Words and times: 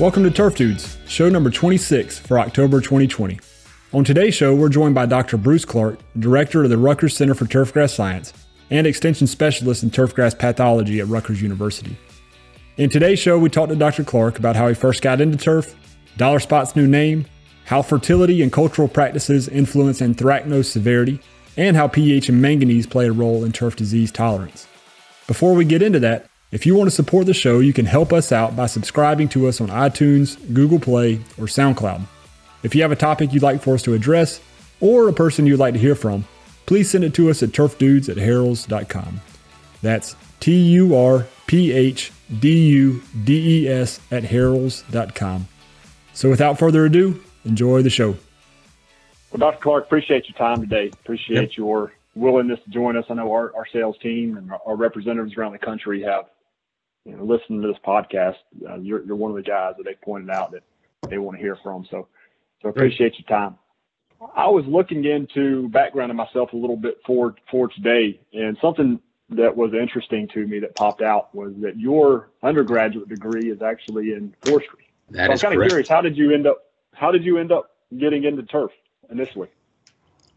Welcome 0.00 0.22
to 0.22 0.30
Turf 0.30 0.54
Dudes, 0.54 0.96
show 1.06 1.28
number 1.28 1.50
26 1.50 2.20
for 2.20 2.38
October 2.38 2.80
2020. 2.80 3.38
On 3.92 4.02
today's 4.02 4.34
show, 4.34 4.54
we're 4.54 4.70
joined 4.70 4.94
by 4.94 5.04
Dr. 5.04 5.36
Bruce 5.36 5.66
Clark, 5.66 5.98
Director 6.18 6.64
of 6.64 6.70
the 6.70 6.78
Rutgers 6.78 7.14
Center 7.14 7.34
for 7.34 7.44
Turfgrass 7.44 7.94
Science 7.94 8.32
and 8.70 8.86
Extension 8.86 9.26
Specialist 9.26 9.82
in 9.82 9.90
Turfgrass 9.90 10.38
Pathology 10.38 11.00
at 11.00 11.08
Rutgers 11.08 11.42
University. 11.42 11.98
In 12.78 12.88
today's 12.88 13.18
show, 13.18 13.38
we 13.38 13.50
talked 13.50 13.68
to 13.68 13.76
Dr. 13.76 14.02
Clark 14.02 14.38
about 14.38 14.56
how 14.56 14.68
he 14.68 14.74
first 14.74 15.02
got 15.02 15.20
into 15.20 15.36
turf, 15.36 15.74
Dollar 16.16 16.40
Spot's 16.40 16.74
new 16.74 16.86
name, 16.86 17.26
how 17.66 17.82
fertility 17.82 18.40
and 18.40 18.50
cultural 18.50 18.88
practices 18.88 19.48
influence 19.48 20.00
anthracnose 20.00 20.64
severity, 20.64 21.20
and 21.58 21.76
how 21.76 21.88
pH 21.88 22.30
and 22.30 22.40
manganese 22.40 22.86
play 22.86 23.08
a 23.08 23.12
role 23.12 23.44
in 23.44 23.52
turf 23.52 23.76
disease 23.76 24.10
tolerance. 24.10 24.66
Before 25.26 25.54
we 25.54 25.66
get 25.66 25.82
into 25.82 26.00
that, 26.00 26.29
if 26.52 26.66
you 26.66 26.74
want 26.74 26.90
to 26.90 26.94
support 26.94 27.26
the 27.26 27.34
show, 27.34 27.60
you 27.60 27.72
can 27.72 27.86
help 27.86 28.12
us 28.12 28.32
out 28.32 28.56
by 28.56 28.66
subscribing 28.66 29.28
to 29.30 29.46
us 29.46 29.60
on 29.60 29.68
iTunes, 29.68 30.36
Google 30.52 30.80
Play, 30.80 31.16
or 31.38 31.46
SoundCloud. 31.46 32.02
If 32.62 32.74
you 32.74 32.82
have 32.82 32.92
a 32.92 32.96
topic 32.96 33.32
you'd 33.32 33.42
like 33.42 33.62
for 33.62 33.74
us 33.74 33.82
to 33.82 33.94
address, 33.94 34.40
or 34.80 35.08
a 35.08 35.12
person 35.12 35.46
you'd 35.46 35.60
like 35.60 35.74
to 35.74 35.80
hear 35.80 35.94
from, 35.94 36.24
please 36.66 36.90
send 36.90 37.04
it 37.04 37.14
to 37.14 37.30
us 37.30 37.42
at 37.42 37.50
turfdudes 37.50 38.08
at 38.08 38.16
harrells.com. 38.16 39.20
That's 39.82 40.16
T 40.40 40.56
U 40.72 40.96
R 40.96 41.26
P 41.46 41.72
H 41.72 42.12
D 42.40 42.68
U 42.68 43.02
D 43.24 43.64
E 43.64 43.68
S 43.68 44.00
at 44.10 44.24
harrells.com. 44.24 45.46
So 46.12 46.28
without 46.28 46.58
further 46.58 46.84
ado, 46.86 47.22
enjoy 47.44 47.82
the 47.82 47.90
show. 47.90 48.16
Well, 49.30 49.38
Dr. 49.38 49.58
Clark, 49.60 49.84
appreciate 49.84 50.28
your 50.28 50.36
time 50.36 50.60
today. 50.60 50.88
Appreciate 50.88 51.50
yep. 51.50 51.56
your 51.56 51.92
willingness 52.16 52.58
to 52.64 52.70
join 52.70 52.96
us. 52.96 53.04
I 53.08 53.14
know 53.14 53.32
our, 53.32 53.54
our 53.54 53.66
sales 53.72 53.96
team 54.02 54.36
and 54.36 54.50
our 54.66 54.74
representatives 54.74 55.36
around 55.36 55.52
the 55.52 55.58
country 55.58 56.02
have 56.02 56.26
you 57.10 57.16
know, 57.16 57.24
listened 57.24 57.62
to 57.62 57.68
this 57.68 57.78
podcast. 57.84 58.36
Uh, 58.68 58.76
you're, 58.76 59.04
you're 59.04 59.16
one 59.16 59.30
of 59.30 59.36
the 59.36 59.42
guys 59.42 59.74
that 59.76 59.84
they 59.84 59.94
pointed 59.94 60.30
out 60.30 60.52
that 60.52 60.62
they 61.08 61.18
want 61.18 61.36
to 61.36 61.42
hear 61.42 61.56
from. 61.62 61.84
So, 61.90 62.06
so 62.62 62.68
appreciate 62.68 63.14
your 63.18 63.26
time. 63.26 63.58
I 64.36 64.48
was 64.48 64.64
looking 64.66 65.04
into 65.04 65.68
backgrounding 65.70 66.14
myself 66.14 66.52
a 66.52 66.56
little 66.56 66.76
bit 66.76 66.98
for 67.06 67.34
for 67.50 67.68
today, 67.68 68.20
and 68.34 68.56
something 68.60 69.00
that 69.30 69.56
was 69.56 69.72
interesting 69.72 70.28
to 70.34 70.46
me 70.46 70.58
that 70.60 70.76
popped 70.76 71.00
out 71.00 71.34
was 71.34 71.54
that 71.62 71.78
your 71.78 72.28
undergraduate 72.42 73.08
degree 73.08 73.50
is 73.50 73.62
actually 73.62 74.12
in 74.12 74.34
forestry. 74.42 74.92
That 75.10 75.28
so 75.28 75.32
is 75.32 75.44
I'm 75.44 75.50
kind 75.50 75.62
of 75.62 75.68
curious. 75.68 75.88
How 75.88 76.02
did 76.02 76.18
you 76.18 76.34
end 76.34 76.46
up? 76.46 76.64
How 76.92 77.10
did 77.10 77.24
you 77.24 77.38
end 77.38 77.50
up 77.50 77.70
getting 77.96 78.24
into 78.24 78.42
turf 78.42 78.72
initially? 79.10 79.48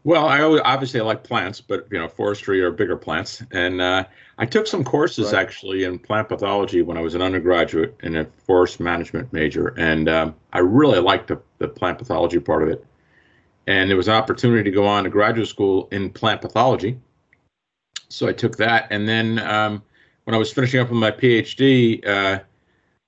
Well, 0.06 0.26
I 0.26 0.42
always, 0.42 0.60
obviously 0.66 1.00
I 1.00 1.02
like 1.02 1.24
plants, 1.24 1.62
but 1.62 1.88
you 1.90 1.98
know, 1.98 2.08
forestry 2.08 2.60
are 2.60 2.70
bigger 2.70 2.96
plants. 2.96 3.42
And 3.52 3.80
uh, 3.80 4.04
I 4.36 4.44
took 4.44 4.66
some 4.66 4.84
courses 4.84 5.32
right. 5.32 5.40
actually 5.40 5.84
in 5.84 5.98
plant 5.98 6.28
pathology 6.28 6.82
when 6.82 6.98
I 6.98 7.00
was 7.00 7.14
an 7.14 7.22
undergraduate 7.22 7.96
in 8.02 8.16
a 8.16 8.26
forest 8.46 8.80
management 8.80 9.32
major, 9.32 9.68
and 9.78 10.08
um, 10.10 10.34
I 10.52 10.58
really 10.58 10.98
liked 10.98 11.28
the, 11.28 11.40
the 11.58 11.68
plant 11.68 11.98
pathology 11.98 12.38
part 12.38 12.62
of 12.62 12.68
it. 12.68 12.84
And 13.66 13.88
there 13.88 13.96
was 13.96 14.08
an 14.08 14.14
opportunity 14.14 14.62
to 14.64 14.70
go 14.70 14.86
on 14.86 15.04
to 15.04 15.10
graduate 15.10 15.48
school 15.48 15.88
in 15.90 16.10
plant 16.10 16.42
pathology, 16.42 17.00
so 18.10 18.28
I 18.28 18.34
took 18.34 18.58
that. 18.58 18.86
And 18.90 19.08
then 19.08 19.38
um, 19.38 19.82
when 20.24 20.34
I 20.34 20.38
was 20.38 20.52
finishing 20.52 20.80
up 20.80 20.90
with 20.90 20.98
my 20.98 21.12
PhD, 21.12 22.06
uh, 22.06 22.40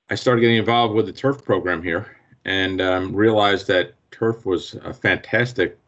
I 0.08 0.14
started 0.14 0.40
getting 0.40 0.56
involved 0.56 0.94
with 0.94 1.04
the 1.04 1.12
turf 1.12 1.44
program 1.44 1.82
here, 1.82 2.16
and 2.46 2.80
um, 2.80 3.14
realized 3.14 3.66
that 3.66 3.92
turf 4.12 4.46
was 4.46 4.76
a 4.82 4.94
fantastic 4.94 5.78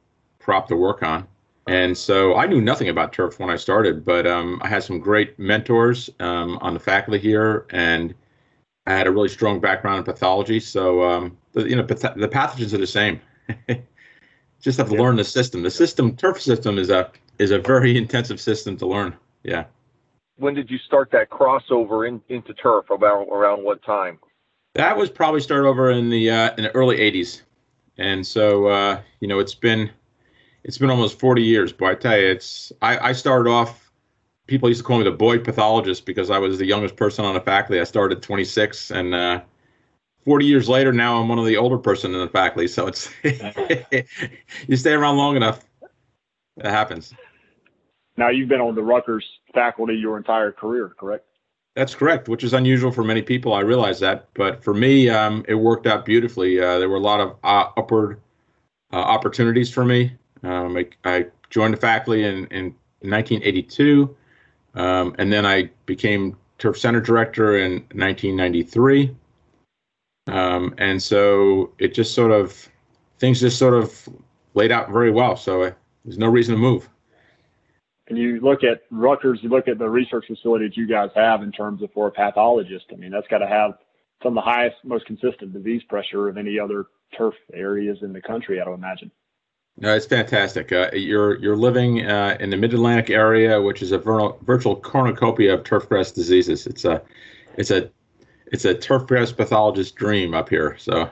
crop 0.49 0.67
to 0.67 0.77
work 0.77 1.03
on. 1.03 1.29
And 1.67 1.95
so 1.95 2.35
I 2.37 2.47
knew 2.47 2.63
nothing 2.63 2.89
about 2.89 3.13
turf 3.13 3.39
when 3.39 3.51
I 3.51 3.57
started, 3.57 4.03
but 4.03 4.27
um, 4.27 4.59
I 4.65 4.69
had 4.69 4.83
some 4.83 4.99
great 4.99 5.39
mentors 5.39 6.09
um, 6.21 6.57
on 6.63 6.73
the 6.73 6.81
faculty 6.81 7.19
here, 7.19 7.67
and 7.69 8.15
I 8.87 8.93
had 8.93 9.07
a 9.07 9.11
really 9.11 9.29
strong 9.29 9.61
background 9.61 9.99
in 9.99 10.05
pathology. 10.05 10.59
So 10.59 11.03
um, 11.03 11.37
the, 11.53 11.69
you 11.69 11.77
know, 11.77 11.83
path- 11.83 12.17
the 12.17 12.29
pathogens 12.29 12.73
are 12.73 12.79
the 12.79 12.87
same. 12.87 13.21
Just 14.63 14.79
have 14.79 14.89
to 14.89 14.95
yeah. 14.95 15.03
learn 15.03 15.17
the 15.17 15.25
system. 15.25 15.63
The 15.63 15.71
system, 15.71 16.17
turf 16.17 16.41
system, 16.41 16.79
is 16.79 16.89
a 16.89 17.11
is 17.39 17.51
a 17.51 17.59
very 17.59 17.99
intensive 18.03 18.41
system 18.41 18.79
to 18.79 18.87
learn. 18.87 19.15
Yeah. 19.43 19.65
When 20.39 20.55
did 20.55 20.71
you 20.71 20.79
start 20.79 21.11
that 21.11 21.29
crossover 21.29 22.09
in, 22.09 22.23
into 22.31 22.55
turf? 22.55 22.89
About 22.89 23.29
around 23.31 23.63
what 23.63 23.83
time? 23.83 24.19
That 24.75 24.97
was 24.97 25.11
probably 25.11 25.41
started 25.41 25.69
over 25.69 25.91
in 25.91 26.09
the 26.09 26.31
uh, 26.31 26.55
in 26.57 26.65
the 26.65 26.75
early 26.75 26.97
'80s, 26.97 27.43
and 27.99 28.27
so 28.27 28.69
uh, 28.69 29.03
you 29.21 29.29
know 29.29 29.41
it's 29.41 29.55
been 29.55 29.91
it's 30.69 30.77
been 30.77 30.91
almost 30.91 31.19
40 31.19 31.43
years, 31.43 31.73
but 31.73 31.87
I 31.87 31.95
tell 31.95 32.21
you, 32.21 32.27
it's 32.27 32.71
I, 32.83 33.09
I 33.09 33.13
started 33.13 33.49
off. 33.49 33.91
People 34.47 34.69
used 34.69 34.81
to 34.81 34.85
call 34.85 34.99
me 34.99 35.05
the 35.05 35.11
boy 35.11 35.39
pathologist 35.39 36.05
because 36.05 36.31
I 36.31 36.39
was 36.39 36.59
the 36.59 36.67
youngest 36.67 36.95
person 36.95 37.25
on 37.25 37.33
the 37.33 37.41
faculty. 37.41 37.81
I 37.81 37.85
started 37.85 38.23
26, 38.23 38.91
and 38.91 39.15
uh, 39.15 39.41
40 40.27 40.45
years 40.45 40.69
later, 40.69 40.93
now 40.93 41.21
I'm 41.21 41.29
one 41.29 41.39
of 41.39 41.47
the 41.47 41.57
older 41.57 41.79
person 41.79 42.15
in 42.15 42.21
the 42.21 42.29
faculty. 42.29 42.69
So 42.69 42.87
it's 42.87 43.11
you 44.69 44.77
stay 44.77 44.93
around 44.93 45.17
long 45.17 45.37
enough, 45.37 45.65
it 46.59 46.67
happens. 46.67 47.15
Now 48.19 48.29
you've 48.29 48.51
been 48.51 48.61
on 48.61 48.75
the 48.75 48.83
Rutgers 48.83 49.25
faculty 49.55 49.95
your 49.95 50.19
entire 50.19 50.53
career, 50.53 50.95
correct? 51.01 51.25
That's 51.77 51.95
correct, 51.95 52.29
which 52.29 52.45
is 52.45 52.53
unusual 52.53 52.93
for 52.93 53.05
many 53.05 53.23
people. 53.23 53.55
I 53.55 53.61
realize 53.61 54.01
that, 54.01 54.29
but 54.35 54.63
for 54.63 54.75
me, 54.75 55.09
um, 55.09 55.47
it 55.49 55.55
worked 55.55 55.87
out 55.87 56.05
beautifully. 56.05 56.61
Uh, 56.61 56.79
there 56.79 56.91
were 56.91 56.97
a 56.97 57.01
lot 57.01 57.21
of 57.21 57.37
uh, 57.43 57.71
upward 57.79 58.21
uh, 58.93 58.97
opportunities 58.97 59.73
for 59.73 59.87
me. 59.87 60.13
Um, 60.43 60.77
I, 60.77 60.89
I, 61.05 61.27
joined 61.51 61.73
the 61.73 61.79
faculty 61.79 62.25
in, 62.25 62.47
in 62.49 62.75
1982, 63.01 64.15
um, 64.75 65.15
and 65.19 65.33
then 65.33 65.47
I 65.47 65.71
became 65.87 66.37
Turf 66.59 66.79
Center 66.79 67.01
director 67.01 67.57
in 67.57 67.73
1993. 67.93 69.17
Um, 70.27 70.75
and 70.77 71.03
so 71.03 71.73
it 71.79 71.95
just 71.95 72.15
sort 72.15 72.33
of, 72.33 72.69
things 73.19 73.41
just 73.41 73.59
sort 73.59 73.73
of 73.73 74.09
laid 74.53 74.71
out 74.71 74.91
very 74.91 75.11
well. 75.11 75.37
So 75.37 75.63
uh, 75.63 75.71
there's 76.05 76.19
no 76.19 76.29
reason 76.29 76.55
to 76.55 76.61
move. 76.61 76.89
And 78.09 78.19
you 78.19 78.41
look 78.41 78.65
at 78.65 78.83
Rutgers, 78.91 79.41
you 79.43 79.49
look 79.49 79.69
at 79.69 79.79
the 79.79 79.89
research 79.89 80.27
facilities 80.27 80.77
you 80.77 80.87
guys 80.87 81.11
have 81.15 81.43
in 81.43 81.53
terms 81.53 81.83
of 81.83 81.93
for 81.93 82.09
a 82.09 82.11
pathologist. 82.11 82.87
I 82.93 82.97
mean, 82.97 83.11
that's 83.11 83.29
got 83.29 83.39
to 83.39 83.47
have 83.47 83.73
some 84.23 84.37
of 84.37 84.45
the 84.45 84.51
highest, 84.51 84.77
most 84.83 85.07
consistent 85.07 85.53
disease 85.53 85.83
pressure 85.89 86.29
of 86.29 86.37
any 86.37 86.59
other 86.59 86.87
turf 87.17 87.35
areas 87.53 87.99
in 88.03 88.13
the 88.13 88.21
country, 88.21 88.61
I 88.61 88.69
would 88.69 88.75
imagine. 88.75 89.11
No, 89.81 89.95
it's 89.95 90.07
fantastic. 90.07 90.73
Uh, 90.73 90.91
you're 90.93 91.39
you're 91.39 91.57
living 91.57 92.05
uh, 92.05 92.37
in 92.41 92.51
the 92.51 92.57
Mid 92.57 92.75
Atlantic 92.75 93.11
area, 93.11 93.61
which 93.63 93.81
is 93.81 93.93
a 93.93 93.99
vir- 93.99 94.33
virtual 94.43 94.75
cornucopia 94.75 95.55
of 95.55 95.63
turfgrass 95.63 96.13
diseases. 96.13 96.67
It's 96.67 96.85
a 96.85 97.01
it's 97.57 97.71
a 97.71 97.89
it's 98.47 98.65
a 98.65 98.75
turfgrass 98.75 99.37
pathologist 99.37 99.95
dream 99.95 100.35
up 100.35 100.49
here. 100.49 100.77
So, 100.79 101.09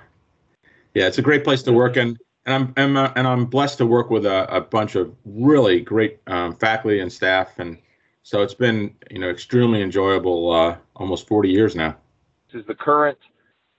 yeah, 0.95 1.07
it's 1.07 1.19
a 1.19 1.23
great 1.23 1.45
place 1.45 1.63
to 1.65 1.73
work, 1.73 1.97
and 1.97 2.19
and 2.45 2.55
I'm, 2.55 2.75
I'm 2.77 2.97
uh, 2.97 3.13
and 3.15 3.29
I'm 3.29 3.47
blessed 3.47 3.79
to 3.79 3.87
work 3.87 4.11
with 4.11 4.27
a, 4.27 4.53
a 4.53 4.61
bunch 4.61 4.97
of 4.97 5.15
really 5.25 5.81
great 5.81 6.19
um, 6.27 6.57
faculty 6.57 6.99
and 6.99 7.13
staff, 7.13 7.61
and 7.61 7.79
so 8.25 8.43
it's 8.43 8.55
been 8.55 8.93
you 9.13 9.21
know 9.21 9.31
extremely 9.31 9.81
enjoyable. 9.81 10.53
Uh, 10.53 10.77
almost 10.97 11.29
40 11.29 11.51
years 11.51 11.77
now. 11.77 11.95
Is 12.53 12.65
the 12.67 12.75
current 12.75 13.19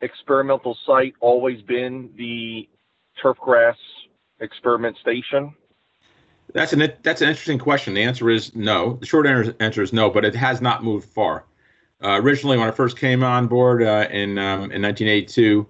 experimental 0.01 0.77
site 0.85 1.15
always 1.19 1.61
been 1.63 2.11
the 2.15 2.69
turfgrass 3.21 3.75
experiment 4.39 4.97
station? 4.97 5.53
That's 6.53 6.73
an 6.73 6.91
that's 7.03 7.21
an 7.21 7.29
interesting 7.29 7.59
question. 7.59 7.93
The 7.93 8.03
answer 8.03 8.29
is 8.29 8.55
no. 8.55 8.93
The 8.95 9.05
short 9.05 9.27
answer 9.27 9.81
is 9.81 9.91
no, 9.91 10.09
but 10.09 10.23
it 10.23 10.35
has 10.35 10.61
not 10.61 10.83
moved 10.83 11.09
far. 11.09 11.45
Uh, 12.03 12.19
originally, 12.21 12.57
when 12.57 12.67
I 12.67 12.71
first 12.71 12.97
came 12.97 13.23
on 13.23 13.47
board 13.47 13.83
uh, 13.83 14.07
in 14.11 14.37
um, 14.37 14.71
in 14.71 14.81
1982, 14.81 15.67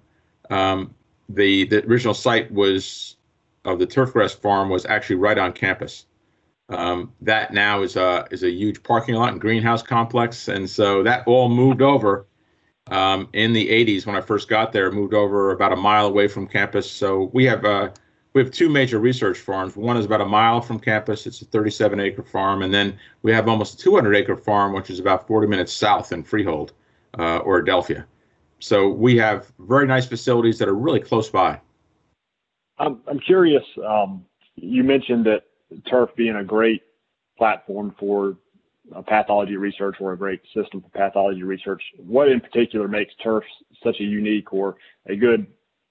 um, 0.50 0.94
the 1.28 1.64
the 1.64 1.84
original 1.86 2.14
site 2.14 2.50
was 2.52 3.16
of 3.64 3.78
the 3.78 3.86
turfgrass 3.86 4.34
farm 4.34 4.68
was 4.68 4.86
actually 4.86 5.16
right 5.16 5.38
on 5.38 5.52
campus. 5.52 6.06
Um, 6.70 7.12
that 7.22 7.52
now 7.52 7.82
is 7.82 7.96
a 7.96 8.26
is 8.30 8.42
a 8.42 8.50
huge 8.50 8.82
parking 8.82 9.14
lot 9.14 9.32
and 9.32 9.40
greenhouse 9.40 9.82
complex, 9.82 10.48
and 10.48 10.68
so 10.68 11.02
that 11.02 11.26
all 11.26 11.48
moved 11.48 11.82
over 11.82 12.26
um, 12.90 13.28
in 13.32 13.52
the 13.52 13.68
80s 13.68 14.06
when 14.06 14.16
I 14.16 14.20
first 14.20 14.48
got 14.48 14.72
there. 14.72 14.90
Moved 14.92 15.14
over 15.14 15.50
about 15.52 15.72
a 15.72 15.76
mile 15.76 16.06
away 16.06 16.28
from 16.28 16.46
campus, 16.46 16.90
so 16.90 17.30
we 17.32 17.44
have 17.46 17.64
uh, 17.64 17.90
we 18.38 18.44
have 18.44 18.52
two 18.52 18.68
major 18.68 19.00
research 19.00 19.38
farms. 19.38 19.74
One 19.74 19.96
is 19.96 20.06
about 20.06 20.20
a 20.20 20.24
mile 20.24 20.60
from 20.60 20.78
campus. 20.78 21.26
It's 21.26 21.42
a 21.42 21.44
37 21.44 21.98
acre 21.98 22.22
farm. 22.22 22.62
And 22.62 22.72
then 22.72 22.96
we 23.22 23.32
have 23.32 23.48
almost 23.48 23.74
a 23.74 23.82
200 23.82 24.14
acre 24.14 24.36
farm, 24.36 24.72
which 24.72 24.90
is 24.90 25.00
about 25.00 25.26
40 25.26 25.48
minutes 25.48 25.72
south 25.72 26.12
in 26.12 26.22
Freehold 26.22 26.72
uh, 27.18 27.38
or 27.38 27.60
Adelphia. 27.60 28.04
So 28.60 28.90
we 28.90 29.16
have 29.16 29.52
very 29.58 29.88
nice 29.88 30.06
facilities 30.06 30.56
that 30.60 30.68
are 30.68 30.76
really 30.76 31.00
close 31.00 31.28
by. 31.28 31.60
I'm, 32.78 33.00
I'm 33.08 33.18
curious. 33.18 33.64
Um, 33.84 34.24
you 34.54 34.84
mentioned 34.84 35.26
that 35.26 35.42
turf 35.90 36.10
being 36.16 36.36
a 36.36 36.44
great 36.44 36.82
platform 37.36 37.92
for 37.98 38.36
uh, 38.94 39.02
pathology 39.02 39.56
research 39.56 39.96
or 39.98 40.12
a 40.12 40.16
great 40.16 40.42
system 40.54 40.80
for 40.80 40.90
pathology 40.90 41.42
research. 41.42 41.82
What 41.96 42.28
in 42.28 42.40
particular 42.40 42.86
makes 42.86 43.12
turf 43.20 43.42
such 43.82 43.96
a 43.98 44.04
unique 44.04 44.52
or 44.52 44.76
a 45.06 45.16
good 45.16 45.48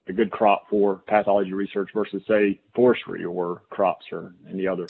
a 0.08 0.12
good 0.12 0.30
crop 0.30 0.68
for 0.68 0.96
pathology 1.06 1.52
research 1.52 1.90
versus 1.94 2.22
say 2.26 2.60
forestry 2.74 3.24
or 3.24 3.62
crops 3.70 4.06
or 4.12 4.34
any 4.48 4.66
other 4.66 4.88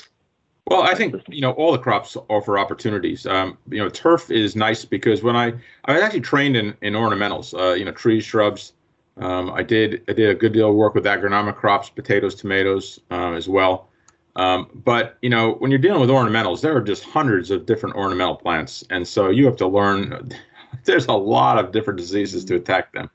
well, 0.68 0.82
I 0.82 0.94
think 0.94 1.14
you 1.28 1.40
know 1.40 1.52
all 1.52 1.72
the 1.72 1.78
crops 1.78 2.14
offer 2.28 2.58
opportunities. 2.58 3.26
Um, 3.26 3.56
you 3.70 3.78
know, 3.78 3.88
turf 3.88 4.30
is 4.30 4.54
nice 4.54 4.84
because 4.84 5.22
when 5.22 5.34
I 5.34 5.54
I 5.86 5.94
was 5.94 6.02
actually 6.02 6.20
trained 6.20 6.56
in 6.56 6.76
in 6.82 6.92
ornamentals, 6.92 7.58
uh, 7.58 7.72
you 7.72 7.86
know, 7.86 7.92
trees, 7.92 8.24
shrubs, 8.24 8.74
Um, 9.16 9.50
I 9.50 9.62
did 9.62 10.02
I 10.08 10.12
did 10.12 10.28
a 10.28 10.34
good 10.34 10.52
deal 10.52 10.68
of 10.68 10.76
work 10.76 10.94
with 10.94 11.04
agronomic 11.04 11.56
crops, 11.56 11.88
potatoes, 11.88 12.34
tomatoes 12.34 13.00
uh, 13.10 13.32
as 13.32 13.48
well. 13.48 13.88
Um, 14.36 14.68
but 14.84 15.16
you 15.22 15.30
know, 15.30 15.54
when 15.54 15.70
you're 15.70 15.80
dealing 15.80 16.00
with 16.00 16.10
ornamentals, 16.10 16.60
there 16.60 16.76
are 16.76 16.82
just 16.82 17.02
hundreds 17.02 17.50
of 17.50 17.64
different 17.64 17.96
ornamental 17.96 18.36
plants, 18.36 18.84
and 18.90 19.08
so 19.08 19.30
you 19.30 19.46
have 19.46 19.56
to 19.56 19.66
learn. 19.66 20.30
There's 20.84 21.06
a 21.06 21.14
lot 21.14 21.58
of 21.58 21.72
different 21.72 21.98
diseases 21.98 22.44
to 22.44 22.56
attack 22.56 22.92
them. 22.92 23.08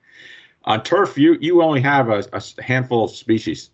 On 0.66 0.82
turf, 0.82 1.18
you 1.18 1.38
you 1.42 1.62
only 1.62 1.82
have 1.82 2.10
a, 2.10 2.24
a 2.34 2.62
handful 2.62 3.04
of 3.04 3.12
species, 3.12 3.70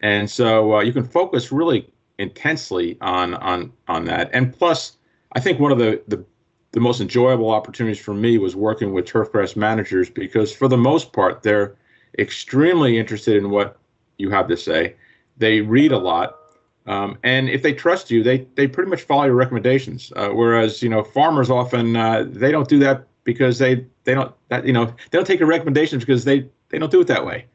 and 0.00 0.30
so 0.30 0.76
uh, 0.76 0.80
you 0.82 0.92
can 0.92 1.04
focus 1.04 1.52
really 1.52 1.92
intensely 2.18 2.96
on 3.00 3.34
on 3.34 3.72
on 3.88 4.04
that. 4.06 4.30
And 4.32 4.52
plus, 4.52 4.96
I 5.32 5.40
think 5.40 5.60
one 5.60 5.72
of 5.72 5.78
the 5.78 6.02
the 6.08 6.24
the 6.72 6.80
most 6.80 7.00
enjoyable 7.00 7.50
opportunities 7.50 8.02
for 8.02 8.14
me 8.14 8.38
was 8.38 8.56
working 8.56 8.92
with 8.92 9.04
turfgrass 9.04 9.56
managers 9.56 10.08
because 10.08 10.54
for 10.54 10.68
the 10.68 10.76
most 10.76 11.12
part 11.12 11.42
they're 11.42 11.76
extremely 12.18 12.98
interested 12.98 13.36
in 13.36 13.50
what 13.50 13.78
you 14.16 14.30
have 14.30 14.48
to 14.48 14.56
say. 14.56 14.94
They 15.36 15.60
read 15.60 15.92
a 15.92 15.98
lot, 15.98 16.38
um, 16.86 17.18
and 17.22 17.50
if 17.50 17.62
they 17.62 17.74
trust 17.74 18.10
you, 18.10 18.22
they 18.22 18.46
they 18.54 18.66
pretty 18.66 18.90
much 18.90 19.02
follow 19.02 19.24
your 19.24 19.34
recommendations. 19.34 20.12
Uh, 20.16 20.30
whereas 20.30 20.82
you 20.82 20.88
know 20.88 21.04
farmers 21.04 21.50
often 21.50 21.96
uh, 21.96 22.24
they 22.26 22.50
don't 22.50 22.68
do 22.68 22.78
that 22.78 23.06
because 23.24 23.58
they 23.58 23.86
they 24.04 24.14
don't 24.14 24.34
that 24.48 24.66
you 24.66 24.72
know 24.72 24.86
they 24.86 25.18
don't 25.18 25.26
take 25.26 25.40
your 25.40 25.48
recommendations 25.48 26.04
because 26.04 26.24
they 26.24 26.48
they 26.68 26.78
don't 26.78 26.90
do 26.90 27.00
it 27.00 27.06
that 27.08 27.24
way. 27.24 27.46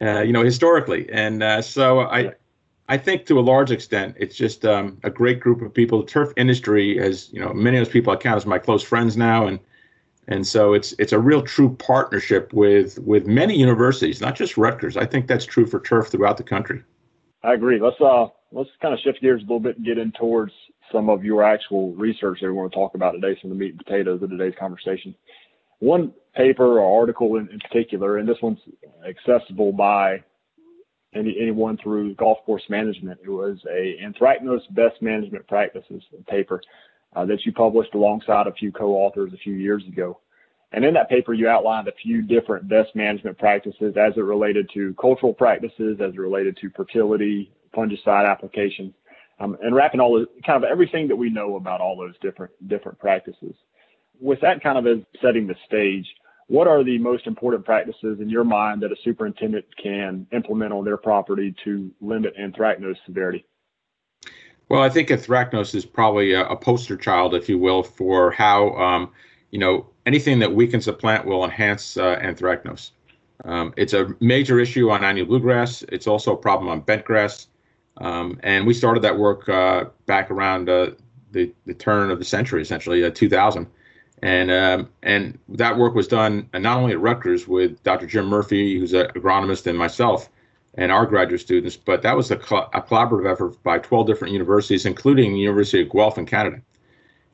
Uh, 0.00 0.20
you 0.20 0.32
know 0.32 0.44
historically, 0.44 1.08
and 1.10 1.42
uh, 1.42 1.62
so 1.62 2.00
I. 2.00 2.32
I 2.90 2.96
think 2.96 3.26
to 3.26 3.38
a 3.38 3.42
large 3.42 3.70
extent, 3.70 4.16
it's 4.18 4.34
just 4.34 4.64
um, 4.64 4.96
a 5.04 5.10
great 5.10 5.40
group 5.40 5.60
of 5.60 5.74
people. 5.74 6.00
The 6.00 6.06
turf 6.06 6.32
industry 6.38 6.96
has, 6.96 7.30
you 7.34 7.38
know, 7.38 7.52
many 7.52 7.76
of 7.76 7.84
those 7.84 7.92
people 7.92 8.14
I 8.14 8.16
count 8.16 8.38
as 8.38 8.46
my 8.46 8.58
close 8.58 8.82
friends 8.82 9.14
now, 9.14 9.46
and 9.46 9.60
and 10.28 10.46
so 10.46 10.74
it's 10.74 10.94
it's 10.98 11.12
a 11.12 11.18
real 11.18 11.42
true 11.42 11.74
partnership 11.76 12.52
with 12.52 12.98
with 13.00 13.26
many 13.26 13.58
universities, 13.58 14.20
not 14.20 14.36
just 14.36 14.56
Rutgers. 14.56 14.96
I 14.96 15.06
think 15.06 15.26
that's 15.26 15.44
true 15.44 15.66
for 15.66 15.80
turf 15.80 16.08
throughout 16.08 16.36
the 16.36 16.42
country. 16.42 16.82
I 17.42 17.54
agree. 17.54 17.80
Let's 17.80 18.00
uh 18.00 18.26
let's 18.52 18.70
kind 18.80 18.92
of 18.94 19.00
shift 19.00 19.20
gears 19.20 19.40
a 19.40 19.44
little 19.44 19.60
bit 19.60 19.76
and 19.76 19.86
get 19.86 19.98
in 19.98 20.12
towards 20.12 20.52
some 20.92 21.08
of 21.08 21.24
your 21.24 21.42
actual 21.42 21.92
research 21.94 22.40
that 22.40 22.46
we 22.46 22.52
want 22.52 22.72
to 22.72 22.76
talk 22.76 22.94
about 22.94 23.12
today, 23.12 23.38
some 23.40 23.50
of 23.50 23.58
the 23.58 23.64
meat 23.64 23.72
and 23.72 23.78
potatoes 23.78 24.22
of 24.22 24.30
today's 24.30 24.54
conversation. 24.58 25.14
One 25.80 26.12
paper 26.34 26.80
or 26.80 27.00
article 27.00 27.36
in, 27.36 27.48
in 27.50 27.58
particular, 27.60 28.18
and 28.18 28.28
this 28.28 28.38
one's 28.42 28.58
accessible 29.06 29.72
by 29.72 30.22
any, 31.14 31.36
anyone 31.40 31.78
through 31.82 32.14
golf 32.14 32.38
course 32.44 32.64
management. 32.68 33.20
It 33.22 33.30
was 33.30 33.58
a 33.70 33.98
Anthracnose 34.02 34.62
Best 34.74 35.00
Management 35.00 35.46
Practices 35.46 36.02
paper 36.28 36.60
uh, 37.16 37.24
that 37.26 37.44
you 37.44 37.52
published 37.52 37.94
alongside 37.94 38.46
a 38.46 38.52
few 38.52 38.72
co-authors 38.72 39.32
a 39.32 39.38
few 39.38 39.54
years 39.54 39.82
ago. 39.86 40.20
And 40.72 40.84
in 40.84 40.92
that 40.94 41.08
paper, 41.08 41.32
you 41.32 41.48
outlined 41.48 41.88
a 41.88 41.92
few 42.02 42.20
different 42.20 42.68
best 42.68 42.94
management 42.94 43.38
practices 43.38 43.94
as 43.96 44.12
it 44.16 44.20
related 44.20 44.68
to 44.74 44.94
cultural 45.00 45.32
practices, 45.32 45.98
as 46.00 46.12
it 46.12 46.20
related 46.20 46.58
to 46.60 46.70
fertility, 46.76 47.50
fungicide 47.74 48.30
applications, 48.30 48.92
um, 49.40 49.56
and 49.62 49.74
wrapping 49.74 50.00
all 50.00 50.12
the 50.18 50.26
kind 50.44 50.62
of 50.62 50.70
everything 50.70 51.08
that 51.08 51.16
we 51.16 51.30
know 51.30 51.56
about 51.56 51.80
all 51.80 51.96
those 51.96 52.14
different 52.20 52.52
different 52.68 52.98
practices. 52.98 53.54
With 54.20 54.40
that 54.40 54.62
kind 54.62 54.78
of 54.78 54.86
as 54.86 55.04
setting 55.22 55.46
the 55.46 55.54
stage, 55.66 56.06
what 56.48 56.66
are 56.66 56.82
the 56.82 56.98
most 56.98 57.26
important 57.26 57.64
practices 57.64 58.20
in 58.20 58.28
your 58.28 58.44
mind 58.44 58.82
that 58.82 58.90
a 58.90 58.96
superintendent 59.04 59.66
can 59.80 60.26
implement 60.32 60.72
on 60.72 60.84
their 60.84 60.96
property 60.96 61.54
to 61.64 61.90
limit 62.00 62.34
anthracnose 62.38 62.96
severity? 63.04 63.44
Well, 64.70 64.82
I 64.82 64.88
think 64.88 65.08
anthracnose 65.08 65.74
is 65.74 65.84
probably 65.84 66.32
a, 66.32 66.46
a 66.46 66.56
poster 66.56 66.96
child, 66.96 67.34
if 67.34 67.48
you 67.48 67.58
will, 67.58 67.82
for 67.82 68.30
how 68.30 68.70
um, 68.76 69.10
you 69.50 69.58
know 69.58 69.86
anything 70.06 70.38
that 70.40 70.52
weakens 70.52 70.88
a 70.88 70.92
plant 70.92 71.26
will 71.26 71.44
enhance 71.44 71.96
uh, 71.96 72.18
anthracnose. 72.20 72.90
Um, 73.44 73.72
it's 73.76 73.92
a 73.92 74.14
major 74.20 74.58
issue 74.58 74.90
on 74.90 75.04
annual 75.04 75.26
bluegrass. 75.26 75.82
It's 75.90 76.06
also 76.06 76.34
a 76.34 76.36
problem 76.36 76.68
on 76.68 76.82
bentgrass, 76.82 77.46
um, 77.98 78.40
and 78.42 78.66
we 78.66 78.74
started 78.74 79.00
that 79.04 79.16
work 79.16 79.48
uh, 79.48 79.86
back 80.06 80.30
around 80.30 80.68
uh, 80.68 80.90
the 81.32 81.52
the 81.66 81.74
turn 81.74 82.10
of 82.10 82.18
the 82.18 82.24
century, 82.24 82.62
essentially 82.62 83.04
uh, 83.04 83.10
2000 83.10 83.66
and 84.22 84.50
um, 84.50 84.88
and 85.02 85.38
that 85.48 85.76
work 85.76 85.94
was 85.94 86.08
done 86.08 86.48
not 86.52 86.78
only 86.78 86.92
at 86.92 87.00
Rutgers 87.00 87.46
with 87.46 87.82
Dr. 87.82 88.06
Jim 88.06 88.26
Murphy, 88.26 88.78
who's 88.78 88.92
an 88.92 89.06
agronomist, 89.14 89.66
and 89.66 89.78
myself, 89.78 90.28
and 90.74 90.90
our 90.90 91.06
graduate 91.06 91.40
students, 91.40 91.76
but 91.76 92.02
that 92.02 92.16
was 92.16 92.30
a, 92.30 92.36
a 92.36 92.82
collaborative 92.82 93.30
effort 93.30 93.62
by 93.62 93.78
12 93.78 94.06
different 94.06 94.32
universities, 94.32 94.86
including 94.86 95.32
the 95.32 95.38
University 95.38 95.82
of 95.82 95.90
Guelph 95.90 96.18
in 96.18 96.26
Canada. 96.26 96.60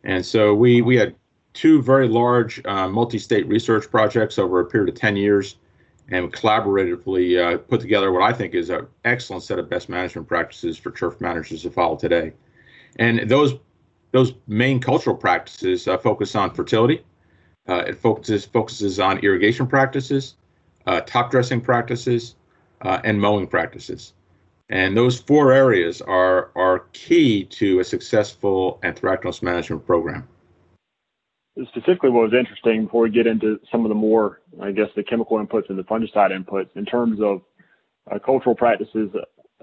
And 0.05 0.25
so 0.25 0.55
we 0.55 0.83
we 0.83 0.97
had 0.97 1.15
two 1.55 1.81
very 1.81 2.09
large 2.09 2.65
uh, 2.67 2.89
multi-state 2.89 3.47
research 3.49 3.91
projects 3.91 4.39
over 4.39 4.61
a 4.61 4.65
period 4.65 4.89
of 4.89 4.95
10 4.97 5.17
years, 5.17 5.57
and 6.11 6.33
collaboratively 6.33 7.39
uh, 7.55 7.59
put 7.59 7.81
together 7.81 8.13
what 8.13 8.23
I 8.23 8.33
think 8.33 8.55
is 8.55 8.69
an 8.69 8.87
excellent 9.05 9.43
set 9.43 9.59
of 9.59 9.71
best 9.71 9.89
management 9.89 10.29
practices 10.29 10.77
for 10.77 10.91
turf 10.91 11.21
managers 11.21 11.63
to 11.63 11.71
follow 11.71 11.97
today. 11.97 12.33
And 12.97 13.29
those 13.29 13.55
those 14.15 14.33
main 14.47 14.79
cultural 14.79 15.17
practices 15.17 15.89
uh, 15.89 15.99
focus 15.99 16.37
on 16.37 16.55
fertility. 16.55 17.03
Uh, 17.69 17.83
it 17.89 17.99
focuses 17.99 18.45
focuses 18.45 19.01
on 19.01 19.19
irrigation 19.19 19.67
practices, 19.67 20.37
uh, 20.87 21.01
top 21.01 21.33
dressing 21.33 21.61
practices, 21.61 22.37
uh, 22.83 23.01
and 23.03 23.21
mowing 23.21 23.47
practices. 23.47 24.13
And 24.69 24.97
those 24.97 25.19
four 25.19 25.53
areas 25.53 26.01
are 26.01 26.53
are 26.55 26.87
key 26.93 27.45
to 27.59 27.81
a 27.81 27.85
successful 27.85 28.79
anthracnose 28.85 29.43
management 29.43 29.85
program. 29.85 30.29
Specifically, 31.69 32.11
what 32.11 32.31
was 32.31 32.35
interesting 32.39 32.85
before 32.85 33.03
we 33.03 33.11
get 33.11 33.27
into 33.27 33.59
some 33.71 33.85
of 33.85 33.89
the 33.89 33.97
more, 33.97 34.43
I 34.63 34.71
guess, 34.71 34.89
the 34.95 35.03
chemical 35.03 35.45
inputs 35.45 35.71
and 35.71 35.79
the 35.79 35.85
fungicide 35.85 36.31
inputs, 36.31 36.71
in 36.77 36.85
terms 36.85 37.21
of 37.21 37.43
uh, 38.11 38.19
cultural 38.21 38.55
practices, 38.55 39.11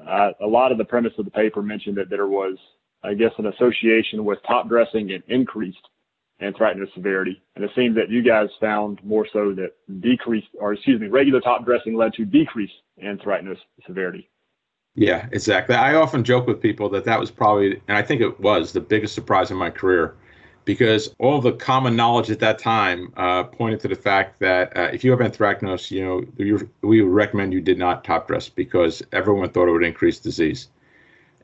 uh, 0.05 0.31
a 0.41 0.47
lot 0.47 0.73
of 0.73 0.77
the 0.77 0.85
premise 0.85 1.13
of 1.17 1.25
the 1.25 1.31
paper 1.31 1.61
mentioned 1.61 1.95
that 1.97 2.09
there 2.09 2.27
was 2.27 2.57
I 3.03 3.13
guess, 3.13 3.31
an 3.37 3.47
association 3.47 4.23
with 4.25 4.39
top 4.47 4.67
dressing 4.69 5.11
and 5.11 5.23
increased 5.27 5.87
anthracnose 6.41 6.93
severity. 6.93 7.41
And 7.55 7.63
it 7.63 7.71
seems 7.75 7.95
that 7.95 8.09
you 8.09 8.21
guys 8.21 8.49
found 8.59 9.03
more 9.03 9.27
so 9.31 9.53
that 9.53 9.73
decreased, 10.01 10.47
or 10.59 10.73
excuse 10.73 10.99
me, 10.99 11.07
regular 11.07 11.39
top 11.39 11.65
dressing 11.65 11.95
led 11.95 12.13
to 12.13 12.25
decreased 12.25 12.73
anthracnose 13.03 13.59
severity. 13.85 14.29
Yeah, 14.95 15.27
exactly. 15.31 15.75
I 15.75 15.95
often 15.95 16.23
joke 16.23 16.47
with 16.47 16.61
people 16.61 16.89
that 16.89 17.05
that 17.05 17.19
was 17.19 17.31
probably, 17.31 17.81
and 17.87 17.97
I 17.97 18.01
think 18.01 18.21
it 18.21 18.39
was 18.39 18.73
the 18.73 18.81
biggest 18.81 19.15
surprise 19.15 19.49
in 19.49 19.57
my 19.57 19.69
career, 19.69 20.15
because 20.65 21.15
all 21.17 21.39
the 21.39 21.53
common 21.53 21.95
knowledge 21.95 22.29
at 22.29 22.39
that 22.39 22.59
time 22.59 23.13
uh, 23.17 23.43
pointed 23.45 23.79
to 23.81 23.87
the 23.87 23.95
fact 23.95 24.39
that 24.39 24.75
uh, 24.75 24.89
if 24.91 25.03
you 25.03 25.11
have 25.11 25.19
anthracnose, 25.19 25.89
you 25.91 26.03
know, 26.03 26.61
we 26.81 27.01
recommend 27.01 27.53
you 27.53 27.61
did 27.61 27.77
not 27.77 28.03
top 28.03 28.27
dress 28.27 28.49
because 28.49 29.01
everyone 29.11 29.49
thought 29.49 29.67
it 29.67 29.71
would 29.71 29.83
increase 29.83 30.19
disease. 30.19 30.69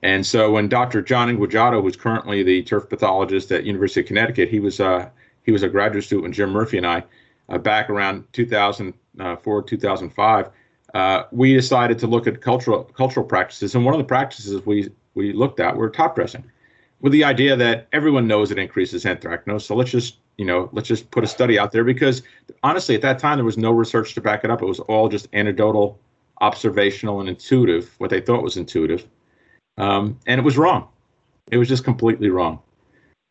And 0.03 0.25
so 0.25 0.51
when 0.51 0.67
Dr. 0.67 1.01
John 1.01 1.29
Inguagiato, 1.29 1.81
who's 1.81 1.95
currently 1.95 2.43
the 2.43 2.63
turf 2.63 2.89
pathologist 2.89 3.51
at 3.51 3.63
University 3.63 4.01
of 4.01 4.07
Connecticut, 4.07 4.49
he 4.49 4.59
was 4.59 4.79
uh, 4.79 5.09
he 5.43 5.51
was 5.51 5.63
a 5.63 5.69
graduate 5.69 6.03
student 6.03 6.23
with 6.27 6.33
Jim 6.33 6.51
Murphy 6.51 6.77
and 6.77 6.85
I 6.85 7.03
uh, 7.49 7.57
back 7.57 7.89
around 7.89 8.25
2004, 8.33 9.63
2005. 9.63 10.49
Uh, 10.93 11.23
we 11.31 11.53
decided 11.53 11.99
to 11.99 12.07
look 12.07 12.27
at 12.27 12.41
cultural 12.41 12.83
cultural 12.83 13.25
practices, 13.25 13.75
and 13.75 13.85
one 13.85 13.93
of 13.93 13.97
the 13.97 14.05
practices 14.05 14.65
we 14.65 14.89
we 15.15 15.33
looked 15.33 15.59
at 15.59 15.75
were 15.75 15.89
top 15.89 16.15
dressing, 16.15 16.43
with 17.01 17.11
the 17.11 17.23
idea 17.23 17.55
that 17.55 17.87
everyone 17.91 18.27
knows 18.27 18.51
it 18.51 18.57
increases 18.57 19.03
anthracnose. 19.03 19.63
So 19.63 19.75
let's 19.75 19.91
just 19.91 20.17
you 20.37 20.45
know 20.45 20.69
let's 20.71 20.87
just 20.87 21.11
put 21.11 21.23
a 21.23 21.27
study 21.27 21.59
out 21.59 21.71
there 21.71 21.83
because 21.83 22.23
honestly, 22.63 22.95
at 22.95 23.01
that 23.01 23.19
time 23.19 23.37
there 23.37 23.45
was 23.45 23.57
no 23.57 23.71
research 23.71 24.13
to 24.15 24.21
back 24.21 24.43
it 24.43 24.51
up. 24.51 24.61
It 24.61 24.65
was 24.65 24.79
all 24.81 25.09
just 25.09 25.27
anecdotal, 25.33 25.99
observational, 26.41 27.19
and 27.19 27.29
intuitive. 27.29 27.93
What 27.97 28.09
they 28.09 28.21
thought 28.21 28.43
was 28.43 28.57
intuitive. 28.57 29.07
Um, 29.77 30.19
and 30.25 30.39
it 30.39 30.43
was 30.43 30.57
wrong. 30.57 30.87
It 31.51 31.57
was 31.57 31.67
just 31.67 31.83
completely 31.83 32.29
wrong. 32.29 32.59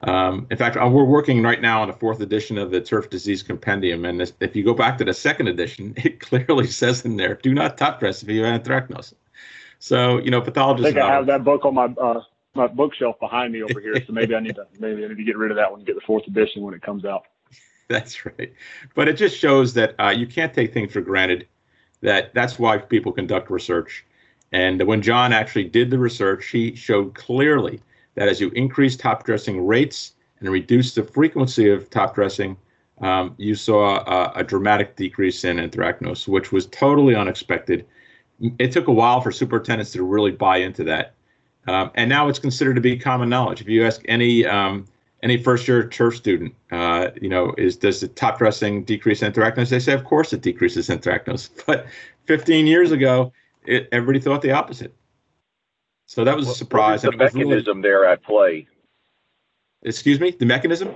Um, 0.03 0.47
in 0.51 0.57
fact, 0.57 0.77
uh, 0.77 0.87
we're 0.89 1.05
working 1.05 1.43
right 1.43 1.61
now 1.61 1.81
on 1.81 1.89
the 1.89 1.95
fourth 1.95 2.21
edition 2.21 2.59
of 2.59 2.71
the 2.71 2.81
Turf 2.81 3.09
Disease 3.09 3.43
Compendium, 3.43 4.05
and 4.05 4.21
this, 4.21 4.33
if 4.41 4.55
you 4.55 4.63
go 4.63 4.75
back 4.75 4.99
to 4.99 5.05
the 5.05 5.15
second 5.15 5.49
edition, 5.49 5.95
it 5.97 6.21
clearly 6.21 6.67
says 6.83 7.05
in 7.05 7.17
there, 7.17 7.35
"Do 7.35 7.55
not 7.55 7.79
top 7.79 8.01
dress 8.01 8.23
if 8.23 8.29
you 8.29 8.45
have 8.45 8.63
anthracnose." 8.63 9.15
So, 9.79 10.19
you 10.19 10.31
know, 10.31 10.41
pathologists. 10.41 10.91
I 10.91 10.93
think 10.93 11.05
I 11.05 11.13
have 11.13 11.27
that 11.27 11.45
book 11.45 11.65
on 11.65 11.75
my 11.75 11.87
uh, 11.87 12.23
my 12.55 12.67
bookshelf 12.67 13.19
behind 13.21 13.53
me 13.53 13.63
over 13.63 13.81
here, 13.81 13.95
so 14.07 14.13
maybe 14.13 14.35
I 14.35 14.41
need 14.41 14.57
to 14.57 14.67
maybe 14.79 15.05
I 15.05 15.09
need 15.09 15.19
to 15.19 15.25
get 15.25 15.37
rid 15.37 15.51
of 15.51 15.57
that 15.57 15.71
one 15.71 15.81
and 15.81 15.87
get 15.87 15.95
the 15.95 16.07
fourth 16.07 16.27
edition 16.27 16.63
when 16.63 16.75
it 16.75 16.83
comes 16.83 17.05
out. 17.05 17.25
That's 17.89 18.27
right, 18.27 18.53
but 18.95 19.09
it 19.09 19.15
just 19.15 19.39
shows 19.39 19.73
that 19.75 19.95
uh, 19.99 20.11
you 20.11 20.27
can't 20.27 20.53
take 20.53 20.75
things 20.75 20.93
for 20.93 21.01
granted. 21.01 21.47
That 22.03 22.35
that's 22.35 22.59
why 22.59 22.79
people 22.79 23.13
conduct 23.13 23.51
research 23.51 24.05
and 24.53 24.83
when 24.83 25.03
John 25.03 25.33
actually 25.33 25.65
did 25.65 25.91
the 25.91 25.99
research, 25.99 26.49
he 26.49 26.75
showed 26.75 27.15
clearly 27.15 27.81
that 28.15 28.29
as 28.29 28.41
you 28.41 28.51
increase 28.51 28.97
top 28.97 29.25
dressing 29.25 29.67
rates 29.67 30.15
and 30.41 30.49
reduce 30.49 30.95
the 30.95 31.03
frequency 31.03 31.71
of 31.71 31.91
top 31.91 32.15
dressing, 32.15 32.57
um, 33.01 33.35
you 33.37 33.55
saw 33.55 33.99
a, 34.07 34.41
a, 34.41 34.45
dramatic 34.45 34.97
decrease 34.97 35.45
in 35.45 35.59
anthracnose, 35.59 36.27
which 36.27 36.51
was 36.51 36.67
totally 36.67 37.15
unexpected. 37.15 37.85
It 38.59 38.73
took 38.73 38.89
a 38.89 38.93
while 38.93 39.21
for 39.21 39.31
superintendents 39.31 39.93
to 39.93 40.03
really 40.03 40.31
buy 40.31 40.59
into 40.59 40.83
that. 40.85 41.13
Um, 41.69 41.91
and 41.95 42.09
now 42.09 42.29
it's 42.29 42.39
considered 42.39 42.75
to 42.75 42.81
be 42.81 42.97
common 42.97 43.29
knowledge. 43.29 43.61
If 43.61 43.69
you 43.69 43.85
ask 43.85 44.01
any 44.07 44.47
um, 44.47 44.87
any 45.23 45.43
first 45.43 45.67
year 45.67 45.87
turf 45.89 46.17
student, 46.17 46.55
uh, 46.71 47.09
you 47.21 47.29
know, 47.29 47.55
is 47.59 47.77
does 47.77 48.01
the 48.01 48.09
top 48.09 48.39
dressing 48.39 48.85
decrease 48.85 49.21
anthracnose? 49.21 49.69
They 49.69 49.81
say, 49.81 49.93
of 49.93 50.05
course 50.05 50.33
it 50.33 50.41
decreases 50.41 50.89
anthracnose. 50.89 51.51
But 51.67 51.87
15 52.27 52.67
years 52.67 52.93
ago, 52.93 53.33
it, 53.67 53.89
everybody 53.93 54.21
thought 54.21 54.43
the 54.43 54.53
opposite. 54.53 54.95
So 56.07 56.25
that 56.25 56.37
was 56.37 56.49
a 56.49 56.55
surprise. 56.55 57.05
What 57.05 57.15
is 57.15 57.19
the 57.19 57.25
mechanism 57.39 57.79
really, 57.79 57.89
there 57.89 58.05
at 58.07 58.23
play? 58.23 58.67
Excuse 59.83 60.21
me, 60.21 60.31
the 60.31 60.47
mechanism? 60.47 60.95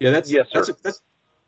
Yeah, 0.00 0.10
that's 0.10 0.30
yes, 0.30 0.48
sir. 0.50 0.58
That's 0.58 0.68
a, 0.68 0.82
that's, 0.82 1.02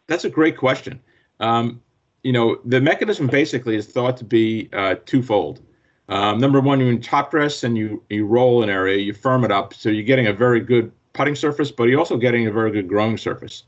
that's 0.07 0.25
a 0.25 0.31
great 0.31 0.57
question. 0.57 1.01
Um, 1.41 1.83
you 2.23 2.33
know, 2.33 2.61
the 2.65 2.81
mechanism 2.81 3.27
basically 3.27 3.77
is 3.77 3.87
thought 3.87 4.17
to 4.19 4.25
be 4.25 4.69
uh, 4.73 4.97
twofold. 5.07 5.61
Um, 6.09 6.39
number 6.39 6.61
one, 6.61 6.81
you 6.81 6.99
top 6.99 7.31
dress 7.31 7.63
and 7.65 7.77
you 7.79 8.03
you 8.11 8.27
roll 8.27 8.63
an 8.63 8.71
area, 8.71 8.99
you 8.99 9.13
firm 9.13 9.45
it 9.45 9.53
up, 9.53 9.75
so 9.75 9.89
you're 9.89 10.03
getting 10.05 10.27
a 10.27 10.33
very 10.33 10.61
good 10.61 10.93
putting 11.13 11.37
surface, 11.37 11.71
but 11.71 11.85
you're 11.85 11.99
also 11.99 12.17
getting 12.17 12.47
a 12.47 12.53
very 12.53 12.71
good 12.71 12.89
growing 12.89 13.17
surface. 13.17 13.65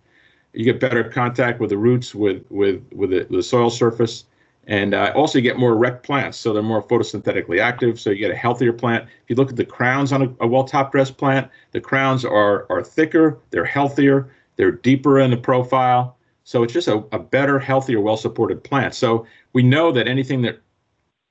You 0.53 0.65
get 0.65 0.81
better 0.81 1.05
contact 1.05 1.61
with 1.61 1.71
the 1.71 1.79
roots, 1.79 2.15
with 2.15 2.45
with 2.51 2.83
with 2.93 3.11
the, 3.11 3.27
the 3.31 3.43
soil 3.43 3.71
surface, 3.71 4.25
and 4.67 4.95
uh, 4.95 5.13
also 5.15 5.39
you 5.39 5.43
get 5.43 5.59
more 5.59 5.73
erect 5.73 6.05
plants, 6.05 6.39
so 6.39 6.53
they're 6.53 6.63
more 6.63 6.83
photosynthetically 6.83 7.61
active. 7.61 7.99
So 7.99 8.11
you 8.11 8.19
get 8.19 8.31
a 8.31 8.37
healthier 8.37 8.73
plant. 8.73 9.05
If 9.05 9.31
you 9.31 9.37
look 9.37 9.51
at 9.51 9.57
the 9.57 9.65
crowns 9.65 10.13
on 10.13 10.23
a, 10.23 10.45
a 10.45 10.47
well 10.47 10.65
top 10.65 10.93
dressed 10.93 11.17
plant, 11.17 11.51
the 11.73 11.81
crowns 11.81 12.25
are 12.25 12.67
are 12.71 12.83
thicker, 12.83 13.39
they're 13.51 13.65
healthier, 13.65 14.31
they're 14.57 14.73
deeper 14.73 15.19
in 15.21 15.31
the 15.31 15.37
profile. 15.37 16.17
So 16.45 16.63
it's 16.63 16.73
just 16.73 16.89
a, 16.89 17.05
a 17.13 17.19
better, 17.19 17.59
healthier, 17.59 18.01
well 18.01 18.17
supported 18.17 18.63
plant. 18.63 18.95
So 18.95 19.27
we 19.53 19.63
know 19.63 19.93
that 19.93 20.09
anything 20.09 20.43
that 20.43 20.61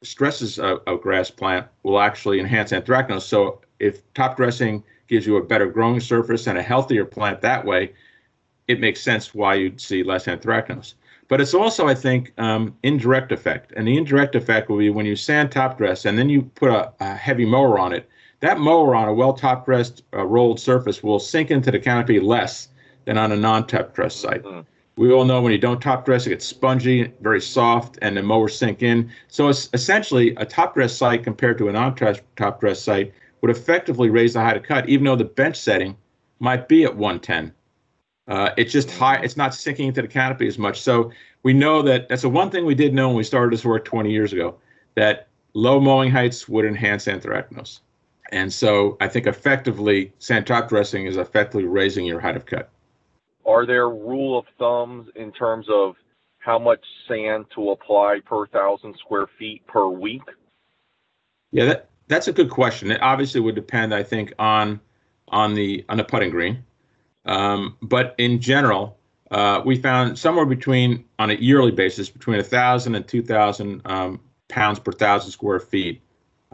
stresses 0.03 0.57
a, 0.57 0.79
a 0.87 0.97
grass 0.97 1.29
plant 1.29 1.67
will 1.83 1.99
actually 1.99 2.39
enhance 2.39 2.71
anthracnose. 2.71 3.21
So 3.21 3.61
if 3.79 4.01
top 4.13 4.37
dressing 4.37 4.83
gives 5.07 5.25
you 5.27 5.37
a 5.37 5.43
better 5.43 5.67
growing 5.67 5.99
surface 5.99 6.47
and 6.47 6.57
a 6.57 6.61
healthier 6.61 7.05
plant 7.05 7.41
that 7.41 7.65
way, 7.65 7.93
it 8.67 8.79
makes 8.79 9.01
sense 9.01 9.33
why 9.33 9.55
you'd 9.55 9.81
see 9.81 10.03
less 10.03 10.25
anthracnose. 10.25 10.93
But 11.31 11.39
it's 11.39 11.53
also, 11.53 11.87
I 11.87 11.95
think, 11.95 12.33
um, 12.37 12.75
indirect 12.83 13.31
effect. 13.31 13.71
And 13.77 13.87
the 13.87 13.97
indirect 13.97 14.35
effect 14.35 14.67
will 14.67 14.79
be 14.79 14.89
when 14.89 15.05
you 15.05 15.15
sand 15.15 15.49
top 15.49 15.77
dress 15.77 16.03
and 16.03 16.19
then 16.19 16.27
you 16.27 16.41
put 16.41 16.69
a, 16.69 16.91
a 16.99 17.15
heavy 17.15 17.45
mower 17.45 17.79
on 17.79 17.93
it. 17.93 18.09
That 18.41 18.59
mower 18.59 18.93
on 18.95 19.07
a 19.07 19.13
well 19.13 19.31
top 19.31 19.63
dressed 19.63 20.03
uh, 20.13 20.25
rolled 20.25 20.59
surface 20.59 21.01
will 21.01 21.19
sink 21.19 21.49
into 21.49 21.71
the 21.71 21.79
canopy 21.79 22.19
less 22.19 22.67
than 23.05 23.17
on 23.17 23.31
a 23.31 23.37
non 23.37 23.65
top 23.65 23.95
dressed 23.95 24.19
site. 24.19 24.43
Mm-hmm. 24.43 24.59
We 24.97 25.13
all 25.13 25.23
know 25.23 25.41
when 25.41 25.53
you 25.53 25.57
don't 25.57 25.81
top 25.81 26.03
dress, 26.03 26.25
it 26.25 26.31
gets 26.31 26.45
spongy, 26.45 27.13
very 27.21 27.39
soft, 27.39 27.97
and 28.01 28.17
the 28.17 28.23
mower 28.23 28.49
sink 28.49 28.83
in. 28.83 29.09
So 29.29 29.47
it's 29.47 29.69
essentially 29.71 30.35
a 30.35 30.43
top 30.43 30.73
dress 30.73 30.93
site 30.93 31.23
compared 31.23 31.57
to 31.59 31.69
a 31.69 31.71
non 31.71 31.95
top 31.95 32.59
dress 32.59 32.81
site 32.81 33.13
would 33.39 33.51
effectively 33.51 34.09
raise 34.09 34.33
the 34.33 34.41
height 34.41 34.57
of 34.57 34.63
cut, 34.63 34.89
even 34.89 35.05
though 35.05 35.15
the 35.15 35.23
bench 35.23 35.55
setting 35.55 35.95
might 36.39 36.67
be 36.67 36.83
at 36.83 36.93
110. 36.93 37.53
Uh, 38.31 38.53
it's 38.55 38.71
just 38.71 38.89
high. 38.89 39.17
It's 39.17 39.35
not 39.35 39.53
sinking 39.53 39.89
into 39.89 40.01
the 40.01 40.07
canopy 40.07 40.47
as 40.47 40.57
much. 40.57 40.79
So 40.79 41.11
we 41.43 41.51
know 41.51 41.81
that 41.81 42.07
that's 42.07 42.21
the 42.21 42.29
one 42.29 42.49
thing 42.49 42.65
we 42.65 42.73
did 42.73 42.93
know 42.93 43.09
when 43.09 43.17
we 43.17 43.25
started 43.25 43.51
this 43.51 43.65
work 43.65 43.83
20 43.83 44.09
years 44.09 44.31
ago 44.31 44.55
that 44.95 45.27
low 45.53 45.81
mowing 45.81 46.09
heights 46.09 46.47
would 46.47 46.63
enhance 46.63 47.07
anthracnose. 47.07 47.81
And 48.31 48.51
so 48.51 48.95
I 49.01 49.09
think 49.09 49.27
effectively 49.27 50.13
sand 50.19 50.47
top 50.47 50.69
dressing 50.69 51.07
is 51.07 51.17
effectively 51.17 51.65
raising 51.65 52.05
your 52.05 52.21
height 52.21 52.37
of 52.37 52.45
cut. 52.45 52.69
Are 53.45 53.65
there 53.65 53.89
rule 53.89 54.39
of 54.39 54.45
thumbs 54.57 55.09
in 55.17 55.33
terms 55.33 55.67
of 55.69 55.95
how 56.39 56.57
much 56.57 56.79
sand 57.09 57.47
to 57.55 57.71
apply 57.71 58.21
per 58.25 58.47
thousand 58.47 58.95
square 58.97 59.27
feet 59.37 59.67
per 59.67 59.89
week? 59.89 60.23
Yeah, 61.51 61.65
that, 61.65 61.89
that's 62.07 62.29
a 62.29 62.33
good 62.33 62.49
question. 62.49 62.91
It 62.91 63.01
obviously 63.01 63.41
would 63.41 63.55
depend, 63.55 63.93
I 63.93 64.03
think, 64.03 64.31
on 64.39 64.79
on 65.27 65.53
the 65.53 65.83
on 65.89 65.97
the 65.97 66.05
putting 66.05 66.29
green. 66.29 66.63
Um, 67.25 67.77
but 67.81 68.15
in 68.17 68.39
general, 68.39 68.97
uh, 69.29 69.61
we 69.65 69.75
found 69.77 70.17
somewhere 70.17 70.45
between 70.45 71.05
on 71.19 71.29
a 71.29 71.35
yearly 71.35 71.71
basis 71.71 72.09
between 72.09 72.39
a 72.39 72.43
thousand 72.43 72.95
and 72.95 73.07
two 73.07 73.21
thousand 73.21 73.81
um, 73.85 74.19
pounds 74.47 74.79
per 74.79 74.91
thousand 74.91 75.31
square 75.31 75.59
feet 75.59 76.01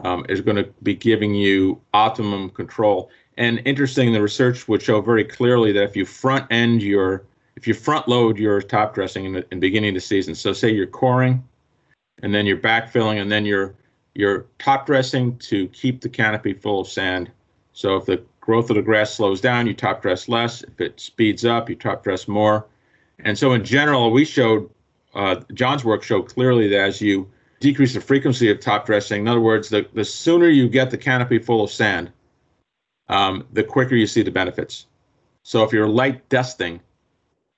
um, 0.04 0.24
is 0.28 0.40
going 0.40 0.56
to 0.56 0.70
be 0.82 0.94
giving 0.94 1.34
you 1.34 1.80
optimum 1.92 2.50
control. 2.50 3.10
And 3.36 3.60
interesting, 3.64 4.12
the 4.12 4.22
research 4.22 4.68
would 4.68 4.82
show 4.82 5.00
very 5.00 5.24
clearly 5.24 5.72
that 5.72 5.84
if 5.84 5.96
you 5.96 6.04
front 6.04 6.46
end 6.50 6.82
your 6.82 7.24
if 7.56 7.66
you 7.66 7.74
front 7.74 8.06
load 8.06 8.38
your 8.38 8.62
top 8.62 8.94
dressing 8.94 9.24
in 9.24 9.32
the 9.32 9.46
in 9.50 9.60
beginning 9.60 9.90
of 9.90 9.94
the 9.94 10.00
season, 10.00 10.34
so 10.34 10.52
say 10.52 10.70
you're 10.70 10.86
coring, 10.86 11.42
and 12.22 12.34
then 12.34 12.46
you're 12.46 12.58
backfilling, 12.58 13.20
and 13.20 13.30
then 13.30 13.44
you're 13.44 13.74
you're 14.14 14.46
top 14.58 14.86
dressing 14.86 15.36
to 15.38 15.68
keep 15.68 16.00
the 16.00 16.08
canopy 16.08 16.52
full 16.52 16.80
of 16.80 16.88
sand. 16.88 17.30
So 17.72 17.96
if 17.96 18.06
the 18.06 18.22
growth 18.48 18.70
of 18.70 18.76
the 18.76 18.82
grass 18.82 19.12
slows 19.12 19.42
down, 19.42 19.66
you 19.66 19.74
top 19.74 20.00
dress 20.00 20.26
less. 20.26 20.62
If 20.62 20.80
it 20.80 20.98
speeds 20.98 21.44
up, 21.44 21.68
you 21.68 21.76
top 21.76 22.02
dress 22.02 22.26
more. 22.26 22.66
And 23.18 23.38
so 23.38 23.52
in 23.52 23.62
general, 23.62 24.10
we 24.10 24.24
showed, 24.24 24.70
uh, 25.14 25.42
John's 25.52 25.84
work 25.84 26.02
showed 26.02 26.22
clearly 26.22 26.66
that 26.68 26.80
as 26.80 27.02
you 27.02 27.30
decrease 27.60 27.92
the 27.92 28.00
frequency 28.00 28.50
of 28.50 28.58
top 28.58 28.86
dressing, 28.86 29.20
in 29.20 29.28
other 29.28 29.42
words, 29.42 29.68
the, 29.68 29.86
the 29.92 30.02
sooner 30.02 30.48
you 30.48 30.66
get 30.66 30.90
the 30.90 30.96
canopy 30.96 31.38
full 31.38 31.62
of 31.62 31.70
sand, 31.70 32.10
um, 33.10 33.46
the 33.52 33.62
quicker 33.62 33.94
you 33.94 34.06
see 34.06 34.22
the 34.22 34.30
benefits. 34.30 34.86
So 35.42 35.62
if 35.62 35.70
you're 35.70 35.86
light 35.86 36.26
dusting, 36.30 36.80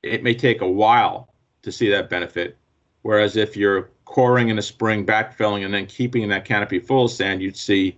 it 0.03 0.25
may 0.25 0.35
take 0.35 0.61
a 0.61 0.69
while 0.69 1.33
to 1.63 1.71
see 1.71 1.89
that 1.91 2.11
benefit. 2.11 2.57
Whereas 3.03 3.37
if 3.37 3.57
you're 3.57 3.91
coring 4.07 4.49
in 4.49 4.57
the 4.57 4.63
spring, 4.63 5.07
backfilling, 5.07 5.65
and 5.65 5.73
then 5.73 5.87
keeping 5.87 6.29
that 6.31 6.45
canopy 6.45 6.81
full 6.81 7.05
of 7.05 7.13
sand, 7.13 7.43
you'd 7.43 7.57
see 7.57 7.97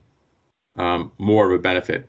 um, 0.77 1.11
more 1.17 1.47
of 1.47 1.59
a 1.59 1.63
benefit. 1.63 2.07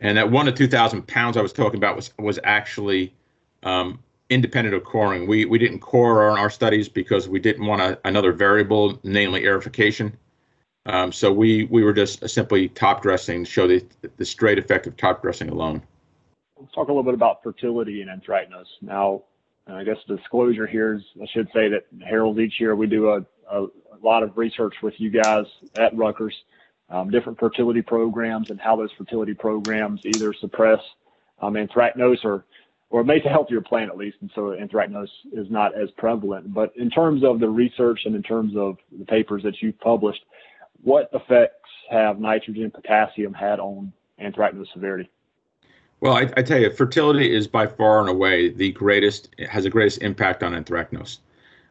And 0.00 0.18
that 0.18 0.30
one 0.30 0.46
to 0.46 0.52
two 0.52 0.68
thousand 0.68 1.06
pounds 1.06 1.36
I 1.36 1.42
was 1.42 1.52
talking 1.52 1.78
about 1.78 1.96
was 1.96 2.12
was 2.18 2.38
actually 2.44 3.14
um, 3.62 3.98
independent 4.28 4.74
of 4.74 4.84
coring. 4.84 5.26
We 5.26 5.44
we 5.44 5.58
didn't 5.58 5.80
core 5.80 6.28
on 6.28 6.38
our 6.38 6.50
studies 6.50 6.88
because 6.88 7.28
we 7.28 7.38
didn't 7.38 7.66
want 7.66 7.80
a, 7.80 7.98
another 8.04 8.32
variable, 8.32 8.98
namely 9.02 9.42
aerification. 9.42 10.12
Um, 10.84 11.12
so 11.12 11.32
we 11.32 11.64
we 11.64 11.82
were 11.82 11.92
just 11.92 12.28
simply 12.28 12.68
top 12.68 13.02
dressing 13.02 13.44
to 13.44 13.50
show 13.50 13.66
the 13.66 13.84
the 14.16 14.24
straight 14.24 14.58
effect 14.58 14.86
of 14.86 14.96
top 14.96 15.22
dressing 15.22 15.48
alone. 15.48 15.82
Let's 16.58 16.72
talk 16.72 16.88
a 16.88 16.90
little 16.90 17.02
bit 17.02 17.14
about 17.14 17.42
fertility 17.42 18.02
and 18.02 18.10
anthracnose. 18.10 18.64
Now, 18.80 19.22
I 19.66 19.84
guess 19.84 19.96
disclosure 20.06 20.66
here 20.66 20.94
is 20.94 21.02
I 21.20 21.26
should 21.32 21.48
say 21.52 21.68
that 21.68 21.84
Harrell's 22.00 22.38
each 22.38 22.60
year 22.60 22.76
we 22.76 22.86
do 22.86 23.10
a, 23.10 23.24
a, 23.50 23.64
a 23.64 23.98
lot 24.02 24.22
of 24.22 24.36
research 24.38 24.74
with 24.82 24.94
you 24.98 25.10
guys 25.10 25.46
at 25.76 25.96
Rutgers, 25.96 26.34
um, 26.88 27.10
different 27.10 27.38
fertility 27.38 27.82
programs 27.82 28.50
and 28.50 28.60
how 28.60 28.76
those 28.76 28.92
fertility 28.96 29.34
programs 29.34 30.00
either 30.04 30.32
suppress 30.32 30.80
um, 31.40 31.54
anthracnose 31.54 32.24
or 32.24 32.44
or 32.88 33.02
make 33.02 33.24
a 33.24 33.28
healthier 33.28 33.60
plant 33.60 33.90
at 33.90 33.96
least, 33.96 34.16
and 34.20 34.30
so 34.32 34.42
anthracnose 34.42 35.08
is 35.32 35.50
not 35.50 35.76
as 35.76 35.90
prevalent. 35.98 36.54
But 36.54 36.72
in 36.76 36.88
terms 36.88 37.24
of 37.24 37.40
the 37.40 37.48
research 37.48 38.02
and 38.04 38.14
in 38.14 38.22
terms 38.22 38.56
of 38.56 38.76
the 38.96 39.04
papers 39.04 39.42
that 39.42 39.60
you've 39.60 39.78
published, 39.80 40.24
what 40.82 41.10
effects 41.12 41.68
have 41.90 42.20
nitrogen, 42.20 42.70
potassium 42.70 43.34
had 43.34 43.58
on 43.58 43.92
anthracnose 44.20 44.72
severity? 44.72 45.10
Well, 46.00 46.14
I, 46.14 46.30
I, 46.36 46.42
tell 46.42 46.60
you, 46.60 46.70
fertility 46.70 47.34
is 47.34 47.48
by 47.48 47.66
far 47.66 48.00
and 48.00 48.08
away 48.08 48.50
the 48.50 48.70
greatest, 48.72 49.34
has 49.48 49.64
the 49.64 49.70
greatest 49.70 50.02
impact 50.02 50.42
on 50.42 50.52
anthracnose. 50.52 51.18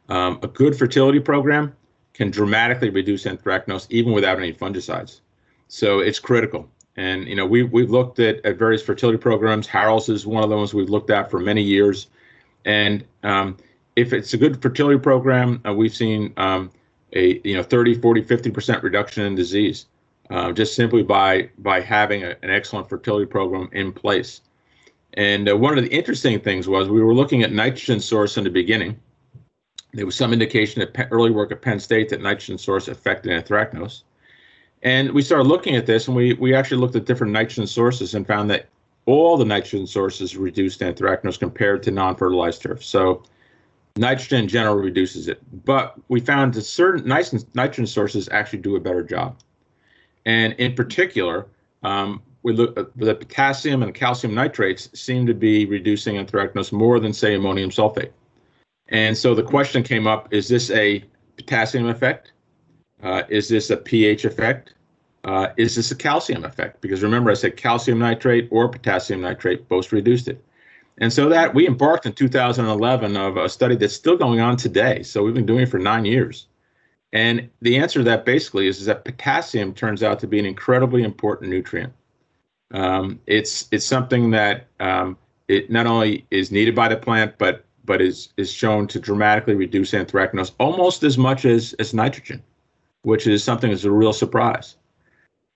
Um, 0.10 0.40
a 0.44 0.48
good 0.48 0.78
fertility 0.78 1.20
program 1.20 1.76
can 2.16 2.32
dramatically 2.32 2.90
reduce 2.90 3.26
anthracnose 3.26 3.88
even 3.90 4.14
without 4.14 4.38
any 4.38 4.54
fungicides. 4.54 5.20
So 5.68 6.00
it's 6.00 6.20
critical. 6.20 6.70
And 6.96 7.28
you 7.28 7.36
know, 7.36 7.46
we've 7.46 7.72
we've 7.72 7.92
looked 7.92 8.20
at, 8.20 8.46
at 8.46 8.58
various 8.58 8.82
fertility 8.82 9.18
programs. 9.18 9.68
Harrell's 9.68 10.08
is 10.10 10.26
one 10.26 10.44
of 10.44 10.50
the 10.50 10.56
ones 10.56 10.74
we've 10.74 10.90
looked 10.90 11.10
at 11.10 11.30
for 11.30 11.40
many 11.40 11.62
years. 11.62 12.08
And 12.64 13.06
um, 13.24 13.58
if 13.96 14.14
it's 14.14 14.34
a 14.34 14.38
good 14.38 14.62
fertility 14.62 15.00
program, 15.00 15.62
uh, 15.68 15.74
we've 15.74 15.96
seen 15.96 16.34
um, 16.38 16.72
a 17.14 17.42
you 17.44 17.56
know 17.56 17.64
30, 17.64 17.96
40, 17.96 18.24
50% 18.24 18.82
reduction 18.82 19.26
in 19.26 19.36
disease 19.36 19.88
uh, 20.30 20.52
just 20.52 20.76
simply 20.76 21.04
by 21.04 21.50
by 21.60 21.80
having 21.80 22.24
a, 22.24 22.36
an 22.42 22.50
excellent 22.50 22.90
fertility 22.90 23.26
program 23.26 23.70
in 23.74 23.92
place. 23.92 24.42
And 25.14 25.50
uh, 25.50 25.56
one 25.56 25.78
of 25.78 25.84
the 25.84 25.92
interesting 25.92 26.40
things 26.40 26.68
was 26.68 26.90
we 26.90 27.02
were 27.02 27.14
looking 27.14 27.44
at 27.44 27.52
nitrogen 27.52 28.00
source 28.00 28.38
in 28.38 28.44
the 28.44 28.50
beginning. 28.50 29.00
There 29.96 30.06
was 30.06 30.16
some 30.16 30.34
indication 30.34 30.82
at 30.82 31.08
early 31.10 31.32
work 31.32 31.54
at 31.54 31.62
Penn 31.62 31.80
State 31.80 32.10
that 32.10 32.22
nitrogen 32.22 32.58
source 32.58 32.90
affected 32.90 33.32
anthracnose. 33.32 34.04
And 34.84 35.12
we 35.12 35.22
started 35.22 35.48
looking 35.48 35.78
at 35.78 35.86
this, 35.86 36.08
and 36.08 36.16
we 36.18 36.34
we 36.34 36.54
actually 36.54 36.78
looked 36.78 36.98
at 36.98 37.06
different 37.06 37.32
nitrogen 37.32 37.66
sources 37.66 38.14
and 38.14 38.28
found 38.28 38.50
that 38.50 38.68
all 39.06 39.38
the 39.38 39.46
nitrogen 39.46 39.88
sources 39.88 40.36
reduced 40.36 40.82
anthracnose 40.82 41.40
compared 41.40 41.82
to 41.84 41.92
non-fertilized 41.92 42.62
turf. 42.62 42.84
So 42.84 43.24
nitrogen 43.96 44.44
in 44.44 44.48
general 44.50 44.75
reduces 44.75 45.30
it, 45.30 45.42
but 45.64 45.96
we 46.10 46.20
found 46.20 46.54
that 46.56 46.64
certain 46.64 47.08
nitrogen 47.08 47.88
sources 47.88 48.28
actually 48.30 48.60
do 48.60 48.75
a 48.75 48.80
better 48.82 49.02
job. 49.02 49.38
And 50.25 50.54
in 50.54 50.74
particular, 50.74 51.48
um, 51.84 52.22
we 52.44 52.52
look 52.52 52.78
at 52.78 52.96
the 52.98 53.16
potassium 53.16 53.82
and 53.82 53.94
calcium 53.94 54.36
nitrates 54.36 54.90
seem 55.00 55.25
to 55.28 55.34
be 55.34 55.66
reducing 55.66 56.16
anthracnose 56.16 56.74
more 56.74 57.00
than, 57.00 57.14
say, 57.14 57.36
ammonium 57.36 57.70
sulfate. 57.70 58.12
And 58.89 59.18
so 59.18 59.34
the 59.34 59.44
question 59.44 59.84
came 59.84 60.08
up 60.08 60.34
is 60.34 60.48
this 60.48 60.70
a 60.72 61.04
potassium 61.38 61.88
effect? 61.88 62.32
Uh, 63.04 63.24
is 63.30 63.50
this 63.50 63.70
a 63.70 63.77
pH 63.77 64.25
effect? 64.25 64.75
uh, 65.25 65.50
is 65.58 65.75
this 65.75 65.92
a 65.92 65.96
calcium 65.96 66.46
effect? 66.46 66.80
Because 66.82 67.01
remember, 67.01 67.32
I 67.32 67.34
said 67.34 67.58
calcium 67.58 68.00
nitrate 68.00 68.48
or 68.51 68.70
potassium 68.70 69.22
nitrate 69.22 69.68
both 69.68 69.92
reduced 69.92 70.27
it. 70.27 70.44
And 71.00 71.12
so 71.12 71.27
that 71.30 71.54
we 71.54 71.68
embarked 71.68 72.06
in 72.06 72.13
2011 72.13 73.18
of 73.18 73.36
a 73.36 73.50
study 73.50 73.75
that's 73.75 73.94
still 73.94 74.15
going 74.15 74.39
on 74.39 74.56
today. 74.56 75.04
So 75.04 75.24
we've 75.24 75.34
been 75.34 75.46
doing 75.46 75.63
it 75.63 75.70
for 75.70 75.80
nine 75.80 76.06
years. 76.06 76.48
And 77.12 77.50
the 77.62 77.77
answer 77.77 78.00
to 78.00 78.04
that 78.06 78.24
basically 78.24 78.68
is, 78.68 78.80
is 78.80 78.86
that 78.86 79.04
potassium 79.04 79.74
turns 79.74 80.04
out 80.04 80.20
to 80.20 80.27
be 80.27 80.39
an 80.39 80.46
incredibly 80.46 81.04
important 81.04 81.50
nutrient. 81.50 81.92
Um, 82.72 83.20
it's 83.25 83.68
it's 83.72 83.86
something 83.86 84.32
that 84.32 84.68
um, 84.80 85.18
it 85.48 85.72
not 85.72 85.86
only 85.86 86.25
is 86.32 86.51
needed 86.51 86.75
by 86.75 86.88
the 86.88 86.98
plant, 86.98 87.36
but 87.38 87.65
but 87.86 88.01
is 88.01 88.30
is 88.38 88.51
shown 88.51 88.88
to 88.88 89.00
dramatically 89.00 89.56
reduce 89.56 89.92
anthracnose 89.92 90.51
almost 90.60 91.04
as 91.04 91.18
much 91.18 91.46
as 91.46 91.74
as 91.74 91.94
nitrogen, 91.94 92.42
which 93.04 93.27
is 93.27 93.44
something 93.44 93.70
that's 93.70 93.84
a 93.84 93.92
real 93.92 94.13
surprise. 94.13 94.77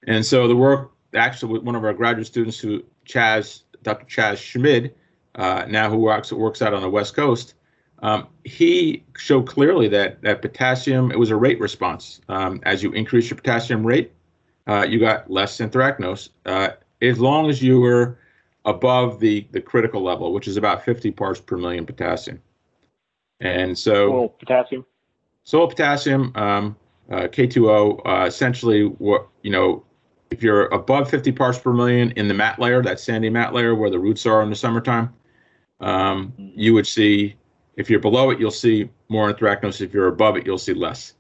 And 0.08 0.26
so 0.26 0.48
the 0.48 0.56
work 0.56 0.92
actually 1.14 1.54
with 1.54 1.64
one 1.64 1.76
of 1.76 1.84
our 1.84 1.94
graduate 1.94 2.28
students, 2.28 2.60
who 2.60 2.84
Chaz, 3.06 3.64
Dr. 3.84 4.06
Chaz 4.06 4.38
Schmid, 4.38 4.94
uh, 5.36 5.66
now 5.68 5.90
who 5.90 5.98
works 5.98 6.32
works 6.32 6.62
out 6.62 6.74
on 6.74 6.82
the 6.82 6.90
West 6.90 7.16
Coast, 7.16 7.56
um, 8.02 8.28
he 8.44 9.04
showed 9.18 9.48
clearly 9.48 9.88
that 9.90 10.22
that 10.22 10.42
potassium 10.42 11.12
it 11.12 11.20
was 11.20 11.32
a 11.32 11.36
rate 11.36 11.60
response. 11.60 12.22
Um, 12.30 12.60
as 12.64 12.84
you 12.84 12.92
increase 12.92 13.30
your 13.30 13.38
potassium 13.38 13.86
rate, 13.86 14.12
uh, 14.68 14.86
you 14.88 15.00
got 15.00 15.30
less 15.30 15.58
anthracnose. 15.58 16.30
Uh, 16.46 16.70
as 17.02 17.20
long 17.20 17.50
as 17.50 17.62
you 17.62 17.80
were 17.80 18.18
above 18.70 19.20
the 19.20 19.48
the 19.52 19.62
critical 19.62 20.02
level, 20.02 20.34
which 20.34 20.48
is 20.48 20.58
about 20.58 20.86
50 20.86 21.12
parts 21.12 21.42
per 21.42 21.58
million 21.58 21.86
potassium. 21.86 22.42
And 23.40 23.78
so 23.78 24.10
soil 24.10 24.30
potassium. 24.30 24.86
Soil 25.44 25.68
potassium, 25.68 26.32
um, 26.36 26.76
uh, 27.12 27.28
K2O, 27.28 28.02
uh, 28.06 28.26
essentially 28.26 28.84
what 28.86 29.28
you 29.42 29.52
know 29.52 29.84
if 30.32 30.44
you're 30.44 30.68
above 30.68 31.10
50 31.10 31.32
parts 31.32 31.58
per 31.58 31.74
million 31.74 32.12
in 32.12 32.28
the 32.28 32.34
mat 32.34 32.60
layer, 32.60 32.84
that 32.84 33.00
sandy 33.00 33.30
mat 33.30 33.54
layer 33.54 33.74
where 33.74 33.90
the 33.90 34.00
roots 34.00 34.26
are 34.26 34.44
in 34.44 34.50
the 34.50 34.56
summertime, 34.56 35.12
um, 35.80 36.34
you 36.38 36.74
would 36.74 36.86
see, 36.86 37.36
if 37.78 37.90
you're 37.90 38.00
below 38.00 38.30
it, 38.30 38.40
you'll 38.40 38.52
see 38.52 38.90
more 39.08 39.34
anthracnose. 39.34 39.82
If 39.82 39.94
you're 39.94 40.08
above 40.08 40.38
it, 40.38 40.46
you'll 40.46 40.60
see 40.60 40.74
less. 40.74 41.14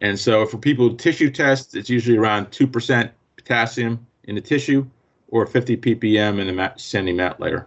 And 0.00 0.18
so 0.18 0.46
for 0.46 0.58
people 0.58 0.88
who 0.88 0.96
tissue 0.96 1.30
test, 1.30 1.76
it's 1.76 1.88
usually 1.88 2.18
around 2.18 2.46
2% 2.46 3.10
potassium 3.36 4.04
in 4.24 4.34
the 4.34 4.40
tissue 4.40 4.84
or 5.28 5.46
50 5.46 5.76
ppm 5.76 6.40
in 6.40 6.54
the 6.54 6.72
sandy 6.76 7.12
mat 7.12 7.40
layer. 7.40 7.66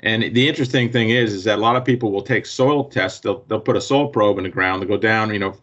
And 0.00 0.34
the 0.34 0.48
interesting 0.48 0.90
thing 0.90 1.10
is, 1.10 1.32
is 1.32 1.44
that 1.44 1.58
a 1.58 1.60
lot 1.60 1.76
of 1.76 1.84
people 1.84 2.10
will 2.10 2.22
take 2.22 2.44
soil 2.44 2.84
tests. 2.84 3.20
They'll, 3.20 3.44
they'll 3.46 3.60
put 3.60 3.76
a 3.76 3.80
soil 3.80 4.08
probe 4.08 4.38
in 4.38 4.44
the 4.44 4.50
ground. 4.50 4.82
They'll 4.82 4.88
go 4.88 4.96
down, 4.96 5.32
you 5.32 5.38
know, 5.38 5.56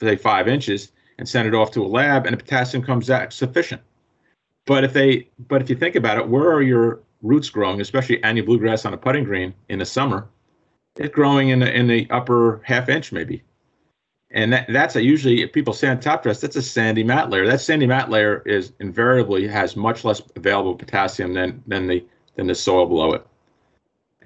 say 0.00 0.16
five 0.16 0.46
inches, 0.46 0.92
and 1.18 1.28
send 1.28 1.48
it 1.48 1.54
off 1.54 1.72
to 1.72 1.84
a 1.84 1.86
lab, 1.86 2.24
and 2.24 2.32
the 2.32 2.42
potassium 2.42 2.82
comes 2.82 3.10
out 3.10 3.32
sufficient. 3.32 3.82
But 4.64 4.84
if 4.84 4.92
they, 4.92 5.28
but 5.48 5.60
if 5.60 5.68
you 5.68 5.76
think 5.76 5.96
about 5.96 6.18
it, 6.18 6.28
where 6.28 6.50
are 6.52 6.62
your 6.62 7.00
roots 7.22 7.50
growing, 7.50 7.80
especially 7.80 8.22
annual 8.22 8.46
bluegrass 8.46 8.86
on 8.86 8.94
a 8.94 8.96
putting 8.96 9.24
green 9.24 9.52
in 9.68 9.80
the 9.80 9.86
summer? 9.86 10.28
It's 10.96 11.14
growing 11.14 11.48
in 11.48 11.58
the 11.58 11.72
in 11.72 11.86
the 11.88 12.06
upper 12.10 12.60
half 12.64 12.88
inch 12.88 13.12
maybe, 13.12 13.42
and 14.32 14.52
that, 14.52 14.66
that's 14.68 14.96
a 14.96 15.02
usually 15.02 15.42
if 15.42 15.52
people 15.52 15.72
sand 15.72 16.02
top 16.02 16.22
dress, 16.22 16.40
that's 16.40 16.56
a 16.56 16.62
sandy 16.62 17.02
mat 17.02 17.30
layer. 17.30 17.46
That 17.46 17.60
sandy 17.60 17.86
mat 17.86 18.10
layer 18.10 18.42
is 18.46 18.72
invariably 18.78 19.46
has 19.48 19.76
much 19.76 20.04
less 20.04 20.22
available 20.36 20.74
potassium 20.74 21.34
than 21.34 21.62
than 21.66 21.86
the 21.86 22.04
than 22.36 22.46
the 22.46 22.54
soil 22.54 22.86
below 22.86 23.12
it. 23.12 23.26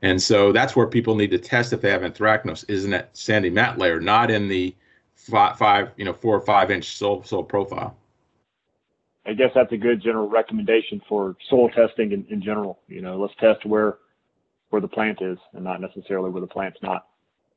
And 0.02 0.20
so 0.22 0.52
that's 0.52 0.76
where 0.76 0.86
people 0.86 1.14
need 1.14 1.30
to 1.30 1.38
test 1.38 1.72
if 1.72 1.80
they 1.80 1.90
have 1.90 2.02
anthracnose, 2.02 2.68
is 2.68 2.84
in 2.84 2.90
that 2.90 3.16
sandy 3.16 3.48
mat 3.48 3.78
layer, 3.78 4.00
not 4.00 4.30
in 4.30 4.48
the 4.48 4.74
five, 5.14 5.56
five, 5.56 5.92
you 5.96 6.04
know, 6.04 6.12
four 6.12 6.36
or 6.36 6.42
five 6.42 6.70
inch 6.70 6.96
soil 6.96 7.22
soil 7.22 7.42
profile. 7.42 7.96
I 9.26 9.32
guess 9.32 9.50
that's 9.54 9.72
a 9.72 9.78
good 9.78 10.02
general 10.02 10.28
recommendation 10.28 11.00
for 11.08 11.34
soil 11.48 11.70
testing 11.70 12.12
in, 12.12 12.26
in 12.28 12.42
general. 12.42 12.80
You 12.88 13.00
know, 13.00 13.16
let's 13.16 13.34
test 13.40 13.64
where 13.64 13.96
where 14.68 14.82
the 14.82 14.88
plant 14.88 15.22
is 15.22 15.38
and 15.54 15.64
not 15.64 15.80
necessarily 15.80 16.28
where 16.28 16.42
the 16.42 16.46
plant's 16.46 16.82
not. 16.82 17.06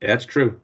Yeah, 0.02 0.10
that's 0.10 0.26
true. 0.26 0.62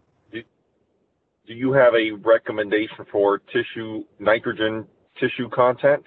Do, 1.47 1.53
you 1.53 1.73
have 1.73 1.93
a 1.95 2.12
recommendation 2.12 3.06
for 3.12 3.39
tissue 3.39 4.03
nitrogen 4.19 4.88
tissue 5.19 5.49
content? 5.49 6.03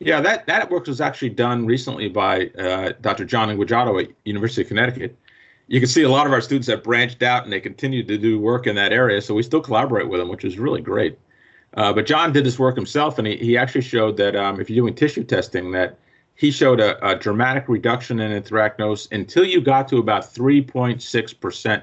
Yeah, 0.00 0.20
that, 0.20 0.46
that 0.46 0.70
work 0.70 0.86
was 0.86 1.00
actually 1.00 1.30
done 1.30 1.66
recently 1.66 2.08
by 2.08 2.46
uh, 2.58 2.92
Dr. 3.00 3.24
John 3.24 3.48
Inguagiato 3.48 4.02
at 4.02 4.10
University 4.24 4.62
of 4.62 4.68
Connecticut 4.68 5.16
you 5.68 5.80
can 5.80 5.88
see 5.88 6.02
a 6.02 6.08
lot 6.08 6.26
of 6.26 6.32
our 6.32 6.40
students 6.40 6.66
have 6.68 6.82
branched 6.82 7.22
out 7.22 7.44
and 7.44 7.52
they 7.52 7.60
continue 7.60 8.02
to 8.02 8.18
do 8.18 8.40
work 8.40 8.66
in 8.66 8.74
that 8.76 8.92
area. 8.92 9.20
So 9.20 9.34
we 9.34 9.42
still 9.42 9.60
collaborate 9.60 10.08
with 10.08 10.18
them, 10.18 10.28
which 10.28 10.44
is 10.44 10.58
really 10.58 10.80
great. 10.80 11.18
Uh, 11.74 11.92
but 11.92 12.06
John 12.06 12.32
did 12.32 12.44
this 12.44 12.58
work 12.58 12.74
himself, 12.74 13.18
and 13.18 13.26
he, 13.26 13.36
he 13.36 13.58
actually 13.58 13.82
showed 13.82 14.16
that 14.16 14.34
um, 14.34 14.58
if 14.58 14.70
you're 14.70 14.82
doing 14.82 14.94
tissue 14.94 15.22
testing, 15.22 15.70
that 15.72 15.98
he 16.34 16.50
showed 16.50 16.80
a, 16.80 17.06
a 17.06 17.14
dramatic 17.14 17.68
reduction 17.68 18.20
in 18.20 18.42
anthracnose 18.42 19.12
until 19.12 19.44
you 19.44 19.60
got 19.60 19.86
to 19.88 19.98
about 19.98 20.22
3.6% 20.22 21.82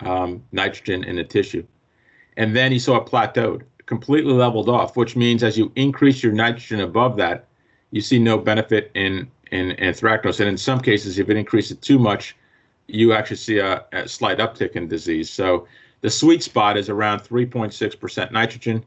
um, 0.00 0.42
nitrogen 0.50 1.04
in 1.04 1.16
the 1.16 1.24
tissue. 1.24 1.64
And 2.36 2.56
then 2.56 2.72
he 2.72 2.78
saw 2.78 2.96
it 2.96 3.06
plateaued, 3.06 3.62
completely 3.86 4.32
leveled 4.32 4.68
off, 4.68 4.96
which 4.96 5.16
means 5.16 5.42
as 5.42 5.58
you 5.58 5.70
increase 5.76 6.22
your 6.22 6.32
nitrogen 6.32 6.80
above 6.80 7.16
that, 7.16 7.46
you 7.90 8.00
see 8.00 8.18
no 8.18 8.38
benefit 8.38 8.90
in, 8.94 9.30
in 9.50 9.76
anthracnose. 9.76 10.40
And 10.40 10.48
in 10.48 10.56
some 10.56 10.80
cases, 10.80 11.18
if 11.18 11.28
it 11.28 11.36
increases 11.36 11.76
too 11.78 11.98
much, 11.98 12.36
you 12.86 13.12
actually 13.12 13.36
see 13.36 13.58
a, 13.58 13.84
a 13.92 14.08
slight 14.08 14.38
uptick 14.38 14.72
in 14.72 14.88
disease. 14.88 15.30
So 15.30 15.66
the 16.00 16.10
sweet 16.10 16.42
spot 16.42 16.76
is 16.76 16.88
around 16.88 17.20
3.6% 17.20 18.32
nitrogen. 18.32 18.84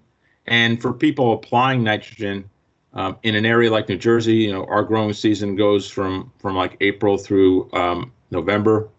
And 0.47 0.81
for 0.81 0.93
people 0.93 1.34
applying 1.34 1.84
nitrogen 1.84 2.49
um, 2.93 3.17
in 3.23 3.36
an 3.36 3.45
area 3.45 3.71
like 3.71 3.89
New 3.89 3.97
Jersey, 3.97 4.36
you 4.36 4.51
know, 4.51 4.65
our 4.65 4.84
growing 4.84 5.13
season 5.13 5.55
goes 5.55 5.89
from 5.89 6.31
from 6.39 6.55
like 6.55 6.77
April 6.81 7.17
through 7.17 7.69
um, 7.73 8.12
November. 8.31 8.89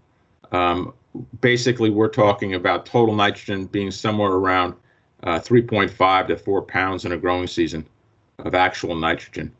Um, 0.53 0.93
basically, 1.41 1.91
we're 1.91 2.09
talking 2.09 2.55
about 2.55 2.87
total 2.87 3.15
nitrogen 3.15 3.67
being 3.67 3.91
somewhere 3.91 4.33
around 4.33 4.75
uh, 5.23 5.41
3.5 5.41 6.29
to 6.29 6.37
4 6.37 6.63
pounds 6.63 7.05
in 7.05 7.13
a 7.13 7.17
growing 7.17 7.47
season 7.47 7.87
of 8.39 8.55
actual 8.55 8.95
nitrogen. 8.95 9.53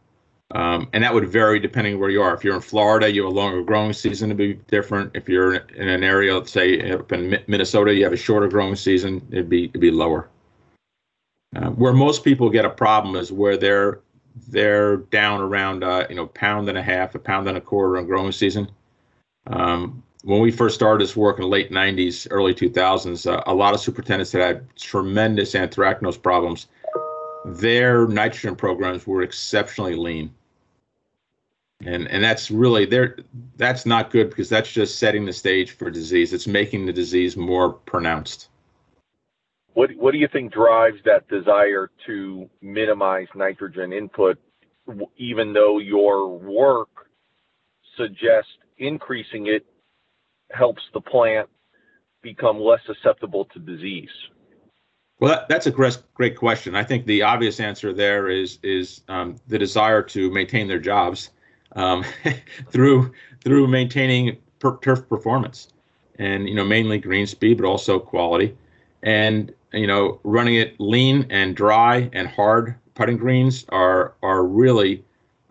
Um, 0.53 0.89
and 0.93 1.03
that 1.03 1.13
would 1.13 1.29
vary 1.29 1.59
depending 1.59 1.99
where 1.99 2.11
you 2.11 2.23
are. 2.23 2.35
If 2.35 2.45
you're 2.45 2.55
in 2.55 2.61
Florida, 2.61 3.11
you 3.11 3.25
have 3.25 3.33
a 3.33 3.35
longer 3.35 3.63
growing 3.63 3.93
season 3.93 4.29
to 4.29 4.35
be 4.35 4.55
different. 4.69 5.11
If 5.15 5.29
you're 5.29 5.55
in 5.55 5.89
an 5.89 6.05
area, 6.05 6.35
let's 6.35 6.53
say 6.53 6.93
up 6.93 7.11
in 7.11 7.43
Minnesota, 7.49 7.93
you 7.93 8.05
have 8.05 8.13
a 8.13 8.17
shorter 8.17 8.47
growing 8.47 8.77
season, 8.77 9.27
it'd 9.31 9.49
be 9.49 9.65
it'd 9.65 9.81
be 9.81 9.91
lower. 9.91 10.29
Uh, 11.57 11.71
where 11.71 11.93
most 11.93 12.23
people 12.23 12.49
get 12.49 12.65
a 12.65 12.71
problem 12.71 13.17
is 13.17 13.33
where 13.33 13.57
they're 13.57 14.01
they're 14.49 14.99
down 14.99 15.41
around 15.41 15.83
uh, 15.83 16.07
you 16.09 16.15
know 16.15 16.27
pound 16.29 16.69
and 16.69 16.79
a 16.79 16.83
half, 16.83 17.15
a 17.17 17.19
pound 17.19 17.49
and 17.49 17.59
a 17.59 17.61
quarter 17.61 17.97
in 17.97 18.07
growing 18.07 18.33
season. 18.33 18.71
Um, 19.49 20.03
when 20.27 20.41
we 20.41 20.51
first 20.51 20.75
started 20.75 21.03
this 21.03 21.17
work 21.17 21.39
in 21.39 21.43
the 21.43 21.49
late 21.49 21.71
90s, 21.71 22.27
early 22.31 22.53
2000s, 22.53 23.31
uh, 23.31 23.43
a 23.47 23.55
lot 23.55 23.75
of 23.75 23.81
superintendents 23.81 24.33
had, 24.33 24.43
had 24.43 24.77
tremendous 24.77 25.55
anthracnose 25.55 26.21
problems 26.21 26.67
their 27.47 28.09
nitrogen 28.09 28.57
programs 28.57 29.07
were 29.07 29.23
exceptionally 29.23 29.95
lean. 29.95 30.35
And 31.85 32.09
and 32.09 32.25
that's 32.25 32.51
really 32.51 32.87
there 32.87 33.19
that's 33.57 33.87
not 33.87 34.11
good 34.11 34.31
because 34.31 34.49
that's 34.49 34.71
just 34.71 34.99
setting 34.99 35.27
the 35.27 35.33
stage 35.33 35.73
for 35.73 35.91
disease. 35.91 36.33
It's 36.33 36.47
making 36.47 36.87
the 36.87 36.93
disease 36.93 37.37
more 37.37 37.73
pronounced. 37.73 38.49
What 39.75 39.91
what 39.97 40.13
do 40.13 40.19
you 40.19 40.29
think 40.33 40.53
drives 40.53 40.99
that 41.05 41.29
desire 41.29 41.91
to 42.07 42.49
minimize 42.63 43.29
nitrogen 43.35 43.93
input 43.93 44.39
even 45.19 45.53
though 45.53 45.79
your 45.79 46.29
work 46.39 46.89
suggests 47.97 48.53
increasing 48.79 49.47
it 49.49 49.67
helps 50.53 50.83
the 50.95 51.01
plant 51.01 51.49
become 52.23 52.61
less 52.61 52.81
susceptible 52.87 53.45
to 53.47 53.59
disease? 53.59 54.11
Well, 55.19 55.35
that, 55.35 55.49
that's 55.49 55.67
a 55.67 55.71
great, 55.71 55.99
great 56.15 56.37
question. 56.37 56.75
I 56.75 56.83
think 56.83 57.07
the 57.07 57.23
obvious 57.23 57.61
answer 57.61 57.93
there 57.93 58.29
is 58.29 58.59
is 58.63 59.03
um, 59.09 59.37
the 59.49 59.59
desire 59.59 60.03
to 60.03 60.31
maintain 60.31 60.69
their 60.69 60.79
jobs 60.79 61.31
um, 61.75 62.05
through 62.71 63.13
through 63.43 63.67
maintaining 63.69 64.37
per, 64.59 64.77
turf 64.79 65.09
performance, 65.09 65.69
and 66.19 66.49
you 66.49 66.55
know 66.55 66.65
mainly 66.65 66.99
green 66.99 67.27
speed, 67.27 67.59
but 67.59 67.67
also 67.67 67.99
quality, 67.99 68.57
and 69.03 69.55
you 69.73 69.87
know 69.87 70.21
running 70.23 70.57
it 70.57 70.79
lean 70.79 71.27
and 71.31 71.57
dry 71.57 72.11
and 72.13 72.29
hard 72.29 72.75
putting 72.95 73.17
greens 73.17 73.65
are 73.71 74.15
are 74.23 74.45
really 74.45 75.05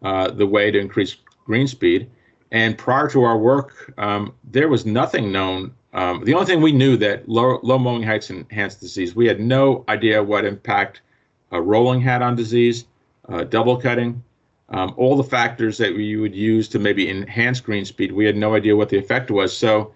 uh, 0.04 0.30
the 0.30 0.46
way 0.46 0.70
to 0.70 0.80
increase 0.80 1.16
green 1.46 1.68
speed. 1.68 2.10
And 2.52 2.78
prior 2.78 3.10
to 3.10 3.24
our 3.24 3.38
work, 3.38 3.94
um, 3.98 4.34
there 4.44 4.70
was 4.70 4.86
nothing 4.86 5.32
known 5.32 5.74
um, 5.96 6.26
the 6.26 6.34
only 6.34 6.46
thing 6.46 6.62
we 6.62 6.74
knew 6.74 6.98
that 6.98 7.28
low, 7.30 7.58
low 7.64 7.80
mowing 7.80 8.04
heights 8.04 8.30
enhanced 8.30 8.82
disease. 8.82 9.16
We 9.16 9.28
had 9.28 9.40
no 9.40 9.86
idea 9.88 10.22
what 10.22 10.44
impact 10.44 11.00
rolling 11.52 12.02
had 12.02 12.22
on 12.22 12.36
disease, 12.36 12.86
uh, 13.30 13.44
double 13.46 13.78
cutting, 13.78 14.22
um, 14.70 14.94
all 14.98 15.16
the 15.16 15.24
factors 15.24 15.78
that 15.78 15.94
we 15.94 16.16
would 16.18 16.36
use 16.36 16.68
to 16.70 16.80
maybe 16.80 17.10
enhance 17.10 17.62
green 17.62 17.86
speed. 17.86 18.12
We 18.12 18.26
had 18.26 18.36
no 18.36 18.56
idea 18.56 18.76
what 18.76 18.90
the 18.90 18.98
effect 18.98 19.32
was. 19.32 19.56
So 19.56 19.94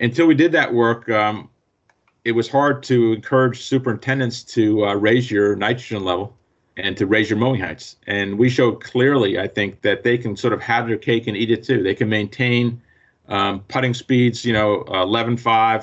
until 0.00 0.26
we 0.26 0.34
did 0.34 0.52
that 0.52 0.72
work, 0.72 1.08
um, 1.08 1.48
it 2.24 2.32
was 2.32 2.48
hard 2.48 2.82
to 2.84 3.14
encourage 3.14 3.62
superintendents 3.62 4.42
to 4.44 4.86
uh, 4.86 4.94
raise 4.94 5.30
your 5.30 5.56
nitrogen 5.56 6.04
level 6.04 6.36
and 6.76 6.96
to 6.96 7.06
raise 7.06 7.28
your 7.28 7.38
mowing 7.38 7.60
heights. 7.60 7.96
And 8.06 8.38
we 8.38 8.48
showed 8.48 8.82
clearly, 8.82 9.38
I 9.38 9.46
think, 9.46 9.82
that 9.82 10.02
they 10.02 10.16
can 10.16 10.36
sort 10.36 10.52
of 10.52 10.60
have 10.62 10.86
their 10.86 10.96
cake 10.96 11.26
and 11.26 11.36
eat 11.36 11.50
it 11.50 11.64
too. 11.64 11.82
They 11.82 11.94
can 11.94 12.08
maintain 12.08 12.80
um, 13.28 13.60
putting 13.68 13.94
speeds, 13.94 14.44
you 14.44 14.52
know, 14.52 14.84
11.5, 14.88 15.40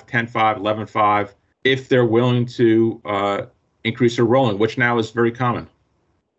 10.5, 0.07 0.59
11.5, 0.59 1.33
if 1.63 1.89
they're 1.89 2.05
willing 2.05 2.45
to 2.45 3.01
uh, 3.05 3.41
increase 3.83 4.15
their 4.17 4.25
rolling, 4.25 4.59
which 4.59 4.77
now 4.77 4.97
is 4.97 5.11
very 5.11 5.31
common. 5.31 5.67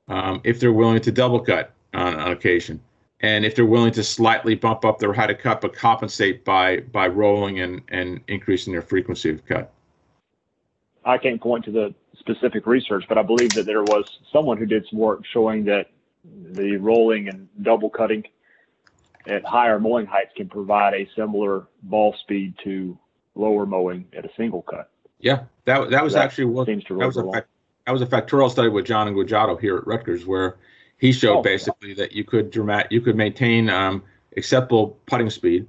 Um, 0.08 0.40
if 0.44 0.60
they're 0.60 0.72
willing 0.72 1.00
to 1.00 1.12
double 1.12 1.40
cut 1.40 1.72
on, 1.94 2.14
on 2.14 2.32
occasion, 2.32 2.80
and 3.20 3.44
if 3.44 3.54
they're 3.54 3.66
willing 3.66 3.92
to 3.92 4.04
slightly 4.04 4.54
bump 4.54 4.84
up 4.84 4.98
their 4.98 5.12
height 5.12 5.30
of 5.30 5.38
cut 5.38 5.60
but 5.60 5.74
compensate 5.74 6.44
by 6.44 6.78
by 6.80 7.08
rolling 7.08 7.60
and 7.60 7.82
and 7.88 8.20
increasing 8.28 8.72
their 8.72 8.82
frequency 8.82 9.30
of 9.30 9.44
cut. 9.44 9.72
I 11.04 11.18
can't 11.18 11.40
point 11.40 11.64
to 11.66 11.70
the 11.70 11.94
specific 12.28 12.66
research, 12.66 13.04
but 13.08 13.16
I 13.18 13.22
believe 13.22 13.54
that 13.54 13.64
there 13.66 13.84
was 13.84 14.04
someone 14.32 14.58
who 14.58 14.66
did 14.66 14.86
some 14.90 14.98
work 14.98 15.22
showing 15.32 15.64
that 15.64 15.90
the 16.24 16.76
rolling 16.76 17.28
and 17.28 17.48
double 17.62 17.88
cutting 17.90 18.24
at 19.26 19.44
higher 19.44 19.78
mowing 19.78 20.06
heights 20.06 20.32
can 20.36 20.48
provide 20.48 20.94
a 20.94 21.08
similar 21.16 21.66
ball 21.82 22.14
speed 22.20 22.54
to 22.64 22.98
lower 23.34 23.66
mowing 23.66 24.06
at 24.16 24.24
a 24.24 24.30
single 24.36 24.62
cut. 24.62 24.90
Yeah, 25.20 25.44
that 25.64 25.90
that 25.90 26.04
was 26.04 26.12
That 26.14 26.24
actually 26.24 26.46
what 26.46 26.66
seems 26.66 26.84
to 26.84 26.98
that 26.98 27.06
was 27.06 27.16
a 27.16 27.22
roll 27.22 27.32
that 27.32 27.92
was 27.92 28.02
a 28.02 28.06
factorial 28.06 28.50
study 28.50 28.68
with 28.68 28.84
John 28.84 29.08
Inguagiato 29.08 29.58
here 29.58 29.78
at 29.78 29.86
Rutgers, 29.86 30.26
where 30.26 30.58
he 30.98 31.12
showed 31.12 31.38
Oh. 31.38 31.42
basically 31.42 31.94
that 31.94 32.12
you 32.12 32.24
could 32.24 32.52
dramat 32.52 32.86
you 32.90 33.00
could 33.00 33.16
maintain 33.16 33.70
um, 33.70 34.02
acceptable 34.36 34.98
putting 35.06 35.30
speed 35.30 35.66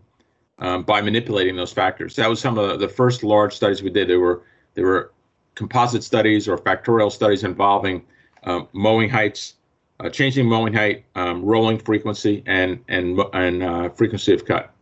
um, 0.60 0.84
by 0.84 1.02
manipulating 1.02 1.56
those 1.56 1.72
factors. 1.72 2.16
That 2.18 2.30
was 2.30 2.40
some 2.42 2.58
of 2.58 2.70
the, 2.70 2.78
the 2.86 2.94
first 2.94 3.24
large 3.24 3.56
studies 3.56 3.82
we 3.82 3.90
did. 3.90 4.10
There 4.10 4.20
were 4.20 4.44
there 4.74 4.86
were 4.86 5.12
composite 5.56 6.04
studies 6.04 6.48
or 6.48 6.58
factorial 6.58 7.12
studies 7.12 7.44
involving 7.44 8.06
um, 8.44 8.68
mowing 8.74 9.10
heights, 9.10 9.56
uh, 10.00 10.10
changing 10.10 10.48
mowing 10.48 10.74
height, 10.74 11.04
um, 11.16 11.44
rolling 11.44 11.78
frequency, 11.78 12.44
and 12.46 12.84
and 12.88 13.20
and 13.34 13.64
uh, 13.64 13.90
frequency 13.90 14.34
of 14.34 14.46
cut. 14.46 14.74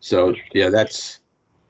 So 0.00 0.34
yeah, 0.52 0.68
that's 0.70 1.20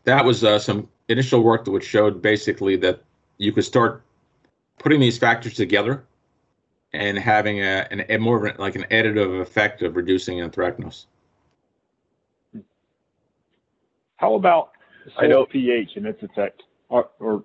that 0.05 0.25
was 0.25 0.45
uh, 0.45 0.59
some 0.59 0.89
initial 1.09 1.43
work 1.43 1.65
that 1.65 1.71
which 1.71 1.85
showed 1.85 2.21
basically 2.21 2.77
that 2.77 3.03
you 3.39 3.53
could 3.53 3.65
start 3.65 4.03
putting 4.79 5.01
these 5.01 5.19
factors 5.19 5.55
together 5.55 6.05
and 6.93 7.19
having 7.19 7.61
a, 7.61 7.87
an, 7.91 8.05
a 8.09 8.17
more 8.19 8.47
of 8.47 8.55
a, 8.55 8.61
like 8.61 8.77
an 8.77 8.85
additive 8.91 9.41
effect 9.41 9.83
of 9.83 9.97
reducing 9.97 10.39
anthracnose. 10.39 11.07
How 14.17 14.35
about 14.35 14.73
I 15.19 15.23
soil 15.23 15.29
know- 15.29 15.47
pH 15.47 15.97
and 15.97 16.07
its 16.07 16.23
effect, 16.23 16.63
or, 16.89 17.11
or 17.19 17.45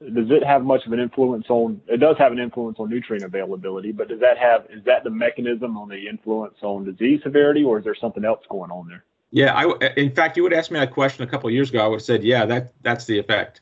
does 0.00 0.30
it 0.30 0.44
have 0.44 0.64
much 0.64 0.84
of 0.86 0.92
an 0.92 1.00
influence 1.00 1.46
on? 1.48 1.80
It 1.86 1.98
does 1.98 2.16
have 2.18 2.32
an 2.32 2.38
influence 2.38 2.78
on 2.78 2.90
nutrient 2.90 3.24
availability, 3.24 3.92
but 3.92 4.08
does 4.08 4.20
that 4.20 4.38
have? 4.38 4.66
Is 4.70 4.84
that 4.84 5.04
the 5.04 5.10
mechanism 5.10 5.76
on 5.76 5.88
the 5.88 6.08
influence 6.08 6.56
on 6.62 6.84
disease 6.84 7.20
severity, 7.22 7.64
or 7.64 7.78
is 7.78 7.84
there 7.84 7.94
something 7.94 8.24
else 8.24 8.40
going 8.50 8.70
on 8.70 8.88
there? 8.88 9.04
Yeah, 9.30 9.54
I 9.54 9.92
in 9.96 10.14
fact 10.14 10.36
you 10.36 10.42
would 10.42 10.52
ask 10.52 10.70
me 10.70 10.78
that 10.78 10.92
question 10.92 11.24
a 11.24 11.26
couple 11.26 11.48
of 11.48 11.54
years 11.54 11.70
ago. 11.70 11.84
I 11.84 11.86
would 11.86 11.96
have 11.96 12.04
said, 12.04 12.22
yeah, 12.22 12.44
that 12.46 12.72
that's 12.82 13.04
the 13.04 13.18
effect. 13.18 13.60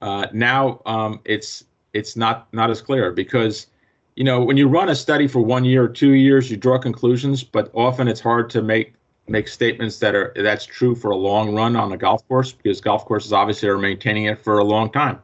Uh, 0.00 0.26
now 0.32 0.80
um, 0.86 1.20
it's 1.24 1.64
it's 1.92 2.16
not 2.16 2.52
not 2.52 2.70
as 2.70 2.80
clear 2.80 3.12
because 3.12 3.68
you 4.16 4.24
know 4.24 4.42
when 4.42 4.56
you 4.56 4.68
run 4.68 4.88
a 4.88 4.94
study 4.94 5.26
for 5.28 5.40
one 5.40 5.64
year 5.64 5.84
or 5.84 5.88
two 5.88 6.12
years, 6.12 6.50
you 6.50 6.56
draw 6.56 6.78
conclusions, 6.78 7.44
but 7.44 7.70
often 7.74 8.08
it's 8.08 8.20
hard 8.20 8.50
to 8.50 8.62
make 8.62 8.94
make 9.28 9.48
statements 9.48 9.98
that 9.98 10.14
are 10.14 10.32
that's 10.36 10.66
true 10.66 10.94
for 10.94 11.10
a 11.10 11.16
long 11.16 11.54
run 11.54 11.76
on 11.76 11.92
a 11.92 11.96
golf 11.96 12.26
course 12.28 12.52
because 12.52 12.80
golf 12.80 13.04
courses 13.04 13.32
obviously 13.32 13.68
are 13.68 13.78
maintaining 13.78 14.24
it 14.24 14.42
for 14.42 14.58
a 14.58 14.64
long 14.64 14.90
time. 14.90 15.20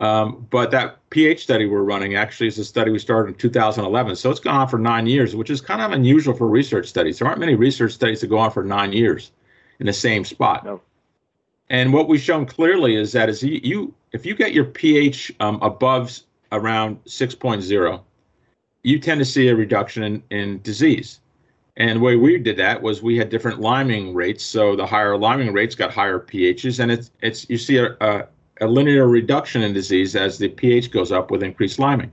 Um, 0.00 0.46
but 0.50 0.70
that 0.70 0.98
pH 1.10 1.42
study 1.42 1.66
we're 1.66 1.82
running 1.82 2.14
actually 2.14 2.46
is 2.46 2.58
a 2.58 2.64
study 2.64 2.90
we 2.90 3.00
started 3.00 3.30
in 3.30 3.34
2011. 3.34 4.14
So 4.16 4.30
it's 4.30 4.38
gone 4.38 4.54
on 4.54 4.68
for 4.68 4.78
nine 4.78 5.06
years, 5.06 5.34
which 5.34 5.50
is 5.50 5.60
kind 5.60 5.82
of 5.82 5.90
unusual 5.90 6.34
for 6.34 6.46
research 6.46 6.86
studies. 6.86 7.18
There 7.18 7.26
aren't 7.26 7.40
many 7.40 7.56
research 7.56 7.92
studies 7.92 8.20
that 8.20 8.28
go 8.28 8.38
on 8.38 8.52
for 8.52 8.62
nine 8.62 8.92
years 8.92 9.32
in 9.80 9.86
the 9.86 9.92
same 9.92 10.24
spot. 10.24 10.64
No. 10.64 10.80
And 11.70 11.92
what 11.92 12.08
we've 12.08 12.20
shown 12.20 12.46
clearly 12.46 12.96
is 12.96 13.12
that 13.12 13.28
is 13.28 13.42
you, 13.42 13.60
you 13.62 13.94
if 14.12 14.24
you 14.24 14.34
get 14.34 14.52
your 14.52 14.64
pH 14.64 15.32
um, 15.40 15.58
above 15.62 16.16
around 16.52 17.02
6.0, 17.04 18.00
you 18.82 18.98
tend 18.98 19.18
to 19.18 19.24
see 19.24 19.48
a 19.48 19.56
reduction 19.56 20.02
in, 20.02 20.22
in 20.30 20.62
disease. 20.62 21.20
And 21.76 21.96
the 21.96 22.00
way 22.00 22.16
we 22.16 22.38
did 22.38 22.56
that 22.56 22.80
was 22.80 23.02
we 23.02 23.16
had 23.16 23.28
different 23.28 23.60
liming 23.60 24.14
rates. 24.14 24.44
So 24.44 24.74
the 24.74 24.86
higher 24.86 25.16
liming 25.16 25.52
rates 25.52 25.74
got 25.74 25.92
higher 25.92 26.18
pHs, 26.18 26.80
and 26.80 26.90
it's 26.90 27.10
it's 27.20 27.48
you 27.48 27.58
see 27.58 27.76
a, 27.78 27.96
a, 28.00 28.26
a 28.60 28.66
linear 28.66 29.06
reduction 29.06 29.62
in 29.62 29.72
disease 29.72 30.16
as 30.16 30.38
the 30.38 30.48
pH 30.48 30.90
goes 30.90 31.12
up 31.12 31.30
with 31.30 31.42
increased 31.42 31.78
liming. 31.78 32.10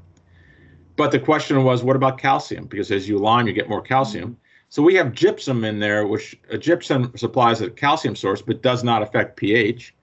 But 0.96 1.12
the 1.12 1.20
question 1.20 1.64
was, 1.64 1.84
what 1.84 1.96
about 1.96 2.18
calcium? 2.18 2.66
Because 2.66 2.92
as 2.92 3.08
you 3.10 3.18
lime, 3.18 3.48
you 3.48 3.54
get 3.54 3.68
more 3.70 3.82
calcium. 3.82 4.38
So 4.70 4.82
we 4.82 4.96
have 4.96 5.14
gypsum 5.14 5.64
in 5.64 5.80
there, 5.80 6.08
which 6.08 6.38
uh, 6.52 6.58
gypsum 6.58 7.12
supplies 7.16 7.62
a 7.62 7.70
calcium 7.70 8.16
source, 8.16 8.42
but 8.42 8.62
does 8.62 8.84
not 8.84 9.02
affect 9.02 9.38
pH. 9.38 9.94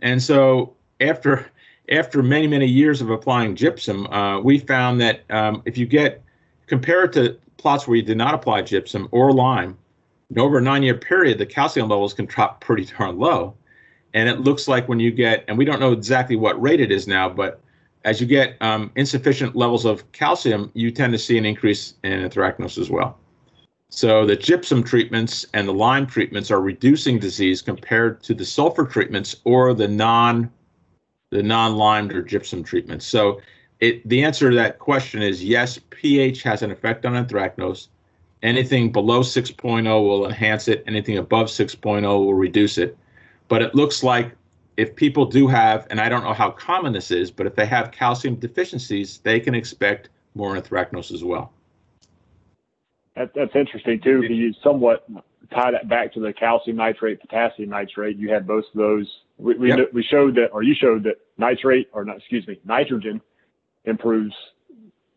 And 0.00 0.22
so 0.22 0.74
after 1.00 1.50
after 1.90 2.22
many 2.22 2.46
many 2.46 2.66
years 2.66 3.00
of 3.00 3.10
applying 3.10 3.54
gypsum, 3.54 4.06
uh, 4.08 4.40
we 4.40 4.58
found 4.58 5.00
that 5.00 5.22
um, 5.30 5.62
if 5.64 5.76
you 5.76 5.86
get 5.86 6.22
compared 6.66 7.12
to 7.14 7.38
plots 7.56 7.86
where 7.86 7.96
you 7.96 8.02
did 8.02 8.16
not 8.16 8.34
apply 8.34 8.62
gypsum 8.62 9.08
or 9.10 9.32
lime, 9.32 9.76
over 10.36 10.58
a 10.58 10.62
nine-year 10.62 10.96
period, 10.96 11.38
the 11.38 11.46
calcium 11.46 11.88
levels 11.88 12.14
can 12.14 12.26
drop 12.26 12.60
pretty 12.60 12.84
darn 12.84 13.18
low. 13.18 13.54
And 14.14 14.28
it 14.28 14.40
looks 14.40 14.68
like 14.68 14.88
when 14.88 15.00
you 15.00 15.10
get, 15.10 15.44
and 15.48 15.58
we 15.58 15.64
don't 15.64 15.80
know 15.80 15.92
exactly 15.92 16.36
what 16.36 16.60
rate 16.62 16.80
it 16.80 16.90
is 16.92 17.06
now, 17.06 17.28
but 17.28 17.60
as 18.04 18.20
you 18.20 18.26
get 18.26 18.56
um, 18.60 18.90
insufficient 18.96 19.56
levels 19.56 19.84
of 19.84 20.10
calcium, 20.12 20.70
you 20.74 20.90
tend 20.90 21.12
to 21.12 21.18
see 21.18 21.36
an 21.36 21.44
increase 21.44 21.94
in 22.04 22.12
anthracnose 22.12 22.78
as 22.78 22.90
well. 22.90 23.18
So 23.88 24.26
the 24.26 24.36
gypsum 24.36 24.82
treatments 24.82 25.46
and 25.54 25.68
the 25.68 25.72
lime 25.72 26.06
treatments 26.06 26.50
are 26.50 26.60
reducing 26.60 27.18
disease 27.18 27.62
compared 27.62 28.22
to 28.24 28.34
the 28.34 28.44
sulfur 28.44 28.84
treatments 28.84 29.36
or 29.44 29.74
the 29.74 29.88
non 29.88 30.50
the 31.30 31.42
non-limed 31.42 32.12
or 32.12 32.22
gypsum 32.22 32.62
treatments. 32.62 33.06
So 33.06 33.40
it 33.80 34.06
the 34.08 34.22
answer 34.24 34.50
to 34.50 34.56
that 34.56 34.78
question 34.78 35.22
is 35.22 35.44
yes, 35.44 35.78
pH 35.90 36.42
has 36.42 36.62
an 36.62 36.70
effect 36.70 37.06
on 37.06 37.12
anthracnose. 37.12 37.88
Anything 38.42 38.92
below 38.92 39.20
6.0 39.20 39.84
will 39.84 40.26
enhance 40.26 40.68
it, 40.68 40.84
anything 40.86 41.18
above 41.18 41.46
6.0 41.46 42.02
will 42.02 42.34
reduce 42.34 42.78
it. 42.78 42.98
But 43.48 43.62
it 43.62 43.74
looks 43.74 44.02
like 44.02 44.32
if 44.76 44.96
people 44.96 45.26
do 45.26 45.46
have, 45.46 45.86
and 45.90 46.00
I 46.00 46.08
don't 46.08 46.24
know 46.24 46.32
how 46.32 46.50
common 46.50 46.92
this 46.92 47.10
is, 47.10 47.30
but 47.30 47.46
if 47.46 47.54
they 47.54 47.66
have 47.66 47.92
calcium 47.92 48.36
deficiencies, 48.36 49.18
they 49.18 49.38
can 49.38 49.54
expect 49.54 50.08
more 50.34 50.56
anthracnose 50.56 51.12
as 51.12 51.22
well. 51.22 51.52
That, 53.16 53.30
that's 53.34 53.54
interesting 53.54 54.00
too, 54.00 54.22
because 54.22 54.36
you 54.36 54.52
somewhat 54.62 55.06
tie 55.52 55.70
that 55.70 55.88
back 55.88 56.12
to 56.14 56.20
the 56.20 56.32
calcium 56.32 56.76
nitrate, 56.76 57.20
potassium 57.20 57.70
nitrate. 57.70 58.16
You 58.16 58.32
had 58.32 58.46
both 58.46 58.64
of 58.64 58.78
those. 58.78 59.06
We 59.38 59.54
we, 59.56 59.68
Yep. 59.68 59.92
we 59.92 60.02
showed 60.02 60.34
that, 60.34 60.48
or 60.52 60.62
you 60.62 60.74
showed 60.74 61.04
that 61.04 61.16
nitrate, 61.38 61.88
or 61.92 62.04
not, 62.04 62.16
excuse 62.16 62.46
me, 62.48 62.58
nitrogen 62.64 63.20
improves 63.84 64.34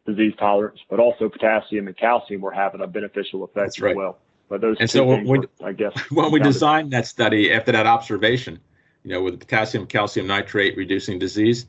disease 0.06 0.34
tolerance, 0.40 0.80
but 0.90 1.00
also 1.00 1.28
potassium 1.28 1.88
and 1.88 1.98
calcium 1.98 2.42
were 2.42 2.52
having 2.52 2.82
a 2.82 2.88
beneficial 2.88 3.44
effect 3.44 3.82
as 3.82 3.96
well. 3.96 4.20
But 4.50 4.62
those 4.62 4.78
And 4.80 4.90
two 4.90 5.00
so 5.00 5.06
when 5.06 5.24
we- 5.26 5.40
were, 5.40 5.50
I 5.64 5.74
guess, 5.74 5.94
when 6.12 6.32
we 6.32 6.40
designed 6.40 6.92
that 6.92 7.06
study 7.08 7.52
after 7.52 7.72
that 7.74 7.86
observation, 7.86 8.60
you 9.04 9.12
know, 9.12 9.22
with 9.22 9.34
the 9.40 9.46
potassium 9.46 9.86
calcium 9.88 10.28
nitrate 10.28 10.78
reducing 10.78 11.20
disease, 11.20 11.66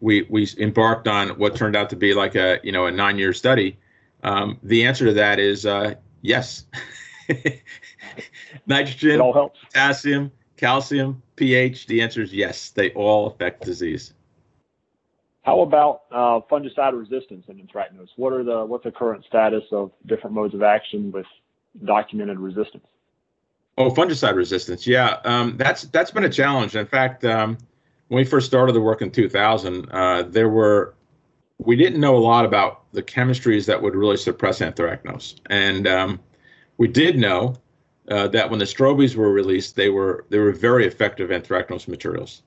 we 0.00 0.22
we 0.28 0.48
embarked 0.58 1.08
on 1.08 1.30
what 1.38 1.54
turned 1.56 1.76
out 1.76 1.90
to 1.90 1.96
be 1.96 2.14
like 2.14 2.34
a 2.34 2.58
you 2.62 2.72
know 2.72 2.86
a 2.86 2.90
nine 2.90 3.18
year 3.18 3.32
study. 3.32 3.78
Um, 4.22 4.58
the 4.62 4.84
answer 4.84 5.06
to 5.06 5.12
that 5.14 5.38
is 5.38 5.66
uh, 5.66 5.94
yes. 6.22 6.64
Nitrogen, 8.66 9.20
potassium, 9.20 10.30
calcium, 10.56 11.22
pH. 11.36 11.86
The 11.86 12.02
answer 12.02 12.22
is 12.22 12.32
yes. 12.32 12.70
They 12.70 12.90
all 12.90 13.26
affect 13.28 13.64
disease. 13.64 14.12
How 15.42 15.60
about 15.62 16.02
uh, 16.12 16.40
fungicide 16.50 16.96
resistance 16.98 17.46
in 17.48 17.56
anthracnose? 17.56 18.08
What 18.16 18.32
are 18.32 18.44
the 18.44 18.64
what's 18.64 18.84
the 18.84 18.92
current 18.92 19.24
status 19.26 19.64
of 19.72 19.90
different 20.06 20.34
modes 20.34 20.54
of 20.54 20.62
action 20.62 21.10
with 21.10 21.26
documented 21.84 22.38
resistance? 22.38 22.86
Oh, 23.78 23.90
fungicide 23.90 24.36
resistance. 24.36 24.86
Yeah, 24.86 25.18
um, 25.24 25.56
that's 25.56 25.82
that's 25.84 26.10
been 26.10 26.24
a 26.24 26.30
challenge. 26.30 26.76
In 26.76 26.86
fact, 26.86 27.24
um, 27.24 27.56
when 28.08 28.18
we 28.18 28.24
first 28.24 28.46
started 28.46 28.72
the 28.72 28.80
work 28.80 29.00
in 29.00 29.10
2000, 29.10 29.88
uh, 29.90 30.22
there 30.24 30.48
were 30.48 30.94
we 31.58 31.76
didn't 31.76 32.00
know 32.00 32.16
a 32.16 32.18
lot 32.18 32.44
about 32.44 32.92
the 32.92 33.02
chemistries 33.02 33.66
that 33.66 33.80
would 33.80 33.94
really 33.94 34.16
suppress 34.16 34.60
anthracnose, 34.60 35.36
and 35.46 35.86
um, 35.86 36.20
we 36.76 36.86
did 36.86 37.16
know 37.16 37.56
uh, 38.10 38.28
that 38.28 38.50
when 38.50 38.58
the 38.58 38.64
strobies 38.64 39.14
were 39.16 39.32
released, 39.32 39.76
they 39.76 39.88
were 39.88 40.26
they 40.28 40.38
were 40.38 40.52
very 40.52 40.86
effective 40.86 41.30
anthracnose 41.30 41.88
materials. 41.88 42.42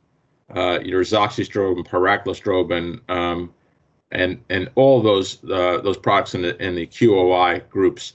Uh, 0.53 0.79
your 0.83 1.01
azoxystrobin, 1.01 2.77
and 2.77 3.09
um, 3.09 3.53
and 4.11 4.43
and 4.49 4.69
all 4.75 5.01
those 5.01 5.43
uh, 5.45 5.81
those 5.81 5.97
products 5.97 6.35
in 6.35 6.43
the 6.43 6.61
in 6.63 6.75
the 6.75 6.85
QOI 6.85 7.67
groups. 7.69 8.13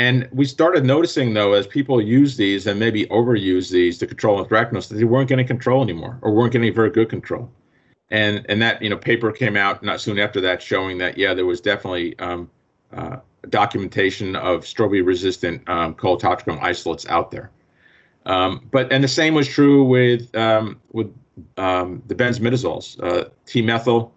And 0.00 0.26
we 0.32 0.46
started 0.46 0.82
noticing, 0.84 1.34
though, 1.34 1.52
as 1.52 1.66
people 1.66 2.00
use 2.00 2.34
these 2.34 2.66
and 2.66 2.80
maybe 2.80 3.04
overuse 3.18 3.70
these 3.70 3.98
to 3.98 4.06
control 4.06 4.42
anthracnose, 4.42 4.88
that 4.88 4.94
they 4.94 5.04
weren't 5.04 5.28
getting 5.28 5.46
control 5.46 5.82
anymore 5.82 6.18
or 6.22 6.32
weren't 6.32 6.52
getting 6.54 6.72
very 6.72 6.90
good 6.98 7.10
control. 7.10 7.50
and 8.10 8.46
and 8.48 8.62
that 8.62 8.80
you 8.82 8.88
know 8.90 8.96
paper 8.96 9.30
came 9.30 9.56
out 9.56 9.82
not 9.82 10.00
soon 10.00 10.18
after 10.18 10.40
that 10.40 10.60
showing 10.60 10.98
that 10.98 11.12
yeah 11.16 11.32
there 11.34 11.46
was 11.46 11.60
definitely 11.60 12.18
um, 12.18 12.50
uh, 12.98 13.16
documentation 13.50 14.28
of 14.36 14.64
strobilurin 14.64 15.06
resistant 15.06 15.56
um, 15.68 15.94
Colletotrichum 15.94 16.58
isolates 16.70 17.06
out 17.16 17.30
there. 17.30 17.50
Um, 18.26 18.50
but 18.70 18.92
and 18.92 19.04
the 19.04 19.14
same 19.20 19.34
was 19.34 19.48
true 19.48 19.84
with 19.84 20.34
um, 20.34 20.80
with 20.92 21.08
um, 21.56 22.02
the 22.06 22.14
benzimidazoles, 22.14 22.86
uh, 23.02 23.28
T-methyl 23.46 24.12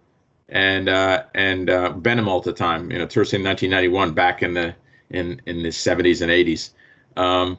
and 0.48 0.88
uh, 0.88 1.24
and 1.34 1.68
uh, 1.68 1.92
Benomyl 2.06 2.38
at 2.38 2.44
the 2.44 2.52
time, 2.52 2.90
you 2.90 2.98
know, 2.98 3.06
Tersan 3.06 3.44
1991 3.44 4.14
back 4.14 4.42
in 4.42 4.54
the 4.54 4.74
in 5.10 5.40
in 5.46 5.62
the 5.62 5.68
70s 5.68 6.22
and 6.22 6.30
80s. 6.30 6.70
Um, 7.16 7.58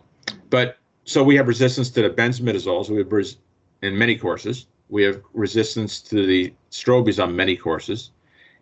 but 0.50 0.78
so 1.06 1.24
we 1.24 1.36
have 1.36 1.48
resistance 1.48 1.90
to 1.92 2.02
the 2.02 2.10
benzimidazoles. 2.10 2.90
We 2.90 2.98
have 2.98 3.12
res- 3.12 3.38
in 3.82 3.98
many 3.98 4.18
courses. 4.18 4.68
We 4.90 5.04
have 5.04 5.22
resistance 5.34 6.02
to 6.02 6.26
the 6.26 6.54
strobies 6.72 7.22
on 7.22 7.36
many 7.36 7.56
courses. 7.56 8.12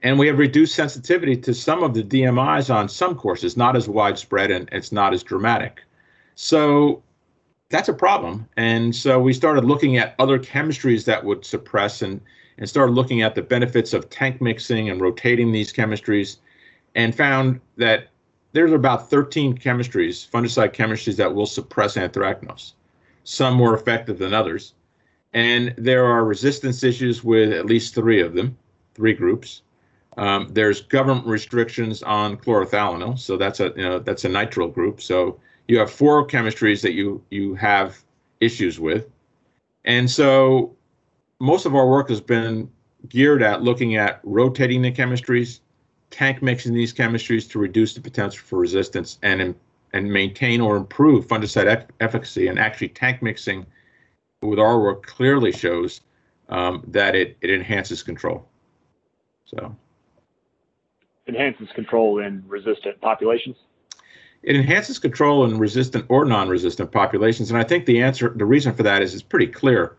And 0.04 0.19
we 0.19 0.28
have 0.28 0.38
reduced 0.38 0.76
sensitivity 0.76 1.38
to 1.38 1.54
some 1.54 1.82
of 1.82 1.93
the 1.93 2.04
DMIs 2.04 2.74
on 2.74 2.89
some 2.89 3.15
courses, 3.15 3.56
not 3.56 3.76
as 3.76 3.88
widespread 3.88 4.52
and 4.52 4.67
it's 4.72 4.91
not 4.91 5.13
as 5.13 5.24
dramatic. 5.24 5.82
So 6.36 7.02
that's 7.69 7.88
a 7.88 7.93
problem. 7.93 8.48
And 8.58 8.93
so 8.93 9.19
we 9.19 9.34
started 9.34 9.63
looking 9.63 9.98
at 9.98 10.15
other 10.19 10.38
chemistries 10.38 11.06
that 11.06 11.24
would 11.24 11.46
suppress 11.46 12.02
and, 12.02 12.19
and 12.58 12.67
started 12.67 12.91
looking 12.91 13.22
at 13.22 13.34
the 13.34 13.41
benefits 13.41 13.93
of 13.93 14.10
tank 14.10 14.41
mixing 14.41 14.89
and 14.89 15.00
rotating 15.00 15.54
these 15.54 15.72
chemistries 15.72 16.38
and 16.96 17.15
found 17.15 17.62
that 17.78 18.10
there's 18.53 18.71
about 18.71 19.09
13 19.09 19.57
chemistries, 19.57 20.29
fungicide 20.29 20.73
chemistries, 20.73 21.17
that 21.17 21.33
will 21.33 21.45
suppress 21.45 21.95
anthracnose, 21.95 22.73
some 23.23 23.55
more 23.55 23.75
effective 23.75 24.17
than 24.19 24.33
others. 24.33 24.73
And 25.33 25.73
there 25.77 26.05
are 26.05 26.23
resistance 26.23 26.83
issues 26.83 27.23
with 27.23 27.51
at 27.51 27.65
least 27.65 27.95
three 27.95 28.21
of 28.21 28.33
them, 28.35 28.55
three 28.93 29.13
groups. 29.13 29.63
Um, 30.17 30.47
there's 30.51 30.81
government 30.81 31.25
restrictions 31.25 32.03
on 32.03 32.37
chlorothalonil, 32.37 33.17
so 33.17 33.35
that's 33.35 33.59
a 33.59 33.73
you 33.75 33.83
know 33.83 33.97
that's 33.97 34.25
a 34.25 34.29
nitrile 34.29 34.71
group. 34.71 35.01
So 35.01 35.39
you 35.67 35.79
have 35.79 35.91
four 35.91 36.27
chemistries 36.27 36.83
that 36.83 36.93
you 36.93 37.23
you 37.31 37.55
have 37.55 37.97
issues 38.39 38.79
with, 38.79 39.09
and 39.85 40.09
so 40.09 40.75
most 41.39 41.65
of 41.65 41.75
our 41.75 41.87
work 41.87 42.09
has 42.09 42.21
been 42.21 42.69
geared 43.09 43.41
at 43.41 43.63
looking 43.63 43.95
at 43.95 44.19
rotating 44.23 44.83
the 44.83 44.91
chemistries, 44.91 45.61
tank 46.13 46.43
mixing 46.43 46.73
these 46.73 46.93
chemistries 46.93 47.49
to 47.49 47.60
reduce 47.60 47.95
the 47.95 48.02
potential 48.02 48.43
for 48.45 48.60
resistance 48.60 49.17
and 49.23 49.56
and 49.95 50.12
maintain 50.12 50.62
or 50.62 50.78
improve 50.78 51.28
fungicide 51.28 51.88
efficacy. 51.99 52.47
And 52.47 52.60
actually, 52.60 52.89
tank 52.89 53.21
mixing 53.21 53.65
with 54.41 54.60
our 54.60 54.80
work 54.80 55.06
clearly 55.06 55.52
shows 55.52 56.02
um, 56.49 56.84
that 56.88 57.15
it 57.15 57.36
it 57.41 57.49
enhances 57.49 58.04
control. 58.04 58.47
So 59.45 59.76
enhances 61.28 61.69
control 61.73 62.19
in 62.19 62.43
resistant 62.47 63.02
populations? 63.02 63.58
It 64.43 64.56
enhances 64.56 64.99
control 64.99 65.45
in 65.45 65.58
resistant 65.58 66.06
or 66.10 66.26
non-resistant 66.26 66.91
populations, 66.91 67.49
and 67.49 67.58
I 67.58 67.63
think 67.63 67.86
the 67.86 68.02
answer, 68.02 68.34
the 68.36 68.45
reason 68.45 68.73
for 68.73 68.84
that 68.84 69.02
is 69.02 69.13
it's 69.13 69.23
pretty 69.23 69.47
clear. 69.47 69.95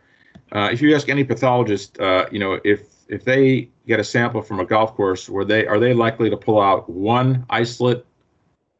Uh, 0.52 0.68
if 0.70 0.82
you 0.82 0.94
ask 0.94 1.08
any 1.08 1.24
pathologist, 1.24 1.98
uh, 1.98 2.26
you 2.30 2.38
know, 2.38 2.60
if 2.62 2.93
if 3.08 3.24
they 3.24 3.68
get 3.86 4.00
a 4.00 4.04
sample 4.04 4.42
from 4.42 4.60
a 4.60 4.64
golf 4.64 4.94
course, 4.94 5.28
where 5.28 5.44
they 5.44 5.66
are 5.66 5.78
they 5.78 5.94
likely 5.94 6.30
to 6.30 6.36
pull 6.36 6.60
out 6.60 6.88
one 6.88 7.44
isolate, 7.50 8.04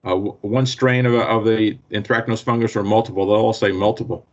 uh, 0.04 0.14
one 0.14 0.66
strain 0.66 1.06
of, 1.06 1.14
of 1.14 1.44
the 1.44 1.78
anthracnose 1.92 2.42
fungus, 2.42 2.76
or 2.76 2.82
multiple? 2.82 3.26
They'll 3.26 3.36
all 3.36 3.52
say 3.52 3.72
multiple. 3.72 4.26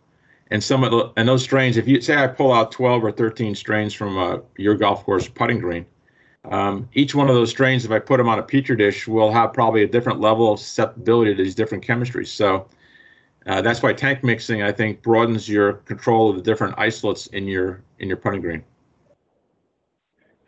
And 0.50 0.64
some 0.64 0.84
of 0.84 0.92
the 0.92 1.12
and 1.16 1.28
those 1.28 1.44
strains, 1.44 1.78
if 1.78 1.88
you 1.88 2.02
say 2.02 2.16
I 2.16 2.28
pull 2.28 2.52
out 2.52 2.72
12 2.72 3.04
or 3.04 3.12
13 3.12 3.56
strains 3.56 3.94
from 3.94 4.18
uh, 4.18 4.40
your 4.58 4.76
golf 4.76 5.06
course 5.06 5.28
putting 5.28 5.60
green, 5.60 5.86
um, 6.46 6.90
each 6.94 7.14
one 7.16 7.30
of 7.30 7.36
those 7.36 7.50
strains, 7.50 7.86
if 7.86 7.92
I 7.92 8.00
put 8.00 8.18
them 8.18 8.28
on 8.28 8.40
a 8.40 8.44
petri 8.44 8.76
dish, 8.76 9.08
will 9.08 9.32
have 9.32 9.54
probably 9.54 9.84
a 9.84 9.88
different 9.88 10.20
level 10.20 10.52
of 10.52 10.60
susceptibility 10.60 11.36
to 11.36 11.44
these 11.44 11.56
different 11.56 11.86
chemistries. 11.86 12.28
So 12.28 12.68
uh, 13.46 13.62
that's 13.62 13.82
why 13.82 13.94
tank 13.94 14.24
mixing, 14.24 14.62
I 14.62 14.72
think, 14.72 15.02
broadens 15.02 15.48
your 15.48 15.74
control 15.74 16.30
of 16.30 16.36
the 16.36 16.42
different 16.42 16.76
isolates 16.78 17.28
in 17.28 17.48
your 17.48 17.82
in 18.00 18.08
your 18.08 18.18
putting 18.18 18.42
green. 18.42 18.64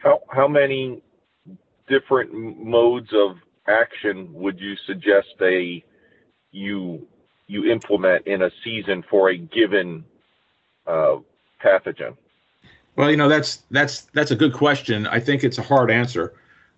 How 0.04 0.20
how 0.30 0.48
many 0.48 1.02
different 1.88 2.34
modes 2.34 3.10
of 3.14 3.38
action 3.68 4.34
would 4.34 4.60
you 4.60 4.76
suggest 4.86 5.28
they 5.40 5.84
you 6.52 7.08
you 7.48 7.72
implement 7.72 8.28
in 8.28 8.42
a 8.42 8.52
season 8.64 9.04
for 9.10 9.30
a 9.30 9.38
given 9.38 10.04
uh, 10.86 11.18
pathogen? 11.64 12.18
Well, 12.96 13.10
you 13.10 13.18
know 13.18 13.30
that's 13.30 13.64
that's 13.72 14.02
that's 14.14 14.32
a 14.32 14.36
good 14.36 14.54
question. 14.54 15.08
I 15.08 15.20
think 15.20 15.44
it's 15.44 15.58
a 15.58 15.64
hard 15.64 15.90
answer. 15.90 16.34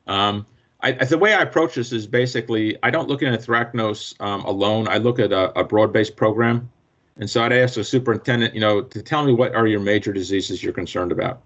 Um, 0.07 0.45
I, 0.81 0.91
the 0.91 1.17
way 1.17 1.33
I 1.33 1.41
approach 1.41 1.75
this 1.75 1.91
is 1.91 2.05
basically 2.05 2.77
I 2.83 2.91
don't 2.91 3.09
look 3.09 3.23
at 3.23 3.33
anthracnose 3.33 4.19
um, 4.21 4.45
alone. 4.45 4.87
I 4.87 4.97
look 4.97 5.17
at 5.17 5.31
a, 5.31 5.57
a, 5.59 5.63
broad-based 5.63 6.15
program, 6.15 6.71
and 7.17 7.27
so 7.27 7.41
I'd 7.41 7.53
ask 7.53 7.73
the 7.73 7.83
superintendent, 7.83 8.53
you 8.53 8.59
know, 8.59 8.81
to 8.81 9.01
tell 9.01 9.25
me 9.25 9.33
what 9.33 9.55
are 9.55 9.65
your 9.65 9.79
major 9.79 10.13
diseases 10.13 10.61
you're 10.61 10.73
concerned 10.73 11.11
about, 11.11 11.41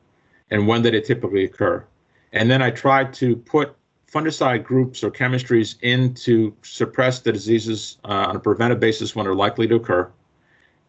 and 0.51 0.67
when 0.67 0.81
did 0.81 0.93
it 0.93 1.05
typically 1.05 1.43
occur, 1.43 1.85
and 2.33 2.49
then 2.49 2.61
I 2.61 2.71
try 2.71 3.03
to 3.05 3.35
put 3.35 3.75
fungicide 4.11 4.63
groups 4.63 5.03
or 5.03 5.11
chemistries 5.11 5.75
in 5.81 6.13
to 6.15 6.55
suppress 6.63 7.19
the 7.19 7.31
diseases 7.31 7.97
uh, 8.05 8.27
on 8.29 8.35
a 8.35 8.39
preventive 8.39 8.79
basis 8.79 9.15
when 9.15 9.25
they're 9.25 9.35
likely 9.35 9.67
to 9.67 9.75
occur, 9.75 10.11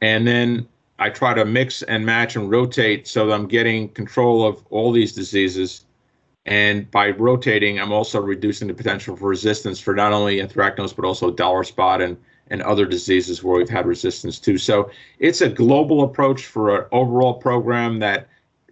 and 0.01 0.27
then 0.27 0.69
I 1.01 1.09
try 1.09 1.33
to 1.33 1.47
mix 1.47 1.83
and 1.83 2.05
match 2.05 2.37
and 2.37 2.51
rotate 2.51 3.09
so 3.09 3.27
that 3.27 3.33
I'm 3.33 3.49
getting 3.49 3.89
control 3.89 4.47
of 4.47 4.63
all 4.69 4.93
these 4.93 5.15
diseases. 5.15 5.87
And 6.45 6.91
by 6.91 7.11
rotating, 7.11 7.81
I'm 7.81 7.91
also 7.91 8.21
reducing 8.21 8.69
the 8.69 8.75
potential 8.75 9.17
for 9.17 9.29
resistance 9.29 9.81
for 9.81 9.95
not 9.95 10.13
only 10.13 10.41
anthracnose, 10.41 10.95
but 10.95 11.07
also 11.07 11.31
dollar 11.31 11.65
spot 11.65 12.03
and, 12.03 12.19
and 12.49 12.61
other 12.63 12.85
diseases 12.85 13.43
where 13.43 13.57
we've 13.57 13.69
had 13.69 13.87
resistance 13.87 14.39
too. 14.39 14.59
So 14.59 14.91
it's 15.19 15.41
a 15.41 15.49
global 15.49 16.03
approach 16.03 16.47
for 16.47 16.81
an 16.83 16.87
overall 16.93 17.35
program 17.35 17.99
that 18.01 18.29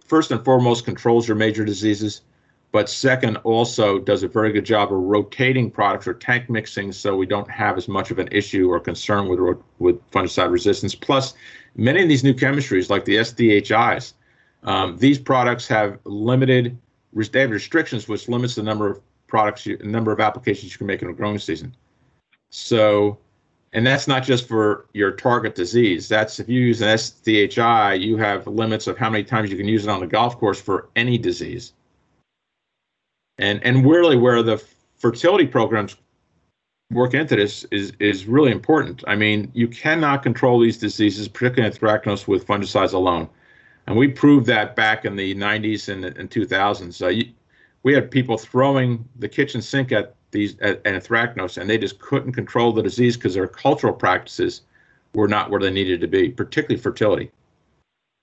first 0.09 0.31
and 0.31 0.43
foremost 0.43 0.83
controls 0.83 1.27
your 1.27 1.37
major 1.37 1.63
diseases, 1.63 2.21
but 2.71 2.89
second 2.89 3.37
also 3.37 3.99
does 3.99 4.23
a 4.23 4.27
very 4.27 4.51
good 4.51 4.65
job 4.65 4.91
of 4.91 4.99
rotating 4.99 5.71
products 5.71 6.07
or 6.07 6.13
tank 6.13 6.49
mixing 6.49 6.91
so 6.91 7.15
we 7.15 7.25
don't 7.25 7.49
have 7.49 7.77
as 7.77 7.87
much 7.87 8.11
of 8.11 8.19
an 8.19 8.27
issue 8.31 8.69
or 8.69 8.79
concern 8.79 9.27
with 9.27 9.39
with 9.79 10.11
fungicide 10.11 10.51
resistance. 10.51 10.93
Plus, 10.93 11.33
many 11.75 12.03
of 12.03 12.09
these 12.09 12.23
new 12.23 12.33
chemistries, 12.33 12.89
like 12.89 13.05
the 13.05 13.15
SDHIs, 13.17 14.13
um, 14.63 14.97
these 14.97 15.17
products 15.17 15.67
have 15.67 15.99
limited, 16.03 16.77
they 17.13 17.41
have 17.41 17.51
restrictions 17.51 18.07
which 18.07 18.27
limits 18.27 18.55
the 18.55 18.63
number 18.63 18.89
of 18.89 19.01
products, 19.27 19.65
you, 19.65 19.77
number 19.77 20.11
of 20.11 20.19
applications 20.19 20.71
you 20.71 20.77
can 20.77 20.87
make 20.87 21.01
in 21.01 21.09
a 21.09 21.13
growing 21.13 21.39
season. 21.39 21.75
So, 22.49 23.17
and 23.73 23.85
that's 23.85 24.07
not 24.07 24.23
just 24.23 24.47
for 24.47 24.87
your 24.93 25.11
target 25.11 25.55
disease. 25.55 26.07
That's 26.07 26.39
if 26.39 26.49
you 26.49 26.59
use 26.59 26.81
an 26.81 26.89
SDHI, 26.89 27.99
you 28.01 28.17
have 28.17 28.47
limits 28.47 28.87
of 28.87 28.97
how 28.97 29.09
many 29.09 29.23
times 29.23 29.51
you 29.51 29.57
can 29.57 29.67
use 29.67 29.85
it 29.85 29.89
on 29.89 29.99
the 29.99 30.07
golf 30.07 30.37
course 30.39 30.59
for 30.59 30.89
any 30.95 31.17
disease. 31.17 31.73
And 33.37 33.63
and 33.63 33.89
really 33.89 34.17
where 34.17 34.41
the 34.43 34.63
fertility 34.97 35.47
programs 35.47 35.95
work 36.91 37.13
into 37.13 37.35
this 37.35 37.63
is 37.65 37.93
is 37.99 38.25
really 38.25 38.51
important. 38.51 39.03
I 39.07 39.15
mean, 39.15 39.51
you 39.53 39.67
cannot 39.67 40.23
control 40.23 40.59
these 40.59 40.77
diseases, 40.77 41.27
particularly 41.27 41.73
anthracnose, 41.73 42.27
with 42.27 42.47
fungicides 42.47 42.93
alone, 42.93 43.29
and 43.87 43.95
we 43.95 44.07
proved 44.07 44.47
that 44.47 44.75
back 44.75 45.05
in 45.05 45.15
the 45.15 45.35
90s 45.35 45.89
and, 45.89 46.05
and 46.05 46.29
2000s. 46.29 47.01
Uh, 47.01 47.09
you, 47.09 47.31
we 47.83 47.93
had 47.93 48.11
people 48.11 48.37
throwing 48.37 49.07
the 49.17 49.29
kitchen 49.29 49.61
sink 49.61 49.91
at 49.91 50.15
these 50.31 50.57
at 50.59 50.83
anthracnose, 50.83 51.57
and 51.57 51.69
they 51.69 51.77
just 51.77 51.99
couldn't 51.99 52.33
control 52.33 52.71
the 52.71 52.83
disease 52.83 53.17
because 53.17 53.33
their 53.33 53.47
cultural 53.47 53.93
practices 53.93 54.61
were 55.13 55.27
not 55.27 55.49
where 55.49 55.59
they 55.59 55.71
needed 55.71 56.01
to 56.01 56.07
be, 56.07 56.29
particularly 56.29 56.81
fertility. 56.81 57.31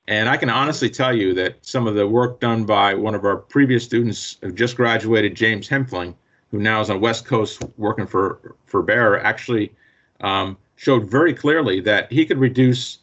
And 0.09 0.29
I 0.29 0.37
can 0.37 0.51
honestly 0.51 0.89
tell 0.89 1.15
you 1.15 1.35
that 1.35 1.57
some 1.63 1.87
of 1.87 1.97
the 1.97 2.07
work 2.07 2.39
done 2.39 2.65
by 2.65 2.95
one 2.95 3.15
of 3.15 3.25
our 3.25 3.37
previous 3.37 3.85
students 3.85 4.39
who 4.41 4.53
just 4.53 4.77
graduated, 4.77 5.35
James 5.35 5.69
Hempfling, 5.69 6.15
who 6.51 6.59
now 6.59 6.81
is 6.81 6.91
on 6.91 7.01
West 7.01 7.25
Coast 7.25 7.63
working 7.77 8.07
for 8.07 8.55
for 8.67 8.83
Bayer, 8.83 9.19
actually 9.19 9.75
um, 10.21 10.57
showed 10.77 11.11
very 11.11 11.35
clearly 11.35 11.81
that 11.81 12.11
he 12.13 12.25
could 12.25 12.39
reduce 12.39 12.99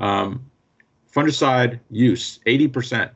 um, 0.00 0.44
fungicide 1.12 1.78
use 1.90 2.40
80% 2.46 3.10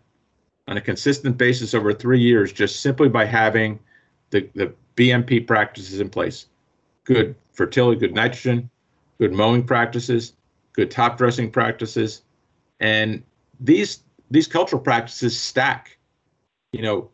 on 0.69 0.77
a 0.77 0.81
consistent 0.81 1.37
basis 1.37 1.75
over 1.75 1.93
three 1.93 2.21
years 2.21 2.53
just 2.53 2.81
simply 2.81 3.09
by 3.09 3.25
having 3.25 3.79
the, 4.31 4.49
the 4.55 4.73
BMP 4.97 5.47
practices 5.47 6.01
in 6.01 6.09
place. 6.09 6.47
Good 7.05 7.35
fertility, 7.53 8.01
good 8.01 8.15
nitrogen, 8.15 8.71
good 9.19 9.33
mowing 9.33 9.65
practices, 9.65 10.35
good 10.73 10.91
top 10.91 11.19
dressing 11.19 11.51
practices, 11.51 12.23
and 12.81 13.23
these 13.61 14.03
these 14.31 14.47
cultural 14.47 14.81
practices 14.81 15.39
stack. 15.39 15.99
You 16.73 16.83
know, 16.83 17.11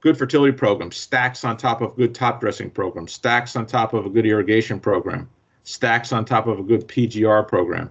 good 0.00 0.16
fertility 0.18 0.52
program 0.52 0.92
stacks 0.92 1.44
on 1.44 1.56
top 1.56 1.80
of 1.80 1.96
good 1.96 2.14
top 2.14 2.40
dressing 2.40 2.70
program, 2.70 3.08
stacks 3.08 3.56
on 3.56 3.66
top 3.66 3.94
of 3.94 4.06
a 4.06 4.10
good 4.10 4.26
irrigation 4.26 4.80
program, 4.80 5.28
stacks 5.64 6.12
on 6.12 6.24
top 6.24 6.46
of 6.46 6.58
a 6.58 6.62
good 6.62 6.86
PGR 6.88 7.46
program. 7.46 7.90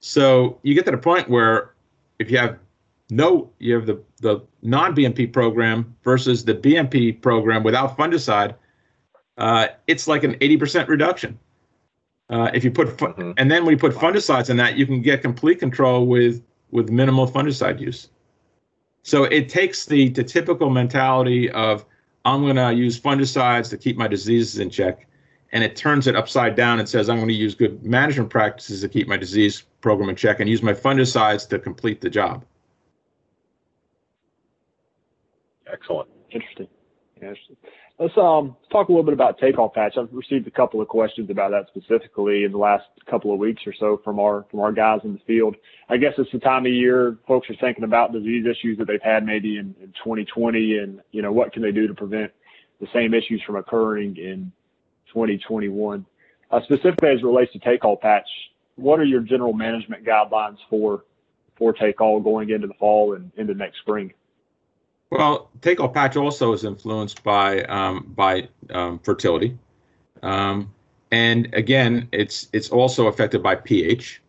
So 0.00 0.58
you 0.62 0.74
get 0.74 0.84
to 0.86 0.90
the 0.90 0.98
point 0.98 1.28
where 1.28 1.74
if 2.18 2.30
you 2.30 2.38
have 2.38 2.58
no, 3.12 3.50
you 3.58 3.74
have 3.74 3.84
the, 3.84 4.02
the 4.20 4.40
non 4.62 4.96
BMP 4.96 5.30
program 5.30 5.94
versus 6.02 6.46
the 6.46 6.54
BMP 6.54 7.20
program 7.20 7.62
without 7.62 7.96
fungicide. 7.96 8.54
Uh, 9.36 9.68
it's 9.86 10.08
like 10.08 10.24
an 10.24 10.34
80% 10.36 10.88
reduction. 10.88 11.38
Uh, 12.30 12.50
if 12.54 12.64
you 12.64 12.70
put, 12.70 12.88
mm-hmm. 12.96 13.32
and 13.36 13.50
then 13.50 13.66
when 13.66 13.72
you 13.72 13.78
put 13.78 13.92
fungicides 13.92 14.48
in 14.48 14.56
that, 14.56 14.78
you 14.78 14.86
can 14.86 15.02
get 15.02 15.20
complete 15.20 15.58
control 15.58 16.06
with 16.06 16.42
with 16.70 16.88
minimal 16.88 17.28
fungicide 17.28 17.78
use. 17.78 18.08
So 19.02 19.24
it 19.24 19.50
takes 19.50 19.84
the 19.84 20.08
the 20.08 20.24
typical 20.24 20.70
mentality 20.70 21.50
of 21.50 21.84
I'm 22.24 22.40
going 22.42 22.56
to 22.56 22.72
use 22.72 22.98
fungicides 22.98 23.68
to 23.70 23.76
keep 23.76 23.98
my 23.98 24.08
diseases 24.08 24.58
in 24.58 24.70
check, 24.70 25.06
and 25.52 25.62
it 25.62 25.76
turns 25.76 26.06
it 26.06 26.16
upside 26.16 26.54
down 26.54 26.78
and 26.78 26.88
says 26.88 27.10
I'm 27.10 27.16
going 27.16 27.28
to 27.28 27.34
use 27.34 27.54
good 27.54 27.84
management 27.84 28.30
practices 28.30 28.80
to 28.80 28.88
keep 28.88 29.06
my 29.06 29.18
disease 29.18 29.64
program 29.82 30.08
in 30.08 30.16
check 30.16 30.40
and 30.40 30.48
use 30.48 30.62
my 30.62 30.72
fungicides 30.72 31.46
to 31.50 31.58
complete 31.58 32.00
the 32.00 32.08
job. 32.08 32.46
Excellent. 35.72 36.08
Interesting. 36.30 36.68
Let's 37.98 38.14
um 38.16 38.56
talk 38.70 38.88
a 38.88 38.92
little 38.92 39.04
bit 39.04 39.14
about 39.14 39.38
take 39.38 39.58
off 39.58 39.74
patch. 39.74 39.94
I've 39.96 40.12
received 40.12 40.46
a 40.48 40.50
couple 40.50 40.80
of 40.80 40.88
questions 40.88 41.30
about 41.30 41.52
that 41.52 41.66
specifically 41.68 42.44
in 42.44 42.50
the 42.50 42.58
last 42.58 42.84
couple 43.08 43.32
of 43.32 43.38
weeks 43.38 43.62
or 43.66 43.72
so 43.78 44.00
from 44.02 44.18
our 44.18 44.44
from 44.50 44.60
our 44.60 44.72
guys 44.72 45.00
in 45.04 45.12
the 45.12 45.20
field. 45.26 45.54
I 45.88 45.98
guess 45.98 46.14
it's 46.18 46.32
the 46.32 46.40
time 46.40 46.66
of 46.66 46.72
year 46.72 47.18
folks 47.28 47.48
are 47.48 47.56
thinking 47.60 47.84
about 47.84 48.12
disease 48.12 48.44
issues 48.46 48.78
that 48.78 48.88
they've 48.88 49.02
had 49.02 49.24
maybe 49.24 49.56
in, 49.56 49.74
in 49.80 49.88
2020 50.04 50.78
and 50.78 51.00
you 51.12 51.22
know 51.22 51.30
what 51.30 51.52
can 51.52 51.62
they 51.62 51.70
do 51.70 51.86
to 51.86 51.94
prevent 51.94 52.32
the 52.80 52.88
same 52.92 53.14
issues 53.14 53.40
from 53.46 53.56
occurring 53.56 54.16
in 54.16 54.50
2021. 55.08 56.04
Uh, 56.50 56.60
specifically 56.64 57.10
as 57.10 57.20
it 57.20 57.24
relates 57.24 57.52
to 57.52 57.58
take 57.60 57.84
all 57.84 57.96
patch, 57.96 58.26
what 58.74 58.98
are 58.98 59.04
your 59.04 59.20
general 59.20 59.52
management 59.52 60.04
guidelines 60.04 60.58
for 60.68 61.04
for 61.56 61.72
take 61.72 62.00
all 62.00 62.18
going 62.18 62.50
into 62.50 62.66
the 62.66 62.74
fall 62.74 63.14
and 63.14 63.30
into 63.36 63.54
next 63.54 63.78
spring? 63.78 64.12
Well, 65.12 65.50
take 65.60 65.78
all 65.78 65.90
patch 65.90 66.16
also 66.16 66.54
is 66.54 66.64
influenced 66.64 67.22
by 67.22 67.64
um, 67.64 68.14
by 68.16 68.48
um, 68.70 68.98
fertility, 68.98 69.58
um, 70.22 70.72
and 71.10 71.52
again, 71.52 72.08
it's 72.12 72.48
it's 72.54 72.70
also 72.70 73.08
affected 73.08 73.42
by 73.42 73.56
pH. 73.56 74.22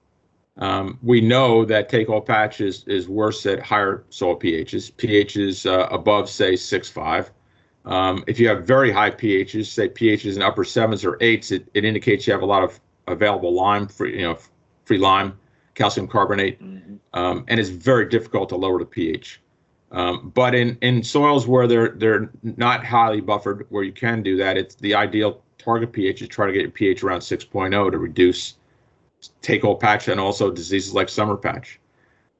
Um, 0.57 0.99
we 1.01 1.21
know 1.21 1.63
that 1.63 1.87
take 1.87 2.09
all 2.09 2.19
patch 2.19 2.59
is, 2.59 2.83
is 2.85 3.07
worse 3.07 3.45
at 3.45 3.61
higher 3.61 4.03
soil 4.09 4.37
pHs. 4.37 4.91
pHs 4.91 5.65
uh, 5.65 5.87
above 5.87 6.29
say 6.29 6.57
six 6.57 6.89
five. 6.89 7.31
Um, 7.85 8.25
if 8.27 8.37
you 8.37 8.49
have 8.49 8.67
very 8.67 8.91
high 8.91 9.11
pHs, 9.11 9.67
say 9.67 9.87
pHs 9.87 10.35
in 10.35 10.41
upper 10.41 10.65
sevens 10.65 11.05
or 11.05 11.17
eights, 11.21 11.51
it, 11.51 11.65
it 11.73 11.85
indicates 11.85 12.27
you 12.27 12.33
have 12.33 12.43
a 12.43 12.45
lot 12.45 12.61
of 12.61 12.77
available 13.07 13.53
lime, 13.53 13.87
free, 13.87 14.17
you 14.17 14.23
know, 14.23 14.37
free 14.83 14.97
lime, 14.97 15.39
calcium 15.75 16.09
carbonate, 16.09 16.61
mm-hmm. 16.61 16.95
um, 17.13 17.45
and 17.47 17.57
it's 17.57 17.69
very 17.69 18.09
difficult 18.09 18.49
to 18.49 18.57
lower 18.57 18.79
the 18.79 18.85
pH. 18.85 19.39
Um, 19.93 20.31
but 20.33 20.55
in, 20.55 20.77
in 20.81 21.03
soils 21.03 21.47
where 21.47 21.67
they're 21.67 21.89
they're 21.89 22.29
not 22.41 22.83
highly 22.83 23.21
buffered, 23.21 23.67
where 23.69 23.83
you 23.83 23.91
can 23.91 24.23
do 24.23 24.35
that, 24.37 24.57
it's 24.57 24.75
the 24.75 24.95
ideal 24.95 25.41
target 25.59 25.93
pH 25.93 26.21
is 26.21 26.27
try 26.27 26.47
to 26.47 26.51
get 26.51 26.61
your 26.61 26.71
pH 26.71 27.03
around 27.03 27.19
6.0 27.19 27.91
to 27.91 27.97
reduce 27.97 28.55
take 29.41 29.63
all 29.63 29.75
patch 29.75 30.07
and 30.07 30.19
also 30.19 30.51
diseases 30.51 30.93
like 30.93 31.09
summer 31.09 31.37
patch. 31.37 31.79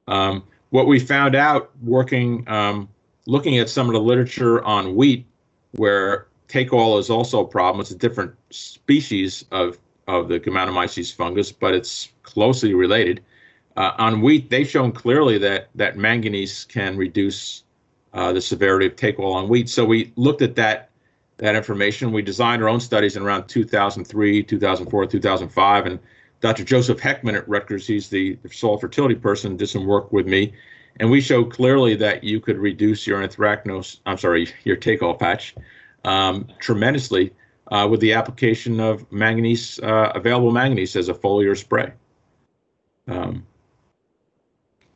Um, 0.08 0.44
what 0.70 0.86
we 0.86 0.98
found 0.98 1.34
out 1.34 1.70
working, 1.82 2.46
um, 2.48 2.88
looking 3.26 3.58
at 3.58 3.70
some 3.70 3.86
of 3.86 3.94
the 3.94 4.00
literature 4.00 4.62
on 4.64 4.94
wheat, 4.94 5.24
where 5.72 6.26
take 6.48 6.72
all 6.72 6.98
is 6.98 7.08
also 7.08 7.40
a 7.40 7.48
problem. 7.48 7.80
It's 7.80 7.90
a 7.90 7.96
different 7.96 8.34
species 8.50 9.44
of 9.50 9.78
of 10.06 10.28
the 10.28 10.38
Gaeumannomyces 10.38 11.14
fungus, 11.14 11.50
but 11.50 11.72
it's 11.72 12.10
closely 12.22 12.74
related. 12.74 13.24
Uh, 13.76 13.92
on 13.98 14.20
wheat, 14.20 14.50
they've 14.50 14.68
shown 14.68 14.92
clearly 14.92 15.38
that 15.38 15.68
that 15.74 15.96
manganese 15.96 16.64
can 16.64 16.96
reduce 16.96 17.64
uh, 18.12 18.32
the 18.32 18.40
severity 18.40 18.86
of 18.86 18.94
take 18.96 19.18
all 19.18 19.34
on 19.34 19.48
wheat. 19.48 19.68
So 19.68 19.84
we 19.84 20.12
looked 20.16 20.42
at 20.42 20.54
that 20.56 20.90
that 21.38 21.56
information. 21.56 22.12
We 22.12 22.22
designed 22.22 22.62
our 22.62 22.68
own 22.68 22.78
studies 22.78 23.16
in 23.16 23.22
around 23.22 23.48
2003, 23.48 24.42
2004, 24.44 25.06
2005, 25.06 25.86
and 25.86 25.98
Dr. 26.40 26.62
Joseph 26.62 27.00
Heckman 27.00 27.34
at 27.34 27.48
Rutgers, 27.48 27.86
he's 27.86 28.08
the, 28.08 28.38
soil 28.52 28.78
fertility 28.78 29.14
person, 29.14 29.56
did 29.56 29.68
some 29.68 29.86
work 29.86 30.12
with 30.12 30.26
me, 30.26 30.52
and 31.00 31.10
we 31.10 31.20
showed 31.20 31.50
clearly 31.50 31.96
that 31.96 32.22
you 32.22 32.38
could 32.38 32.58
reduce 32.58 33.06
your 33.06 33.26
anthracnose. 33.26 34.00
I'm 34.06 34.18
sorry, 34.18 34.48
your 34.62 34.76
take 34.76 35.02
all 35.02 35.14
patch 35.14 35.54
um, 36.04 36.46
tremendously 36.60 37.32
uh, 37.72 37.88
with 37.90 38.00
the 38.00 38.12
application 38.12 38.78
of 38.78 39.10
manganese, 39.10 39.80
uh, 39.80 40.12
available 40.14 40.52
manganese 40.52 40.96
as 40.96 41.08
a 41.08 41.14
foliar 41.14 41.56
spray. 41.56 41.92
Um, 43.08 43.46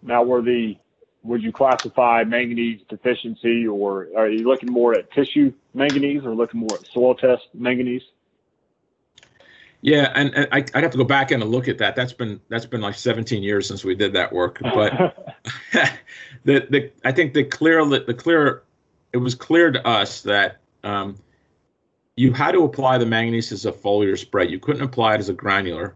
now, 0.02 0.22
were 0.22 0.42
the 0.42 0.76
would 1.22 1.42
you 1.42 1.52
classify 1.52 2.24
manganese 2.24 2.80
deficiency, 2.88 3.66
or 3.66 4.08
are 4.16 4.28
you 4.28 4.46
looking 4.46 4.72
more 4.72 4.94
at 4.96 5.10
tissue 5.12 5.52
manganese, 5.74 6.24
or 6.24 6.34
looking 6.34 6.60
more 6.60 6.74
at 6.74 6.86
soil 6.86 7.14
test 7.14 7.48
manganese? 7.54 8.02
Yeah, 9.80 10.10
and, 10.14 10.34
and 10.34 10.48
I, 10.50 10.58
would 10.58 10.82
have 10.82 10.90
to 10.90 10.98
go 10.98 11.04
back 11.04 11.30
in 11.30 11.40
and 11.40 11.50
look 11.50 11.68
at 11.68 11.78
that. 11.78 11.94
That's 11.94 12.12
been 12.12 12.40
that's 12.48 12.66
been 12.66 12.80
like 12.80 12.94
17 12.94 13.42
years 13.42 13.68
since 13.68 13.84
we 13.84 13.94
did 13.94 14.12
that 14.14 14.32
work. 14.32 14.58
But 14.60 15.36
the 16.44 16.66
the 16.68 16.90
I 17.04 17.12
think 17.12 17.34
the 17.34 17.44
clear 17.44 17.84
the 17.84 18.14
clear 18.14 18.62
it 19.12 19.18
was 19.18 19.34
clear 19.34 19.70
to 19.70 19.86
us 19.86 20.22
that 20.22 20.58
um, 20.82 21.16
you 22.16 22.32
had 22.32 22.52
to 22.52 22.64
apply 22.64 22.98
the 22.98 23.06
manganese 23.06 23.52
as 23.52 23.66
a 23.66 23.72
foliar 23.72 24.18
spray. 24.18 24.48
You 24.48 24.58
couldn't 24.58 24.82
apply 24.82 25.14
it 25.14 25.18
as 25.20 25.28
a 25.28 25.34
granular 25.34 25.94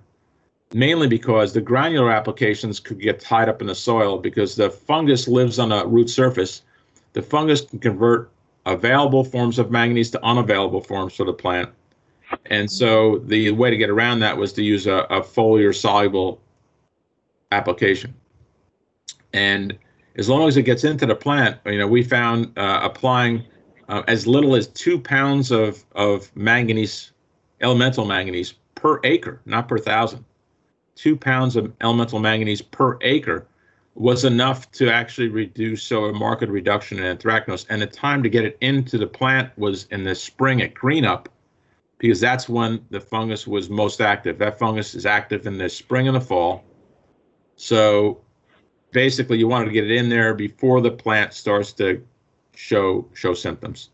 mainly 0.75 1.07
because 1.07 1.53
the 1.53 1.61
granular 1.61 2.11
applications 2.11 2.81
could 2.81 3.01
get 3.01 3.21
tied 3.21 3.49
up 3.49 3.61
in 3.61 3.67
the 3.67 3.75
soil 3.75 4.19
because 4.19 4.57
the 4.57 4.71
fungus 4.71 5.29
lives 5.29 5.59
on 5.59 5.73
a 5.73 5.87
root 5.87 6.09
surface. 6.09 6.63
The 7.13 7.23
fungus 7.23 7.63
can 7.63 7.79
convert 7.79 8.31
available 8.65 9.25
forms 9.25 9.59
of 9.59 9.71
manganese 9.71 10.11
to 10.13 10.25
unavailable 10.25 10.81
forms 10.81 11.15
for 11.15 11.25
the 11.25 11.33
plant. 11.33 11.71
And 12.47 12.71
so 12.71 13.19
the 13.19 13.51
way 13.51 13.71
to 13.71 13.77
get 13.77 13.91
around 13.91 14.21
that 14.21 14.37
was 14.37 14.53
to 14.55 14.63
use 14.63 14.87
a, 14.87 15.07
a 15.11 15.21
foliar 15.21 15.75
soluble 15.75 16.41
application. 17.51 18.15
And 19.35 19.77
as 20.17 20.29
long 20.29 20.49
as 20.49 20.57
it 20.57 20.63
gets 20.63 20.85
into 20.85 21.07
the 21.07 21.15
plant, 21.15 21.59
you 21.67 21.79
know, 21.79 21.87
we 21.87 22.03
found 22.03 22.57
uh, 22.59 22.81
applying 22.83 23.45
uh, 23.89 24.03
as 24.09 24.27
little 24.27 24.55
as 24.55 24.69
two 24.69 24.99
pounds 24.99 25.51
of, 25.51 25.85
of 25.93 26.35
manganese, 26.35 27.13
elemental 27.61 28.07
manganese 28.07 28.55
per 28.75 29.01
acre, 29.05 29.41
not 29.45 29.69
per 29.69 29.79
thousand 29.79 30.25
two 30.95 31.17
pounds 31.17 31.57
of 31.57 31.73
elemental 31.81 32.19
manganese 32.19 32.63
per 32.63 32.99
acre 33.03 33.47
was 33.95 34.25
enough 34.25 34.71
to 34.73 34.91
actually 34.91 35.29
reduce 35.29 35.83
so 35.83 36.07
a 36.07 36.13
marked 36.13 36.49
reduction 36.49 36.99
in 36.99 37.17
anthracnose. 37.17 37.67
And 37.69 37.83
the 37.83 37.87
time 37.87 38.23
to 38.23 38.29
get 38.29 38.45
it 38.45 38.57
into 38.61 38.99
the 38.99 39.07
plant 39.07 39.57
was 39.59 39.87
in 39.91 40.03
the 40.03 40.15
spring 40.15 40.63
at 40.63 40.75
green 40.75 41.05
up, 41.05 41.29
because 41.99 42.21
that's 42.21 42.49
when 42.49 42.85
the 42.91 43.01
fungus 43.01 43.47
was 43.47 43.69
most 43.69 44.01
active. 44.01 44.39
That 44.39 44.59
fungus 44.59 44.95
is 44.95 45.05
active 45.05 45.47
in 45.47 45.59
the 45.59 45.69
spring 45.69 46.09
and 46.09 46.17
the 46.17 46.21
fall. 46.21 46.65
So 47.57 48.21
basically 48.93 49.39
you 49.39 49.49
wanted 49.49 49.67
to 49.67 49.73
get 49.73 49.85
it 49.85 49.93
in 49.93 50.09
there 50.09 50.35
before 50.35 50.81
the 50.81 50.91
plant 50.91 51.35
starts 51.35 51.73
to 51.75 52.03
show 52.55 53.09
show 53.15 53.35
symptoms 53.35 53.91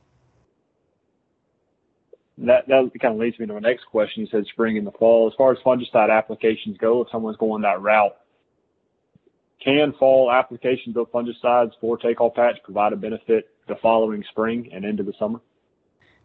that 2.38 2.68
that 2.68 2.90
kind 3.00 3.14
of 3.14 3.20
leads 3.20 3.38
me 3.38 3.46
to 3.46 3.54
my 3.54 3.58
next 3.60 3.84
question. 3.84 4.22
You 4.22 4.28
said 4.30 4.46
spring 4.46 4.78
and 4.78 4.86
the 4.86 4.92
fall. 4.92 5.28
As 5.28 5.34
far 5.36 5.52
as 5.52 5.58
fungicide 5.58 6.10
applications 6.10 6.76
go, 6.78 7.02
if 7.02 7.08
someone's 7.10 7.36
going 7.36 7.62
that 7.62 7.80
route, 7.80 8.16
can 9.62 9.92
fall 9.98 10.30
applications 10.30 10.96
of 10.96 11.10
fungicides 11.10 11.72
for 11.80 11.98
take 11.98 12.20
all 12.20 12.30
patch 12.30 12.56
provide 12.62 12.92
a 12.92 12.96
benefit 12.96 13.50
the 13.66 13.76
following 13.76 14.24
spring 14.30 14.70
and 14.72 14.84
into 14.84 15.02
the 15.02 15.12
summer? 15.18 15.40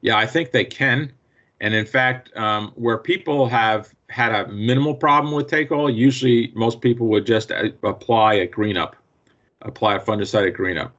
Yeah, 0.02 0.18
I 0.18 0.26
think 0.26 0.52
they 0.52 0.66
can. 0.66 1.14
And 1.62 1.74
in 1.74 1.86
fact, 1.86 2.36
um, 2.36 2.74
where 2.76 2.98
people 2.98 3.48
have 3.48 3.94
had 4.10 4.34
a 4.34 4.52
minimal 4.52 4.94
problem 4.94 5.34
with 5.34 5.48
take 5.48 5.72
all, 5.72 5.90
usually 5.90 6.52
most 6.56 6.82
people 6.82 7.08
would 7.08 7.26
just 7.26 7.52
uh, 7.52 7.70
apply 7.84 8.36
a 8.36 8.48
green 8.48 8.78
up, 8.78 8.96
apply 9.62 9.96
a 9.96 10.00
fungicide 10.00 10.48
at 10.48 10.54
green 10.54 10.78
up. 10.78 10.94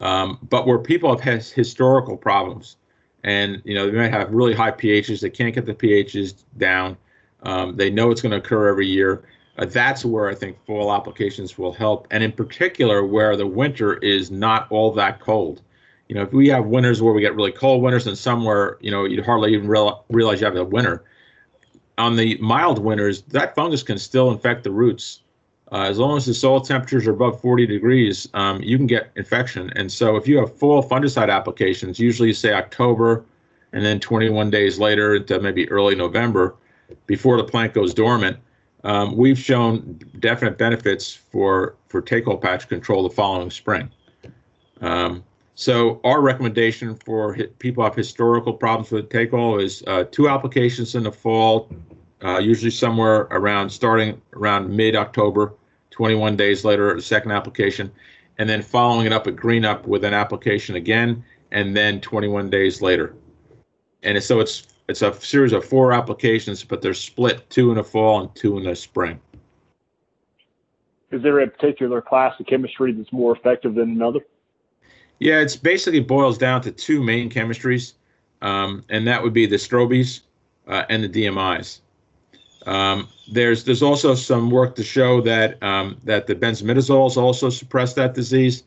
Um, 0.00 0.38
but 0.48 0.66
where 0.66 0.78
people 0.78 1.10
have 1.10 1.20
had 1.20 1.42
historical 1.42 2.16
problems, 2.16 2.76
and 3.24 3.60
you 3.64 3.74
know 3.74 3.90
they 3.90 3.96
might 3.96 4.12
have 4.12 4.30
really 4.30 4.54
high 4.54 4.70
pHs. 4.70 5.20
They 5.20 5.30
can't 5.30 5.54
get 5.54 5.66
the 5.66 5.74
pHs 5.74 6.44
down. 6.58 6.96
Um, 7.42 7.76
they 7.76 7.90
know 7.90 8.10
it's 8.10 8.22
going 8.22 8.32
to 8.32 8.38
occur 8.38 8.68
every 8.68 8.86
year. 8.86 9.24
Uh, 9.58 9.66
that's 9.66 10.04
where 10.04 10.28
I 10.28 10.34
think 10.34 10.62
fall 10.66 10.92
applications 10.92 11.56
will 11.56 11.72
help, 11.72 12.06
and 12.10 12.22
in 12.22 12.32
particular 12.32 13.04
where 13.04 13.36
the 13.36 13.46
winter 13.46 13.94
is 13.98 14.30
not 14.30 14.66
all 14.70 14.92
that 14.92 15.20
cold. 15.20 15.62
You 16.08 16.14
know, 16.14 16.22
if 16.22 16.32
we 16.32 16.48
have 16.48 16.66
winters 16.66 17.02
where 17.02 17.12
we 17.12 17.20
get 17.20 17.34
really 17.34 17.52
cold 17.52 17.82
winters, 17.82 18.06
and 18.06 18.16
somewhere 18.16 18.78
you 18.80 18.90
know 18.90 19.04
you'd 19.04 19.24
hardly 19.24 19.52
even 19.54 19.68
real, 19.68 20.04
realize 20.10 20.40
you 20.40 20.46
have 20.46 20.56
a 20.56 20.64
winter. 20.64 21.04
On 21.98 22.14
the 22.14 22.36
mild 22.38 22.78
winters, 22.78 23.22
that 23.22 23.54
fungus 23.54 23.82
can 23.82 23.98
still 23.98 24.30
infect 24.30 24.64
the 24.64 24.70
roots 24.70 25.22
uh, 25.72 25.82
as 25.82 25.98
long 25.98 26.16
as 26.16 26.26
the 26.26 26.34
soil 26.34 26.60
temperatures 26.60 27.06
are 27.06 27.12
above 27.12 27.40
40 27.40 27.66
degrees, 27.66 28.28
um, 28.34 28.62
you 28.62 28.76
can 28.76 28.86
get 28.86 29.10
infection. 29.16 29.72
And 29.74 29.90
so 29.90 30.16
if 30.16 30.28
you 30.28 30.38
have 30.38 30.56
full 30.56 30.82
fungicide 30.82 31.30
applications, 31.30 31.98
usually 31.98 32.32
say 32.32 32.52
October 32.52 33.24
and 33.72 33.84
then 33.84 33.98
21 33.98 34.50
days 34.50 34.78
later 34.78 35.16
into 35.16 35.40
maybe 35.40 35.68
early 35.70 35.96
November, 35.96 36.54
before 37.06 37.36
the 37.36 37.44
plant 37.44 37.74
goes 37.74 37.92
dormant, 37.92 38.38
um, 38.84 39.16
we've 39.16 39.38
shown 39.38 39.98
definite 40.20 40.56
benefits 40.56 41.12
for 41.12 41.74
for 41.88 42.00
take-all 42.00 42.36
patch 42.36 42.68
control 42.68 43.02
the 43.02 43.10
following 43.10 43.50
spring. 43.50 43.90
Um, 44.80 45.24
so 45.56 46.00
our 46.04 46.20
recommendation 46.20 46.94
for 46.94 47.34
people 47.58 47.82
who 47.82 47.88
have 47.88 47.96
historical 47.96 48.52
problems 48.52 48.92
with 48.92 49.08
take-all 49.08 49.58
is 49.58 49.82
uh, 49.86 50.04
two 50.12 50.28
applications 50.28 50.94
in 50.94 51.02
the 51.02 51.10
fall, 51.10 51.68
uh, 52.24 52.38
usually 52.38 52.70
somewhere 52.70 53.22
around 53.30 53.70
starting 53.70 54.20
around 54.34 54.74
mid-October, 54.74 55.54
21 55.90 56.36
days 56.36 56.64
later, 56.64 56.94
a 56.94 57.00
second 57.00 57.32
application, 57.32 57.90
and 58.38 58.48
then 58.48 58.62
following 58.62 59.06
it 59.06 59.12
up 59.12 59.26
at 59.26 59.36
green 59.36 59.64
up 59.64 59.86
with 59.86 60.04
an 60.04 60.14
application 60.14 60.76
again, 60.76 61.22
and 61.52 61.76
then 61.76 62.00
21 62.00 62.50
days 62.50 62.82
later. 62.82 63.14
And 64.02 64.22
so 64.22 64.40
it's 64.40 64.66
it's 64.88 65.02
a 65.02 65.12
series 65.20 65.52
of 65.52 65.64
four 65.64 65.92
applications, 65.92 66.62
but 66.62 66.80
they're 66.80 66.94
split 66.94 67.48
two 67.50 67.70
in 67.70 67.76
the 67.76 67.84
fall 67.84 68.20
and 68.20 68.34
two 68.36 68.56
in 68.56 68.64
the 68.64 68.76
spring. 68.76 69.18
Is 71.10 71.22
there 71.22 71.40
a 71.40 71.48
particular 71.48 72.00
class 72.00 72.38
of 72.38 72.46
chemistry 72.46 72.92
that's 72.92 73.12
more 73.12 73.36
effective 73.36 73.74
than 73.74 73.90
another? 73.90 74.20
Yeah, 75.18 75.40
it's 75.40 75.56
basically 75.56 76.00
boils 76.00 76.38
down 76.38 76.60
to 76.62 76.70
two 76.70 77.02
main 77.02 77.30
chemistries, 77.30 77.94
um, 78.42 78.84
and 78.88 79.06
that 79.08 79.22
would 79.22 79.32
be 79.32 79.46
the 79.46 79.56
strobes 79.56 80.20
uh, 80.68 80.84
and 80.88 81.02
the 81.02 81.08
DMIs. 81.08 81.80
Um, 82.66 83.08
there's 83.28 83.64
there's 83.64 83.82
also 83.82 84.14
some 84.14 84.50
work 84.50 84.74
to 84.76 84.84
show 84.84 85.20
that 85.22 85.62
um, 85.62 85.96
that 86.04 86.26
the 86.26 86.34
benzimidazoles 86.34 87.16
also 87.16 87.48
suppress 87.48 87.94
that 87.94 88.14
disease. 88.14 88.64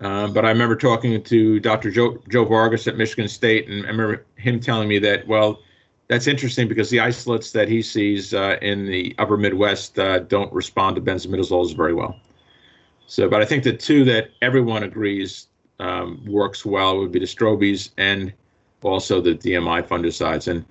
Um, 0.00 0.32
but 0.32 0.44
I 0.44 0.48
remember 0.48 0.76
talking 0.76 1.22
to 1.22 1.60
Dr. 1.60 1.90
Joe, 1.90 2.18
Joe 2.28 2.44
Vargas 2.44 2.88
at 2.88 2.96
Michigan 2.96 3.28
State, 3.28 3.68
and 3.68 3.84
I 3.86 3.90
remember 3.90 4.26
him 4.36 4.58
telling 4.58 4.88
me 4.88 4.98
that, 4.98 5.26
well, 5.28 5.60
that's 6.08 6.26
interesting 6.26 6.66
because 6.66 6.90
the 6.90 7.00
isolates 7.00 7.52
that 7.52 7.68
he 7.68 7.80
sees 7.80 8.34
uh, 8.34 8.56
in 8.60 8.86
the 8.86 9.14
upper 9.18 9.36
Midwest 9.36 9.98
uh, 9.98 10.18
don't 10.18 10.52
respond 10.52 10.96
to 10.96 11.02
benzimidazoles 11.02 11.76
very 11.76 11.94
well. 11.94 12.18
So, 13.06 13.28
but 13.28 13.40
I 13.40 13.44
think 13.44 13.62
the 13.62 13.72
two 13.72 14.04
that 14.06 14.30
everyone 14.42 14.82
agrees 14.82 15.46
um, 15.78 16.22
works 16.26 16.64
well 16.64 16.98
would 16.98 17.12
be 17.12 17.20
the 17.20 17.26
strobes 17.26 17.90
and 17.96 18.32
also 18.82 19.20
the 19.20 19.34
DMI 19.34 19.86
fungicides. 19.86 20.48
And, 20.48 20.64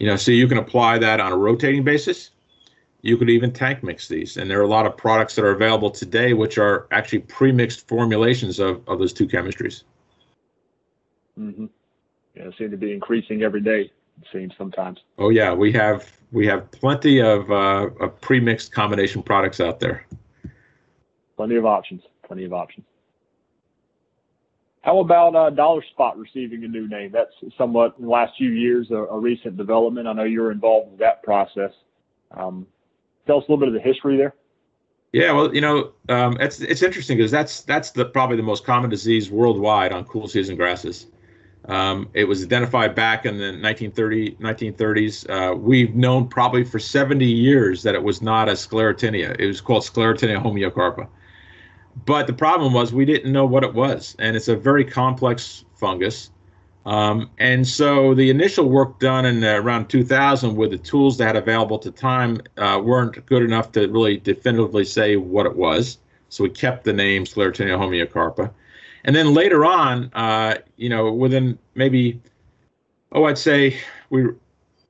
you 0.00 0.06
know, 0.06 0.16
so 0.16 0.32
you 0.32 0.48
can 0.48 0.58
apply 0.58 0.98
that 0.98 1.20
on 1.20 1.30
a 1.30 1.36
rotating 1.36 1.84
basis 1.84 2.30
you 3.02 3.16
could 3.16 3.30
even 3.30 3.52
tank 3.52 3.82
mix 3.82 4.08
these. 4.08 4.36
And 4.36 4.50
there 4.50 4.60
are 4.60 4.64
a 4.64 4.68
lot 4.68 4.86
of 4.86 4.96
products 4.96 5.34
that 5.36 5.44
are 5.44 5.52
available 5.52 5.90
today 5.90 6.32
which 6.32 6.58
are 6.58 6.86
actually 6.90 7.20
pre-mixed 7.20 7.88
formulations 7.88 8.58
of, 8.58 8.86
of 8.88 8.98
those 8.98 9.12
two 9.12 9.26
chemistries. 9.26 9.84
Mm-hmm. 11.38 11.66
Yeah, 12.34 12.50
seem 12.58 12.70
to 12.70 12.76
be 12.76 12.92
increasing 12.92 13.42
every 13.42 13.60
day. 13.60 13.90
It 14.20 14.26
seems 14.32 14.52
sometimes. 14.58 14.98
Oh 15.18 15.30
yeah, 15.30 15.52
we 15.54 15.72
have 15.72 16.12
we 16.32 16.46
have 16.46 16.70
plenty 16.70 17.20
of, 17.20 17.50
uh, 17.50 17.88
of 18.00 18.20
pre-mixed 18.20 18.70
combination 18.70 19.22
products 19.22 19.60
out 19.60 19.80
there. 19.80 20.06
Plenty 21.36 21.56
of 21.56 21.64
options. 21.64 22.02
Plenty 22.22 22.44
of 22.44 22.52
options. 22.52 22.86
How 24.82 25.00
about 25.00 25.36
uh, 25.36 25.50
Dollar 25.50 25.84
Spot 25.92 26.16
receiving 26.16 26.64
a 26.64 26.68
new 26.68 26.88
name? 26.88 27.12
That's 27.12 27.32
somewhat 27.58 27.96
in 27.98 28.04
the 28.04 28.10
last 28.10 28.32
few 28.38 28.50
years 28.50 28.90
a, 28.90 28.94
a 28.94 29.18
recent 29.18 29.56
development. 29.56 30.08
I 30.08 30.14
know 30.14 30.24
you're 30.24 30.52
involved 30.52 30.92
with 30.92 31.00
that 31.00 31.22
process. 31.22 31.72
Um, 32.30 32.66
tell 33.26 33.38
us 33.38 33.44
a 33.48 33.52
little 33.52 33.58
bit 33.58 33.68
of 33.68 33.74
the 33.74 33.80
history 33.80 34.16
there? 34.16 34.34
Yeah, 35.12 35.32
well, 35.32 35.52
you 35.54 35.60
know, 35.60 35.92
um, 36.08 36.36
it's 36.40 36.60
it's 36.60 36.82
interesting 36.82 37.16
because 37.16 37.32
that's 37.32 37.62
that's 37.62 37.90
the 37.90 38.04
probably 38.04 38.36
the 38.36 38.44
most 38.44 38.64
common 38.64 38.88
disease 38.88 39.30
worldwide 39.30 39.92
on 39.92 40.04
cool 40.04 40.28
season 40.28 40.54
grasses. 40.56 41.08
Um, 41.66 42.08
it 42.14 42.24
was 42.24 42.42
identified 42.42 42.94
back 42.94 43.26
in 43.26 43.36
the 43.36 43.52
1930 43.60 44.36
1930s. 44.36 45.28
Uh, 45.28 45.54
we've 45.56 45.94
known 45.94 46.28
probably 46.28 46.64
for 46.64 46.78
70 46.78 47.26
years 47.26 47.82
that 47.82 47.94
it 47.94 48.02
was 48.02 48.22
not 48.22 48.48
a 48.48 48.52
sclerotinia. 48.52 49.36
It 49.38 49.46
was 49.46 49.60
called 49.60 49.82
Sclerotinia 49.82 50.42
homoeocarpa. 50.42 51.08
But 52.06 52.26
the 52.26 52.32
problem 52.32 52.72
was 52.72 52.92
we 52.92 53.04
didn't 53.04 53.32
know 53.32 53.44
what 53.44 53.64
it 53.64 53.74
was, 53.74 54.16
and 54.18 54.36
it's 54.36 54.48
a 54.48 54.56
very 54.56 54.84
complex 54.84 55.64
fungus. 55.74 56.30
Um, 56.86 57.30
and 57.38 57.66
so 57.66 58.14
the 58.14 58.30
initial 58.30 58.68
work 58.68 58.98
done 59.00 59.26
in 59.26 59.44
uh, 59.44 59.60
around 59.60 59.88
2000 59.88 60.56
with 60.56 60.70
the 60.70 60.78
tools 60.78 61.18
they 61.18 61.24
had 61.24 61.36
available 61.36 61.76
at 61.76 61.82
the 61.82 61.90
time 61.90 62.40
uh, 62.56 62.80
weren't 62.82 63.24
good 63.26 63.42
enough 63.42 63.70
to 63.72 63.86
really 63.88 64.16
definitively 64.16 64.84
say 64.84 65.16
what 65.16 65.44
it 65.46 65.54
was. 65.54 65.98
So 66.30 66.44
we 66.44 66.50
kept 66.50 66.84
the 66.84 66.92
name 66.92 67.24
Sclerotinia 67.24 67.76
homoeocarpa. 67.76 68.50
And 69.04 69.14
then 69.14 69.34
later 69.34 69.64
on, 69.64 70.10
uh, 70.14 70.56
you 70.76 70.88
know, 70.88 71.12
within 71.12 71.58
maybe, 71.74 72.20
oh, 73.12 73.24
I'd 73.24 73.38
say 73.38 73.78
we 74.10 74.28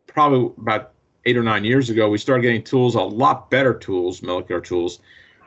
probably 0.07 0.53
about 0.59 0.93
eight 1.27 1.37
or 1.37 1.43
nine 1.43 1.65
years 1.65 1.91
ago, 1.91 2.09
we 2.09 2.19
started 2.19 2.43
getting 2.43 2.63
tools, 2.63 2.95
a 2.95 3.01
lot 3.01 3.51
better 3.51 3.75
tools, 3.75 4.23
molecular 4.23 4.61
tools. 4.61 5.01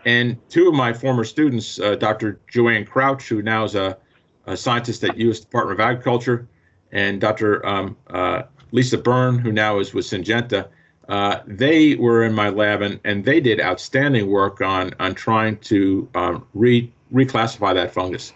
And 0.05 0.37
two 0.49 0.67
of 0.67 0.73
my 0.73 0.91
former 0.91 1.23
students, 1.23 1.79
uh, 1.79 1.95
Dr. 1.95 2.39
Joanne 2.49 2.85
Crouch, 2.85 3.27
who 3.27 3.41
now 3.41 3.63
is 3.63 3.75
a 3.75 3.97
a 4.45 4.57
scientist 4.57 5.03
at 5.03 5.17
U.S. 5.17 5.39
Department 5.39 5.79
of 5.79 5.85
Agriculture, 5.85 6.47
and 6.91 7.19
Dr. 7.19 7.65
Um, 7.65 7.97
uh, 8.07 8.43
Lisa 8.71 8.97
Beirn, 8.97 9.39
who 9.39 9.51
now 9.51 9.79
is 9.79 9.93
with 9.93 10.05
Syngenta. 10.05 10.67
Uh, 11.09 11.39
they 11.45 11.95
were 11.95 12.23
in 12.23 12.33
my 12.33 12.49
lab 12.49 12.81
and, 12.81 12.99
and 13.03 13.25
they 13.25 13.41
did 13.41 13.59
outstanding 13.59 14.27
work 14.27 14.61
on 14.61 14.93
on 14.99 15.13
trying 15.13 15.57
to 15.57 16.07
um, 16.15 16.47
re 16.53 16.91
reclassify 17.13 17.73
that 17.73 17.93
fungus, 17.93 18.33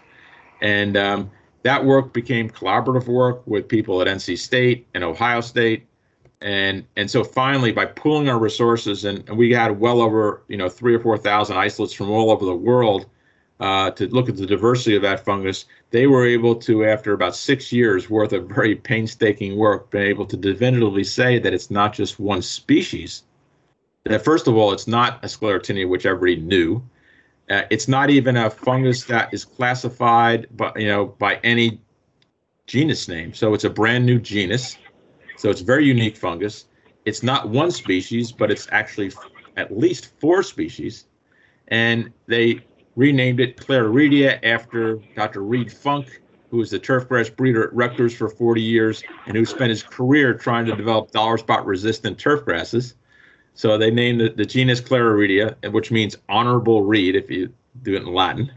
and 0.60 0.96
um, 0.96 1.30
that 1.62 1.84
work 1.84 2.12
became 2.12 2.48
collaborative 2.48 3.06
work 3.06 3.42
with 3.46 3.68
people 3.68 4.00
at 4.02 4.06
NC 4.06 4.38
State 4.38 4.86
and 4.94 5.02
Ohio 5.02 5.40
State, 5.40 5.86
and 6.40 6.84
and 6.96 7.10
so 7.10 7.24
finally 7.24 7.72
by 7.72 7.84
pooling 7.84 8.28
our 8.28 8.38
resources 8.38 9.04
and, 9.04 9.28
and 9.28 9.36
we 9.36 9.52
had 9.52 9.80
well 9.80 10.00
over 10.00 10.42
you 10.48 10.56
know 10.56 10.68
three 10.68 10.94
or 10.94 11.00
four 11.00 11.18
thousand 11.18 11.56
isolates 11.56 11.92
from 11.92 12.10
all 12.10 12.30
over 12.30 12.44
the 12.44 12.54
world 12.54 13.06
uh, 13.60 13.90
to 13.92 14.06
look 14.08 14.28
at 14.28 14.36
the 14.36 14.46
diversity 14.46 14.94
of 14.94 15.02
that 15.02 15.24
fungus, 15.24 15.66
they 15.90 16.06
were 16.06 16.26
able 16.26 16.54
to, 16.54 16.84
after 16.84 17.12
about 17.12 17.34
six 17.34 17.72
years 17.72 18.08
worth 18.08 18.32
of 18.32 18.46
very 18.48 18.74
painstaking 18.74 19.56
work, 19.56 19.90
been 19.90 20.02
able 20.02 20.26
to 20.26 20.36
definitively 20.36 21.04
say 21.04 21.38
that 21.38 21.52
it's 21.52 21.70
not 21.70 21.92
just 21.92 22.20
one 22.20 22.42
species. 22.42 23.24
That 24.04 24.24
first 24.24 24.46
of 24.46 24.56
all, 24.56 24.72
it's 24.72 24.86
not 24.86 25.24
a 25.24 25.26
sclerotinia, 25.26 25.88
which 25.88 26.06
everybody 26.06 26.36
knew. 26.36 26.82
Uh, 27.50 27.62
it's 27.70 27.88
not 27.88 28.10
even 28.10 28.36
a 28.36 28.50
fungus 28.50 29.04
that 29.04 29.32
is 29.32 29.44
classified, 29.44 30.46
by, 30.56 30.72
you 30.76 30.86
know, 30.86 31.06
by 31.06 31.40
any 31.42 31.80
genus 32.66 33.08
name. 33.08 33.34
So 33.34 33.54
it's 33.54 33.64
a 33.64 33.70
brand 33.70 34.06
new 34.06 34.20
genus. 34.20 34.76
So 35.38 35.50
it's 35.50 35.60
very 35.60 35.86
unique 35.86 36.16
fungus. 36.16 36.66
It's 37.04 37.22
not 37.22 37.48
one 37.48 37.70
species, 37.70 38.32
but 38.32 38.50
it's 38.50 38.66
actually 38.72 39.12
at 39.56 39.76
least 39.76 40.10
four 40.20 40.42
species. 40.42 41.06
And 41.68 42.12
they 42.26 42.64
renamed 42.96 43.38
it 43.38 43.56
Clarireedia 43.56 44.40
after 44.42 44.96
Dr. 45.14 45.42
Reed 45.42 45.72
Funk, 45.72 46.20
who 46.50 46.56
was 46.56 46.70
the 46.70 46.80
turfgrass 46.80 47.34
breeder 47.34 47.68
at 47.68 47.72
Rutgers 47.72 48.14
for 48.14 48.28
40 48.28 48.60
years 48.60 49.04
and 49.26 49.36
who 49.36 49.44
spent 49.44 49.70
his 49.70 49.82
career 49.82 50.34
trying 50.34 50.66
to 50.66 50.74
develop 50.74 51.12
dollar 51.12 51.38
spot 51.38 51.64
resistant 51.64 52.18
turf 52.18 52.44
grasses. 52.44 52.94
So 53.54 53.78
they 53.78 53.92
named 53.92 54.20
the, 54.20 54.30
the 54.30 54.44
genus 54.44 54.80
Clarireedia, 54.80 55.70
which 55.70 55.92
means 55.92 56.16
honorable 56.28 56.82
reed 56.82 57.14
if 57.14 57.30
you 57.30 57.52
do 57.82 57.94
it 57.94 58.02
in 58.02 58.12
Latin. 58.12 58.50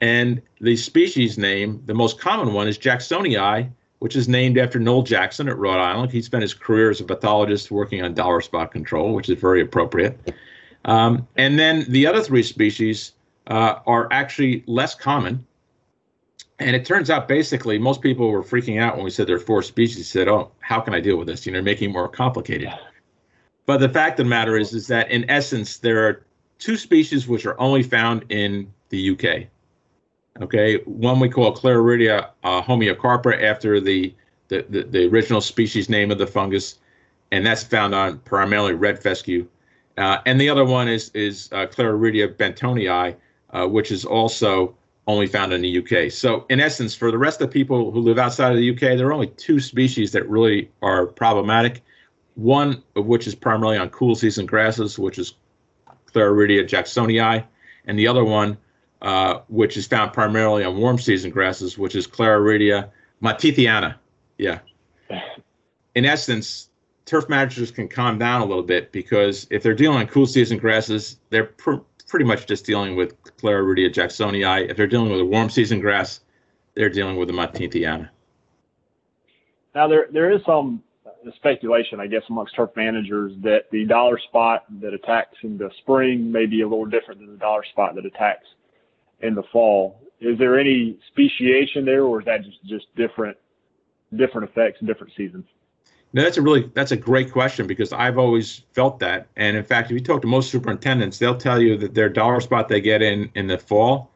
And 0.00 0.42
the 0.60 0.76
species 0.76 1.38
name, 1.38 1.82
the 1.86 1.94
most 1.94 2.20
common 2.20 2.52
one, 2.52 2.68
is 2.68 2.78
Jacksonii, 2.78 3.70
which 4.04 4.16
is 4.16 4.28
named 4.28 4.58
after 4.58 4.78
Noel 4.78 5.00
Jackson 5.00 5.48
at 5.48 5.56
Rhode 5.56 5.80
Island. 5.80 6.12
He 6.12 6.20
spent 6.20 6.42
his 6.42 6.52
career 6.52 6.90
as 6.90 7.00
a 7.00 7.04
pathologist 7.04 7.70
working 7.70 8.02
on 8.02 8.12
dollar 8.12 8.42
spot 8.42 8.70
control, 8.70 9.14
which 9.14 9.30
is 9.30 9.40
very 9.40 9.62
appropriate. 9.62 10.30
Um, 10.84 11.26
and 11.36 11.58
then 11.58 11.86
the 11.88 12.06
other 12.06 12.20
three 12.20 12.42
species 12.42 13.12
uh, 13.46 13.76
are 13.86 14.06
actually 14.12 14.62
less 14.66 14.94
common. 14.94 15.46
And 16.58 16.76
it 16.76 16.84
turns 16.84 17.08
out 17.08 17.28
basically 17.28 17.78
most 17.78 18.02
people 18.02 18.28
were 18.28 18.42
freaking 18.42 18.78
out 18.78 18.96
when 18.96 19.06
we 19.06 19.10
said 19.10 19.26
there 19.26 19.36
are 19.36 19.40
four 19.40 19.62
species. 19.62 19.96
They 19.96 20.02
said, 20.02 20.28
"Oh, 20.28 20.50
how 20.60 20.80
can 20.80 20.92
I 20.92 21.00
deal 21.00 21.16
with 21.16 21.26
this? 21.26 21.46
You 21.46 21.52
know, 21.52 21.62
making 21.62 21.88
it 21.88 21.92
more 21.94 22.06
complicated." 22.06 22.68
But 23.64 23.78
the 23.78 23.88
fact 23.88 24.20
of 24.20 24.26
the 24.26 24.28
matter 24.28 24.58
is, 24.58 24.74
is 24.74 24.86
that 24.88 25.10
in 25.10 25.24
essence 25.30 25.78
there 25.78 26.06
are 26.06 26.26
two 26.58 26.76
species 26.76 27.26
which 27.26 27.46
are 27.46 27.58
only 27.58 27.82
found 27.82 28.26
in 28.28 28.70
the 28.90 29.12
UK. 29.12 29.48
Okay, 30.40 30.78
one 30.84 31.20
we 31.20 31.28
call 31.28 31.54
Clarireedia 31.54 32.30
uh, 32.42 32.60
homoeocarpa 32.60 33.40
after 33.40 33.80
the, 33.80 34.12
the, 34.48 34.66
the 34.68 34.82
the 34.82 35.06
original 35.06 35.40
species 35.40 35.88
name 35.88 36.10
of 36.10 36.18
the 36.18 36.26
fungus, 36.26 36.78
and 37.30 37.46
that's 37.46 37.62
found 37.62 37.94
on 37.94 38.18
primarily 38.20 38.74
red 38.74 39.00
fescue. 39.00 39.46
Uh, 39.96 40.18
and 40.26 40.40
the 40.40 40.48
other 40.48 40.64
one 40.64 40.88
is 40.88 41.10
is 41.14 41.48
uh, 41.52 41.66
bennettii, 41.66 43.16
uh, 43.50 43.66
which 43.68 43.92
is 43.92 44.04
also 44.04 44.74
only 45.06 45.26
found 45.28 45.52
in 45.52 45.62
the 45.62 45.78
UK. 45.78 46.10
So, 46.10 46.46
in 46.48 46.60
essence, 46.60 46.94
for 46.94 47.12
the 47.12 47.18
rest 47.18 47.40
of 47.40 47.48
the 47.48 47.52
people 47.52 47.92
who 47.92 48.00
live 48.00 48.18
outside 48.18 48.50
of 48.50 48.58
the 48.58 48.70
UK, 48.70 48.96
there 48.96 49.06
are 49.06 49.12
only 49.12 49.28
two 49.28 49.60
species 49.60 50.12
that 50.12 50.28
really 50.28 50.70
are 50.82 51.06
problematic. 51.06 51.82
One 52.34 52.82
of 52.96 53.06
which 53.06 53.28
is 53.28 53.36
primarily 53.36 53.78
on 53.78 53.90
cool 53.90 54.16
season 54.16 54.46
grasses, 54.46 54.98
which 54.98 55.18
is 55.18 55.34
Clarireedia 56.12 56.66
jacksonii, 56.66 57.44
and 57.86 57.98
the 57.98 58.08
other 58.08 58.24
one, 58.24 58.56
uh, 59.04 59.42
which 59.48 59.76
is 59.76 59.86
found 59.86 60.14
primarily 60.14 60.64
on 60.64 60.78
warm 60.78 60.98
season 60.98 61.30
grasses, 61.30 61.76
which 61.76 61.94
is 61.94 62.06
Clarireedia 62.06 62.88
monteithiana. 63.22 63.96
Yeah. 64.38 64.60
In 65.94 66.06
essence, 66.06 66.70
turf 67.04 67.28
managers 67.28 67.70
can 67.70 67.86
calm 67.86 68.18
down 68.18 68.40
a 68.40 68.46
little 68.46 68.62
bit 68.62 68.92
because 68.92 69.46
if 69.50 69.62
they're 69.62 69.74
dealing 69.74 69.98
with 69.98 70.10
cool 70.10 70.26
season 70.26 70.56
grasses, 70.56 71.18
they're 71.28 71.44
pr- 71.44 71.84
pretty 72.08 72.24
much 72.24 72.46
just 72.46 72.64
dealing 72.64 72.96
with 72.96 73.22
Clarireedia 73.36 73.92
jacksonii. 73.92 74.70
If 74.70 74.78
they're 74.78 74.86
dealing 74.86 75.10
with 75.10 75.20
a 75.20 75.24
warm 75.24 75.50
season 75.50 75.80
grass, 75.80 76.20
they're 76.74 76.88
dealing 76.88 77.16
with 77.16 77.28
the 77.28 77.34
monteithiana. 77.34 78.08
Now 79.74 79.86
there 79.86 80.06
there 80.10 80.32
is 80.32 80.40
some 80.46 80.82
speculation, 81.36 82.00
I 82.00 82.06
guess, 82.06 82.22
amongst 82.30 82.56
turf 82.56 82.70
managers 82.74 83.32
that 83.42 83.70
the 83.70 83.84
dollar 83.84 84.18
spot 84.18 84.64
that 84.80 84.94
attacks 84.94 85.36
in 85.42 85.58
the 85.58 85.70
spring 85.78 86.32
may 86.32 86.46
be 86.46 86.62
a 86.62 86.68
little 86.68 86.86
different 86.86 87.20
than 87.20 87.32
the 87.32 87.38
dollar 87.38 87.64
spot 87.64 87.94
that 87.96 88.06
attacks 88.06 88.46
in 89.24 89.34
the 89.34 89.42
fall. 89.52 90.00
Is 90.20 90.38
there 90.38 90.58
any 90.58 90.98
speciation 91.08 91.84
there, 91.84 92.04
or 92.04 92.20
is 92.20 92.26
that 92.26 92.44
just 92.44 92.64
just 92.64 92.86
different 92.94 93.36
different 94.16 94.48
effects 94.48 94.80
in 94.80 94.86
different 94.86 95.12
seasons? 95.16 95.46
No, 96.12 96.22
that's 96.22 96.36
a 96.36 96.42
really 96.42 96.70
that's 96.74 96.92
a 96.92 96.96
great 96.96 97.32
question 97.32 97.66
because 97.66 97.92
I've 97.92 98.18
always 98.18 98.62
felt 98.72 99.00
that, 99.00 99.26
and 99.36 99.56
in 99.56 99.64
fact, 99.64 99.90
if 99.90 99.94
you 99.94 100.00
talk 100.00 100.22
to 100.22 100.28
most 100.28 100.50
superintendents, 100.50 101.18
they'll 101.18 101.36
tell 101.36 101.60
you 101.60 101.76
that 101.78 101.94
their 101.94 102.08
dollar 102.08 102.40
spot 102.40 102.68
they 102.68 102.80
get 102.80 103.02
in 103.02 103.30
in 103.34 103.48
the 103.48 103.58
fall 103.58 104.10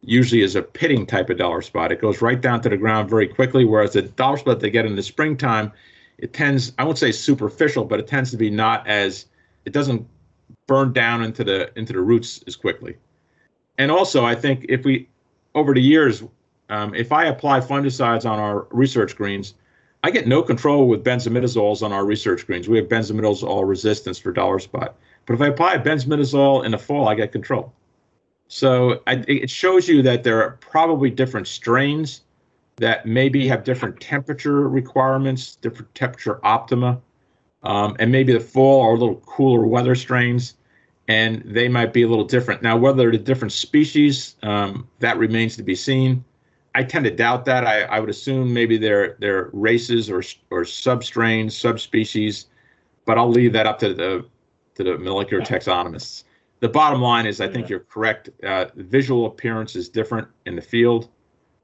usually 0.00 0.40
is 0.40 0.56
a 0.56 0.62
pitting 0.62 1.06
type 1.06 1.30
of 1.30 1.38
dollar 1.38 1.62
spot. 1.62 1.92
It 1.92 2.00
goes 2.00 2.20
right 2.20 2.40
down 2.40 2.60
to 2.62 2.68
the 2.68 2.76
ground 2.76 3.08
very 3.08 3.28
quickly, 3.28 3.64
whereas 3.64 3.92
the 3.92 4.02
dollar 4.02 4.36
spot 4.36 4.60
they 4.60 4.70
get 4.70 4.84
in 4.84 4.96
the 4.96 5.02
springtime, 5.02 5.70
it 6.18 6.32
tends 6.32 6.72
I 6.78 6.84
won't 6.84 6.98
say 6.98 7.12
superficial, 7.12 7.84
but 7.84 8.00
it 8.00 8.06
tends 8.06 8.30
to 8.30 8.36
be 8.36 8.50
not 8.50 8.86
as 8.86 9.26
it 9.64 9.72
doesn't 9.72 10.06
burn 10.66 10.92
down 10.92 11.22
into 11.22 11.44
the 11.44 11.70
into 11.78 11.92
the 11.92 12.00
roots 12.00 12.42
as 12.46 12.56
quickly. 12.56 12.96
And 13.78 13.90
also, 13.90 14.24
I 14.24 14.34
think 14.34 14.66
if 14.68 14.84
we 14.84 15.08
over 15.54 15.74
the 15.74 15.80
years, 15.80 16.22
um, 16.68 16.94
if 16.94 17.12
I 17.12 17.26
apply 17.26 17.60
fungicides 17.60 18.28
on 18.28 18.38
our 18.38 18.66
research 18.70 19.16
greens, 19.16 19.54
I 20.02 20.10
get 20.10 20.26
no 20.26 20.42
control 20.42 20.88
with 20.88 21.04
benzimidazoles 21.04 21.82
on 21.82 21.92
our 21.92 22.04
research 22.04 22.46
greens. 22.46 22.68
We 22.68 22.78
have 22.78 22.88
benzimidazole 22.88 23.66
resistance 23.68 24.18
for 24.18 24.32
dollar 24.32 24.58
spot. 24.58 24.96
But 25.26 25.34
if 25.34 25.40
I 25.40 25.46
apply 25.48 25.78
benzimidazole 25.78 26.64
in 26.64 26.72
the 26.72 26.78
fall, 26.78 27.08
I 27.08 27.14
get 27.14 27.30
control. 27.30 27.72
So 28.48 29.00
I, 29.06 29.24
it 29.28 29.48
shows 29.48 29.88
you 29.88 30.02
that 30.02 30.24
there 30.24 30.42
are 30.42 30.58
probably 30.60 31.10
different 31.10 31.46
strains 31.46 32.22
that 32.76 33.06
maybe 33.06 33.46
have 33.48 33.64
different 33.64 34.00
temperature 34.00 34.68
requirements, 34.68 35.56
different 35.56 35.94
temperature 35.94 36.44
optima, 36.44 37.00
um, 37.62 37.96
and 38.00 38.10
maybe 38.10 38.32
the 38.32 38.40
fall 38.40 38.82
are 38.82 38.94
a 38.94 38.98
little 38.98 39.22
cooler 39.26 39.64
weather 39.64 39.94
strains, 39.94 40.54
and 41.08 41.42
they 41.44 41.68
might 41.68 41.92
be 41.92 42.02
a 42.02 42.08
little 42.08 42.24
different. 42.24 42.62
Now, 42.62 42.76
whether 42.76 43.10
they're 43.10 43.18
different 43.18 43.52
species, 43.52 44.36
um, 44.42 44.88
that 45.00 45.18
remains 45.18 45.56
to 45.56 45.62
be 45.62 45.74
seen. 45.74 46.24
I 46.74 46.82
tend 46.84 47.04
to 47.04 47.10
doubt 47.10 47.44
that. 47.46 47.66
I, 47.66 47.82
I 47.82 48.00
would 48.00 48.08
assume 48.08 48.52
maybe 48.52 48.78
they're 48.78 49.16
they're 49.18 49.50
races 49.52 50.08
or 50.08 50.22
or 50.50 50.62
substrains, 50.62 51.52
subspecies, 51.52 52.46
but 53.04 53.18
I'll 53.18 53.30
leave 53.30 53.52
that 53.52 53.66
up 53.66 53.78
to 53.80 53.92
the 53.92 54.24
to 54.76 54.84
the 54.84 54.98
molecular 54.98 55.42
taxonomists. 55.42 56.24
The 56.60 56.68
bottom 56.68 57.02
line 57.02 57.26
is, 57.26 57.40
I 57.40 57.48
think 57.48 57.68
you're 57.68 57.80
correct. 57.80 58.30
Uh, 58.42 58.66
the 58.74 58.84
visual 58.84 59.26
appearance 59.26 59.74
is 59.74 59.88
different 59.88 60.28
in 60.46 60.54
the 60.54 60.62
field. 60.62 61.08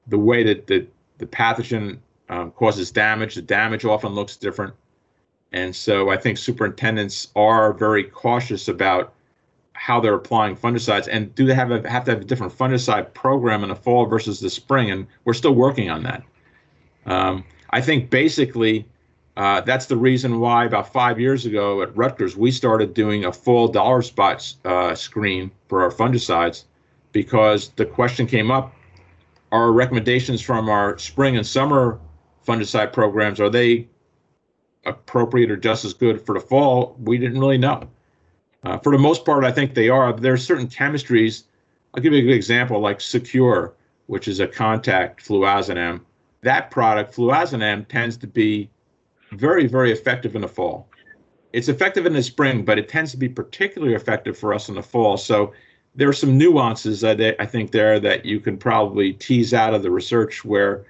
The 0.09 0.19
way 0.19 0.43
that 0.43 0.67
the 0.67 0.87
the 1.19 1.27
pathogen 1.27 1.99
um, 2.29 2.51
causes 2.51 2.91
damage, 2.91 3.35
the 3.35 3.43
damage 3.43 3.85
often 3.85 4.13
looks 4.13 4.37
different, 4.37 4.75
and 5.53 5.75
so 5.75 6.11
I 6.11 6.17
think 6.17 6.37
superintendents 6.37 7.29
are 7.35 7.73
very 7.73 8.05
cautious 8.05 8.69
about 8.69 9.15
how 9.79 10.01
they're 10.01 10.15
applying 10.15 10.57
fungicides 10.57 11.09
and 11.11 11.35
do 11.35 11.47
they 11.47 11.55
have 11.55 11.71
a, 11.71 11.89
have 11.89 12.05
to 12.05 12.11
have 12.11 12.21
a 12.21 12.25
different 12.25 12.53
fungicide 12.53 13.15
program 13.15 13.63
in 13.63 13.69
the 13.69 13.77
fall 13.77 14.07
versus 14.07 14.41
the 14.41 14.51
spring? 14.51 14.91
And 14.91 15.07
we're 15.25 15.35
still 15.35 15.55
working 15.55 15.89
on 15.89 16.03
that. 16.03 16.23
Um, 17.07 17.45
i 17.71 17.81
think 17.81 18.11
basically 18.11 18.87
uh, 19.37 19.61
that's 19.61 19.87
the 19.87 19.97
reason 19.97 20.41
why 20.41 20.65
about 20.65 20.93
five 20.93 21.21
years 21.21 21.47
ago 21.47 21.81
at 21.81 21.97
rutgers 21.97 22.37
we 22.37 22.51
started 22.51 22.93
doing 22.93 23.25
a 23.25 23.33
full 23.33 23.69
dollar 23.69 24.03
spot 24.03 24.53
uh, 24.65 24.95
screen 24.95 25.51
for 25.69 25.83
our 25.83 25.91
fungicides 25.91 26.65
because 27.13 27.71
the 27.77 27.87
question 27.87 28.27
came 28.27 28.51
up 28.51 28.75
our 29.53 29.73
recommendations 29.73 30.43
from 30.43 30.69
our 30.69 30.99
spring 30.99 31.37
and 31.37 31.47
summer 31.47 32.01
fungicide 32.47 32.93
programs 32.93 33.41
are 33.41 33.51
they 33.51 33.87
appropriate 34.89 35.51
or 35.51 35.57
just 35.57 35.85
as 35.85 35.95
good 35.95 36.21
for 36.21 36.35
the 36.35 36.41
fall? 36.41 36.97
We 36.99 37.19
didn't 37.19 37.39
really 37.39 37.59
know 37.59 37.89
uh, 38.65 38.79
for 38.79 38.93
the 38.93 38.99
most 38.99 39.25
part, 39.25 39.45
I 39.45 39.53
think 39.53 39.75
they 39.75 39.89
are. 39.89 40.13
There 40.13 40.33
are 40.33 40.39
certain 40.39 40.67
chemistries. 40.67 41.45
I'll 41.95 42.03
give 42.03 42.13
you 42.13 42.21
a 42.21 42.23
good 42.23 42.35
example, 42.35 42.81
like 42.81 43.01
Secure, 43.01 43.75
which 44.07 44.29
is 44.29 44.41
a 44.41 44.47
contact 44.47 45.25
fluazinam. 45.25 46.01
That 46.43 46.71
product, 46.71 47.15
fluazinam, 47.15 47.87
tends 47.89 48.17
to 48.19 48.27
be 48.27 48.69
very, 49.33 49.67
very 49.67 49.93
effective 49.93 50.35
in 50.35 50.43
the 50.43 50.49
fall. 50.49 50.89
It's 51.53 51.69
effective 51.69 52.07
in 52.07 52.13
the 52.13 52.23
spring, 52.23 52.65
but 52.65 52.79
it 52.79 52.89
tends 52.89 53.11
to 53.13 53.17
be 53.17 53.29
particularly 53.29 53.95
effective 53.95 54.37
for 54.37 54.53
us 54.53 54.69
in 54.69 54.75
the 54.75 54.83
fall. 54.83 55.17
So 55.17 55.53
there 55.95 56.09
are 56.09 56.15
some 56.15 56.37
nuances 56.37 57.01
that 57.01 57.37
I 57.41 57.47
think 57.47 57.71
there 57.71 57.99
that 58.01 58.25
you 58.25 58.41
can 58.41 58.57
probably 58.57 59.13
tease 59.13 59.55
out 59.55 59.75
of 59.75 59.83
the 59.83 59.91
research 59.91 60.45
where 60.45 60.85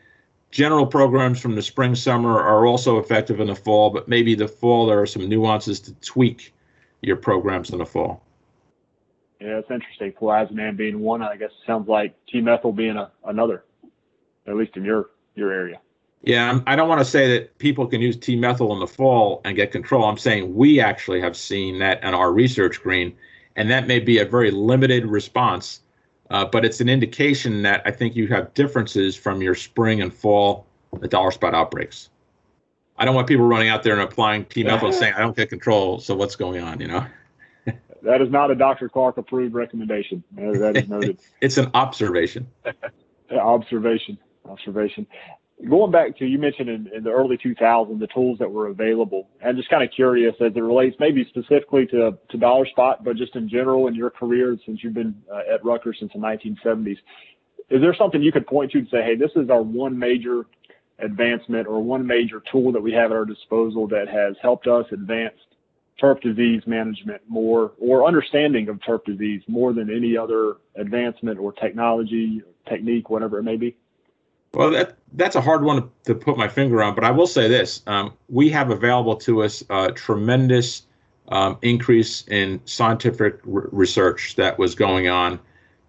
general 0.51 0.87
programs 0.87 1.41
from 1.41 1.55
the 1.55 1.63
spring, 1.63 1.95
summer 1.95 2.41
are 2.41 2.67
also 2.67 2.99
effective 2.99 3.41
in 3.41 3.47
the 3.49 3.55
fall, 3.55 3.91
but 3.91 4.09
maybe 4.09 4.35
the 4.35 4.49
fall 4.49 4.87
there 4.87 5.01
are 5.01 5.07
some 5.07 5.29
nuances 5.29 5.81
to 5.81 5.95
tweak 5.95 6.53
your 7.03 7.17
programs 7.17 7.71
in 7.71 7.79
the 7.79 7.87
fall. 7.87 8.23
Yeah, 9.41 9.59
it's 9.59 9.71
interesting. 9.71 10.13
Fluazinam 10.13 10.77
being 10.77 11.01
one, 11.01 11.23
I 11.23 11.37
guess 11.37 11.51
sounds 11.67 11.89
like 11.89 12.15
T-methyl 12.27 12.73
being 12.73 12.97
a, 12.97 13.11
another, 13.25 13.65
at 14.47 14.57
least 14.57 14.77
in 14.77 14.85
your 14.85 15.11
your 15.37 15.53
area. 15.53 15.81
Yeah, 16.23 16.61
I 16.67 16.75
don't 16.75 16.89
want 16.89 17.01
to 17.01 17.05
say 17.05 17.39
that 17.39 17.57
people 17.59 17.87
can 17.87 18.01
use 18.01 18.17
T-methyl 18.17 18.73
in 18.73 18.81
the 18.81 18.89
fall 18.89 19.41
and 19.45 19.55
get 19.55 19.71
control. 19.71 20.05
I'm 20.05 20.19
saying 20.19 20.53
we 20.53 20.81
actually 20.81 21.21
have 21.21 21.37
seen 21.37 21.79
that 21.79 22.03
in 22.03 22.13
our 22.13 22.33
research 22.33 22.83
green, 22.83 23.17
and 23.55 23.71
that 23.71 23.87
may 23.87 24.01
be 24.01 24.19
a 24.19 24.25
very 24.25 24.51
limited 24.51 25.07
response, 25.07 25.83
uh, 26.31 26.45
but 26.45 26.65
it's 26.65 26.81
an 26.81 26.89
indication 26.89 27.63
that 27.63 27.83
I 27.85 27.93
think 27.93 28.17
you 28.17 28.27
have 28.29 28.53
differences 28.55 29.15
from 29.15 29.41
your 29.41 29.55
spring 29.55 30.03
and 30.03 30.13
fall 30.13 30.67
dollar 31.09 31.31
spot 31.31 31.55
outbreaks. 31.55 32.11
I 32.99 33.05
don't 33.05 33.15
want 33.15 33.29
people 33.29 33.47
running 33.47 33.69
out 33.69 33.83
there 33.83 33.95
and 33.95 34.03
applying 34.03 34.45
T-methyl 34.47 34.89
and 34.89 34.97
saying 34.97 35.15
I 35.15 35.21
don't 35.21 35.37
get 35.37 35.49
control. 35.49 36.01
So 36.01 36.15
what's 36.15 36.37
going 36.37 36.63
on? 36.63 36.81
You 36.81 36.89
know. 36.89 37.07
that 38.03 38.21
is 38.21 38.31
not 38.31 38.51
a 38.51 38.55
Dr. 38.55 38.89
Clarke 38.89 39.19
approved 39.19 39.55
recommendation. 39.55 40.23
That 40.33 40.77
is 40.77 40.89
noted. 40.89 41.19
it's 41.41 41.59
an 41.59 41.71
observation. 41.75 42.49
observation. 43.31 44.19
Observation. 44.45 45.07
Going 45.69 45.91
back 45.91 46.17
to 46.19 46.25
you 46.25 46.39
mentioned 46.39 46.69
in, 46.69 46.89
in, 46.95 47.03
the 47.03 47.11
early 47.11 47.37
2000s 47.37 47.99
the 47.99 48.07
tools 48.07 48.39
that 48.39 48.51
were 48.51 48.69
available, 48.69 49.29
and 49.41 49.57
just 49.57 49.69
kind 49.69 49.83
of 49.83 49.91
curious 49.91 50.35
as 50.41 50.53
it 50.55 50.63
relates 50.63 50.97
maybe 51.01 51.27
specifically 51.29 51.85
to 51.87 52.17
to 52.29 52.39
Dollar 52.39 52.65
Spot, 52.67 53.03
but 53.03 53.17
just 53.17 53.35
in 53.35 53.49
general 53.49 53.89
in 53.89 53.95
your 53.95 54.11
career 54.11 54.57
since 54.65 54.85
you've 54.85 54.95
been 54.95 55.21
uh, 55.33 55.53
at 55.53 55.65
Rutgers 55.65 55.97
since 55.99 56.13
the 56.13 56.19
1970s. 56.21 56.99
Is 57.71 57.83
there 57.83 57.95
something 57.95 58.23
you 58.23 58.33
could 58.33 58.47
point 58.47 58.71
to 58.73 58.79
and 58.79 58.89
say, 58.89 59.03
hey, 59.03 59.17
this 59.17 59.33
is 59.37 59.51
our 59.51 59.61
one 59.61 59.99
major 59.99 60.47
advancement 61.01 61.67
or 61.67 61.81
one 61.81 62.07
major 62.07 62.43
tool 62.51 62.73
that 62.73 62.81
we 62.81 62.93
have 62.93 63.11
at 63.11 63.17
our 63.17 63.25
disposal 63.25 63.87
that 63.89 64.09
has 64.09 64.35
helped 64.43 64.67
us 64.67 64.87
advance 64.93 65.35
turf 66.01 66.21
disease 66.21 66.63
management 66.67 67.21
more 67.29 67.73
or 67.79 68.07
understanding 68.07 68.69
of 68.69 68.81
turf 68.85 69.03
disease 69.05 69.43
more 69.49 69.73
than 69.73 69.95
any 69.95 70.17
other 70.17 70.57
advancement 70.77 71.39
or 71.39 71.53
technology 71.53 72.43
technique 72.69 73.11
whatever 73.11 73.39
it 73.39 73.43
may 73.43 73.57
be? 73.57 73.77
Well 74.55 74.71
that 74.71 74.97
that's 75.13 75.37
a 75.37 75.41
hard 75.41 75.63
one 75.63 75.91
to, 76.05 76.15
put 76.15 76.37
my 76.37 76.49
finger 76.49 76.83
on 76.83 76.95
but 76.95 77.05
i 77.05 77.11
will 77.11 77.27
say 77.27 77.49
this 77.49 77.83
um, 77.87 78.13
we 78.29 78.49
have 78.51 78.71
available 78.71 79.17
to 79.17 79.43
us 79.43 79.63
a 79.71 79.93
tremendous 79.93 80.83
um, 81.29 81.59
increase 81.63 82.27
in 82.29 82.61
scientific 82.65 83.41
research 83.45 84.37
that 84.37 84.59
was 84.59 84.75
going 84.75 85.09
on 85.09 85.39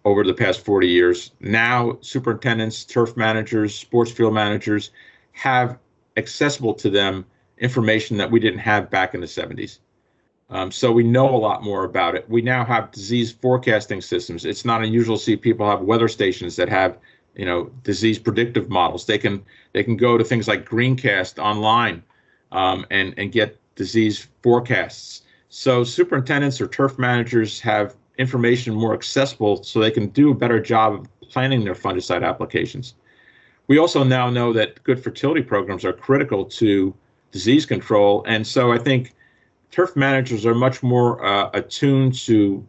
over 0.09 0.23
the 0.23 0.33
past 0.33 0.65
40 0.65 0.87
years. 0.87 1.31
Now, 1.39 1.97
superintendents, 2.01 2.83
turf 2.83 3.15
managers, 3.15 3.75
sports 3.75 4.11
field 4.11 4.33
managers 4.33 4.91
have 5.33 5.77
accessible 6.17 6.73
to 6.75 6.89
them 6.89 7.25
information 7.57 8.17
that 8.17 8.31
we 8.31 8.39
didn't 8.39 8.59
have 8.59 8.89
back 8.89 9.13
in 9.13 9.21
the 9.21 9.27
70s. 9.27 9.79
Um, 10.49 10.71
so 10.71 10.91
we 10.91 11.03
know 11.03 11.29
a 11.29 11.37
lot 11.37 11.63
more 11.63 11.83
about 11.83 12.15
it. 12.15 12.27
We 12.29 12.41
now 12.41 12.65
have 12.65 12.91
disease 12.91 13.31
forecasting 13.31 14.01
systems. 14.01 14.45
It's 14.45 14.65
not 14.65 14.83
unusual 14.83 15.17
to 15.17 15.23
see 15.23 15.35
people 15.35 15.69
have 15.69 15.81
weather 15.81 16.07
stations 16.07 16.55
that 16.55 16.69
have, 16.69 16.97
you 17.35 17.45
know, 17.45 17.65
disease 17.83 18.17
predictive 18.17 18.69
models. 18.69 19.05
They 19.05 19.19
can 19.19 19.43
they 19.73 19.83
can 19.83 19.95
go 19.95 20.17
to 20.17 20.23
things 20.23 20.47
like 20.47 20.67
Greencast 20.67 21.37
online 21.37 22.03
um, 22.51 22.85
and 22.89 23.13
and 23.17 23.31
get 23.31 23.59
disease 23.75 24.27
forecasts. 24.41 25.21
So 25.49 25.83
superintendents 25.83 26.59
or 26.59 26.67
turf 26.67 26.97
managers 26.97 27.59
have 27.61 27.95
information 28.19 28.75
more 28.75 28.93
accessible 28.93 29.63
so 29.63 29.79
they 29.79 29.89
can 29.89 30.07
do 30.09 30.29
a 30.29 30.35
better 30.35 30.59
job 30.59 30.93
of 30.93 31.29
planning 31.29 31.63
their 31.63 31.73
fungicide 31.73 32.23
applications. 32.23 32.93
We 33.67 33.79
also 33.79 34.03
now 34.03 34.29
know 34.29 34.51
that 34.53 34.83
good 34.83 35.01
fertility 35.01 35.41
programs 35.41 35.85
are 35.85 35.93
critical 35.93 36.43
to 36.45 36.93
disease 37.31 37.65
control. 37.65 38.23
And 38.27 38.45
so 38.45 38.71
I 38.71 38.77
think 38.77 39.15
turf 39.71 39.95
managers 39.95 40.45
are 40.45 40.55
much 40.55 40.83
more 40.83 41.23
uh, 41.23 41.49
attuned 41.53 42.13
to 42.25 42.65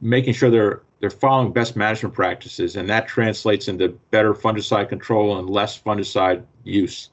making 0.00 0.34
sure 0.34 0.50
they're 0.50 0.82
they're 1.00 1.08
following 1.08 1.50
best 1.50 1.76
management 1.76 2.14
practices, 2.14 2.76
and 2.76 2.88
that 2.90 3.08
translates 3.08 3.68
into 3.68 3.88
better 4.10 4.34
fungicide 4.34 4.90
control 4.90 5.38
and 5.38 5.48
less 5.48 5.80
fungicide 5.80 6.44
use. 6.64 7.08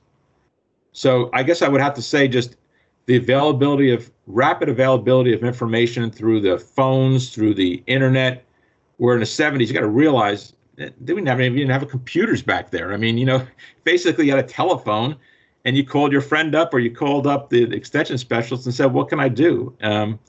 So 0.92 1.30
I 1.32 1.42
guess 1.44 1.62
I 1.62 1.70
would 1.70 1.80
have 1.80 1.94
to 1.94 2.02
say 2.02 2.28
just 2.28 2.58
the 3.08 3.16
availability 3.16 3.91
of 3.91 4.12
rapid 4.28 4.70
availability 4.70 5.34
of 5.34 5.43
information 5.43 6.12
through 6.12 6.41
the 6.41 6.60
phones, 6.60 7.30
through 7.34 7.55
the 7.55 7.82
internet. 7.88 8.43
Where 8.97 9.16
in 9.16 9.20
the 9.20 9.26
70s, 9.26 9.68
you 9.68 9.74
got 9.74 9.82
to 9.82 9.88
realize 9.88 10.53
they 10.76 10.91
didn't 11.03 11.26
have 11.26 11.41
even 11.41 11.70
have 11.70 11.88
computers 11.88 12.41
back 12.41 12.70
there. 12.70 12.93
I 12.93 12.97
mean, 12.97 13.18
you 13.18 13.26
know, 13.26 13.45
basically 13.84 14.26
you 14.26 14.32
had 14.32 14.43
a 14.43 14.47
telephone 14.47 15.16
and 15.66 15.76
you 15.76 15.86
called 15.86 16.12
your 16.12 16.22
friend 16.22 16.53
up 16.55 16.74
or 16.74 16.80
you 16.80 16.91
called 16.93 17.28
up 17.28 17.49
the 17.49 17.64
extension 17.74 18.18
specialist 18.18 18.66
and 18.66 18.76
said, 18.76 18.93
"What 18.93 19.10
can 19.10 19.20
I 19.20 19.30
do?" 19.30 19.76
Um, 19.82 20.20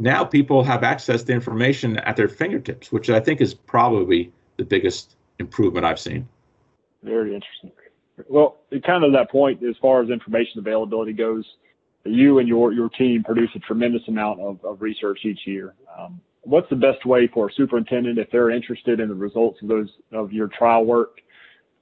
now 0.00 0.24
people 0.24 0.64
have 0.64 0.82
access 0.82 1.22
to 1.24 1.32
information 1.32 1.98
at 1.98 2.16
their 2.16 2.28
fingertips, 2.28 2.90
which 2.90 3.10
I 3.10 3.20
think 3.20 3.40
is 3.40 3.54
probably 3.54 4.32
the 4.56 4.64
biggest 4.64 5.16
improvement 5.38 5.84
I've 5.84 6.00
seen. 6.00 6.28
Very 7.02 7.34
interesting. 7.34 7.72
Well, 8.28 8.58
kind 8.84 9.04
of 9.04 9.12
that 9.12 9.30
point 9.30 9.62
as 9.62 9.76
far 9.80 10.02
as 10.02 10.10
information 10.10 10.58
availability 10.58 11.12
goes, 11.12 11.44
you 12.04 12.38
and 12.38 12.48
your 12.48 12.72
your 12.72 12.88
team 12.88 13.22
produce 13.22 13.50
a 13.54 13.58
tremendous 13.60 14.02
amount 14.08 14.40
of, 14.40 14.64
of 14.64 14.82
research 14.82 15.20
each 15.24 15.46
year. 15.46 15.74
Um, 15.98 16.20
what's 16.42 16.68
the 16.70 16.76
best 16.76 17.04
way 17.06 17.28
for 17.28 17.48
a 17.48 17.52
superintendent 17.52 18.18
if 18.18 18.30
they're 18.30 18.50
interested 18.50 19.00
in 19.00 19.08
the 19.08 19.14
results 19.14 19.62
of 19.62 19.68
those 19.68 19.88
of 20.12 20.32
your 20.32 20.48
trial 20.48 20.84
work 20.84 21.20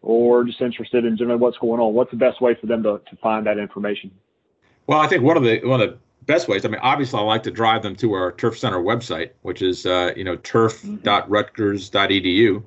or 0.02 0.44
just 0.44 0.60
interested 0.60 1.04
in 1.04 1.16
generally 1.16 1.40
what's 1.40 1.58
going 1.58 1.80
on 1.80 1.94
what's 1.94 2.10
the 2.10 2.16
best 2.16 2.40
way 2.40 2.56
for 2.60 2.66
them 2.66 2.82
to, 2.82 3.00
to 3.08 3.14
find 3.16 3.46
that 3.46 3.58
information? 3.58 4.10
Well 4.86 5.00
i 5.00 5.06
think 5.06 5.22
one 5.22 5.36
of 5.36 5.44
the 5.44 5.60
one 5.64 5.80
of 5.80 5.90
the 5.90 5.98
best 6.26 6.48
ways 6.48 6.64
i 6.64 6.68
mean 6.68 6.80
obviously 6.82 7.18
i 7.18 7.22
like 7.22 7.42
to 7.42 7.50
drive 7.50 7.82
them 7.82 7.96
to 7.96 8.12
our 8.12 8.32
turf 8.32 8.58
center 8.58 8.78
website 8.78 9.30
which 9.42 9.62
is 9.62 9.86
uh, 9.86 10.12
you 10.16 10.24
know 10.24 10.36
turf.rutgers.edu 10.36 12.62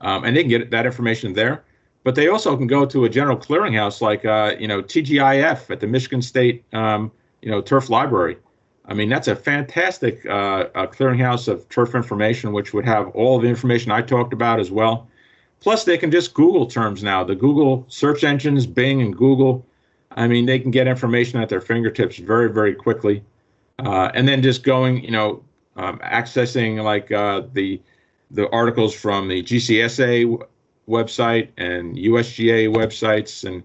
um, 0.00 0.24
and 0.24 0.36
they 0.36 0.42
can 0.42 0.50
get 0.50 0.70
that 0.70 0.86
information 0.86 1.32
there 1.32 1.64
but 2.08 2.14
they 2.14 2.28
also 2.28 2.56
can 2.56 2.66
go 2.66 2.86
to 2.86 3.04
a 3.04 3.08
general 3.10 3.36
clearinghouse 3.36 4.00
like 4.00 4.24
uh, 4.24 4.54
you 4.58 4.66
know 4.66 4.82
tgif 4.82 5.68
at 5.68 5.80
the 5.80 5.86
michigan 5.86 6.22
state 6.22 6.64
um, 6.72 7.12
you 7.42 7.50
know 7.50 7.60
turf 7.60 7.90
library 7.90 8.38
I 8.90 8.94
mean, 8.94 9.10
that's 9.10 9.28
a 9.28 9.36
fantastic 9.36 10.24
uh, 10.24 10.64
clearinghouse 10.74 11.46
of 11.46 11.68
turf 11.68 11.94
information, 11.94 12.52
which 12.52 12.72
would 12.72 12.86
have 12.86 13.08
all 13.08 13.38
the 13.38 13.46
information 13.46 13.92
I 13.92 14.00
talked 14.00 14.32
about 14.32 14.58
as 14.58 14.70
well. 14.70 15.06
Plus, 15.60 15.84
they 15.84 15.98
can 15.98 16.10
just 16.10 16.32
Google 16.32 16.66
terms 16.66 17.02
now. 17.02 17.22
The 17.22 17.34
Google 17.34 17.84
search 17.88 18.24
engines, 18.24 18.66
Bing 18.66 19.02
and 19.02 19.14
Google, 19.14 19.62
I 20.12 20.26
mean, 20.26 20.46
they 20.46 20.58
can 20.58 20.70
get 20.70 20.86
information 20.86 21.38
at 21.38 21.50
their 21.50 21.60
fingertips 21.60 22.16
very, 22.16 22.50
very 22.50 22.74
quickly. 22.74 23.22
Uh, 23.78 24.10
and 24.14 24.26
then 24.26 24.40
just 24.40 24.62
going, 24.62 25.04
you 25.04 25.10
know, 25.10 25.44
um, 25.76 25.98
accessing 25.98 26.82
like 26.82 27.12
uh, 27.12 27.42
the 27.52 27.82
the 28.30 28.48
articles 28.50 28.94
from 28.94 29.28
the 29.28 29.42
GCSA 29.42 30.42
website 30.88 31.50
and 31.56 31.96
USGA 31.96 32.72
websites, 32.74 33.44
and 33.46 33.62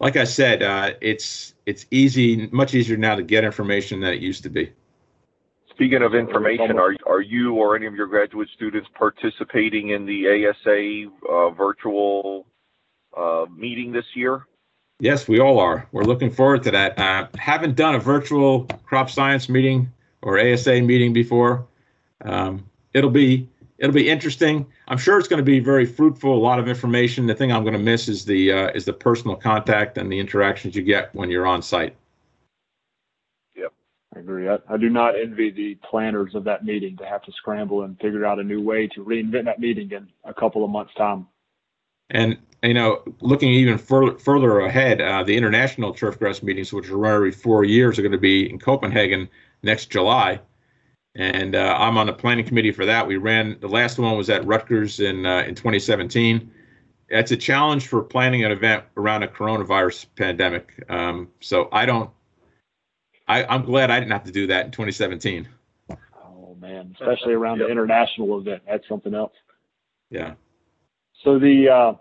like 0.00 0.16
I 0.16 0.24
said, 0.24 0.62
uh, 0.62 0.94
it's 1.00 1.54
it's 1.66 1.86
easy, 1.90 2.48
much 2.52 2.74
easier 2.74 2.96
now 2.96 3.14
to 3.14 3.22
get 3.22 3.44
information 3.44 4.00
than 4.00 4.12
it 4.12 4.20
used 4.20 4.42
to 4.42 4.50
be. 4.50 4.72
Speaking 5.70 6.02
of 6.02 6.14
information, 6.14 6.78
are 6.78 6.94
are 7.06 7.20
you 7.20 7.54
or 7.54 7.76
any 7.76 7.86
of 7.86 7.94
your 7.94 8.06
graduate 8.06 8.48
students 8.54 8.88
participating 8.94 9.90
in 9.90 10.06
the 10.06 10.48
ASA 10.48 11.10
uh, 11.30 11.50
virtual 11.50 12.46
uh, 13.16 13.46
meeting 13.56 13.92
this 13.92 14.06
year? 14.14 14.44
Yes, 15.00 15.28
we 15.28 15.38
all 15.38 15.60
are. 15.60 15.86
We're 15.92 16.02
looking 16.02 16.30
forward 16.30 16.64
to 16.64 16.72
that. 16.72 16.98
Uh, 16.98 17.28
haven't 17.38 17.76
done 17.76 17.94
a 17.94 18.00
virtual 18.00 18.64
crop 18.84 19.08
science 19.08 19.48
meeting 19.48 19.92
or 20.22 20.40
ASA 20.40 20.80
meeting 20.82 21.12
before. 21.12 21.68
Um, 22.24 22.68
it'll 22.94 23.10
be 23.10 23.48
it'll 23.78 23.94
be 23.94 24.08
interesting. 24.08 24.66
I'm 24.88 24.98
sure 24.98 25.18
it's 25.18 25.28
going 25.28 25.38
to 25.38 25.44
be 25.44 25.60
very 25.60 25.86
fruitful. 25.86 26.34
A 26.34 26.38
lot 26.38 26.58
of 26.58 26.68
information. 26.68 27.26
The 27.26 27.34
thing 27.34 27.52
I'm 27.52 27.62
going 27.62 27.74
to 27.74 27.78
miss 27.78 28.08
is 28.08 28.24
the 28.24 28.52
uh, 28.52 28.70
is 28.74 28.84
the 28.84 28.92
personal 28.92 29.36
contact 29.36 29.98
and 29.98 30.10
the 30.10 30.18
interactions 30.18 30.74
you 30.74 30.82
get 30.82 31.14
when 31.14 31.30
you're 31.30 31.46
on 31.46 31.62
site. 31.62 31.96
Yep, 33.56 33.72
I 34.14 34.18
agree. 34.18 34.48
I, 34.48 34.58
I 34.68 34.76
do 34.76 34.90
not 34.90 35.18
envy 35.18 35.50
the 35.50 35.76
planners 35.76 36.34
of 36.34 36.44
that 36.44 36.64
meeting 36.64 36.96
to 36.98 37.06
have 37.06 37.22
to 37.22 37.32
scramble 37.32 37.84
and 37.84 37.98
figure 38.00 38.26
out 38.26 38.38
a 38.38 38.44
new 38.44 38.60
way 38.60 38.88
to 38.88 39.04
reinvent 39.04 39.44
that 39.44 39.60
meeting 39.60 39.90
in 39.92 40.08
a 40.24 40.34
couple 40.34 40.64
of 40.64 40.70
months' 40.70 40.94
time. 40.94 41.26
And 42.10 42.38
you 42.62 42.74
know, 42.74 43.02
looking 43.20 43.52
even 43.52 43.78
further 43.78 44.18
further 44.18 44.60
ahead, 44.60 45.00
uh, 45.00 45.22
the 45.22 45.36
international 45.36 45.94
turfgrass 45.94 46.42
meetings, 46.42 46.72
which 46.72 46.90
are 46.90 46.96
run 46.96 47.14
every 47.14 47.32
four 47.32 47.64
years, 47.64 47.98
are 47.98 48.02
going 48.02 48.12
to 48.12 48.18
be 48.18 48.50
in 48.50 48.58
Copenhagen 48.58 49.28
next 49.62 49.86
July 49.86 50.40
and 51.14 51.54
uh, 51.54 51.76
I'm 51.78 51.98
on 51.98 52.06
the 52.06 52.12
planning 52.12 52.44
committee 52.44 52.72
for 52.72 52.86
that. 52.86 53.06
We 53.06 53.16
ran 53.16 53.58
the 53.60 53.68
last 53.68 53.98
one 53.98 54.16
was 54.16 54.30
at 54.30 54.46
Rutgers 54.46 55.00
in 55.00 55.26
uh, 55.26 55.40
in 55.40 55.54
2017. 55.54 56.50
It's 57.10 57.30
a 57.30 57.36
challenge 57.36 57.86
for 57.86 58.02
planning 58.02 58.44
an 58.44 58.52
event 58.52 58.84
around 58.96 59.22
a 59.22 59.28
coronavirus 59.28 60.06
pandemic. 60.16 60.84
Um, 60.88 61.28
so 61.40 61.68
I 61.72 61.86
don't. 61.86 62.10
I, 63.26 63.44
I'm 63.44 63.64
glad 63.64 63.90
I 63.90 63.98
didn't 63.98 64.12
have 64.12 64.24
to 64.24 64.32
do 64.32 64.46
that 64.48 64.66
in 64.66 64.72
2017. 64.72 65.48
Oh 65.90 66.56
man, 66.60 66.94
especially 67.00 67.34
around 67.34 67.58
yep. 67.58 67.68
the 67.68 67.72
international 67.72 68.38
event. 68.38 68.62
That's 68.66 68.86
something 68.88 69.14
else. 69.14 69.32
Yeah. 70.10 70.34
So 71.24 71.38
the 71.38 71.68
uh, 71.68 71.92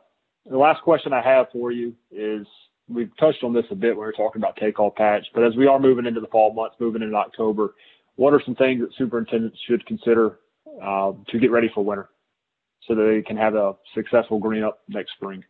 the 0.50 0.58
last 0.58 0.82
question 0.84 1.14
I 1.14 1.22
have 1.22 1.48
for 1.52 1.72
you 1.72 1.96
is 2.12 2.46
we've 2.88 3.16
touched 3.18 3.44
on 3.44 3.54
this 3.54 3.66
a 3.72 3.76
bit 3.76 3.96
when 3.96 4.06
we 4.06 4.10
are 4.10 4.14
talking 4.14 4.42
about 4.42 4.58
take 4.58 4.80
all 4.80 4.92
patch, 4.92 5.26
but 5.34 5.44
as 5.44 5.56
we 5.56 5.68
are 5.68 5.80
moving 5.80 6.06
into 6.06 6.22
the 6.22 6.28
fall 6.28 6.54
months, 6.54 6.76
moving 6.80 7.02
into 7.02 7.16
October, 7.16 7.76
what 8.18 8.34
are 8.34 8.42
some 8.44 8.56
things 8.56 8.82
that 8.82 8.94
superintendents 8.98 9.58
should 9.68 9.86
consider 9.86 10.40
uh, 10.84 11.14
to 11.30 11.40
get 11.40 11.52
ready 11.52 11.72
for 11.74 11.84
winter 11.84 12.10
so 12.86 12.94
that 12.96 13.04
they 13.04 13.22
can 13.22 13.38
have 13.38 13.56
a 13.56 13.76
successful 13.96 14.40
green 14.40 14.64
up 14.64 14.80
next 14.90 15.14
spring? 15.14 15.44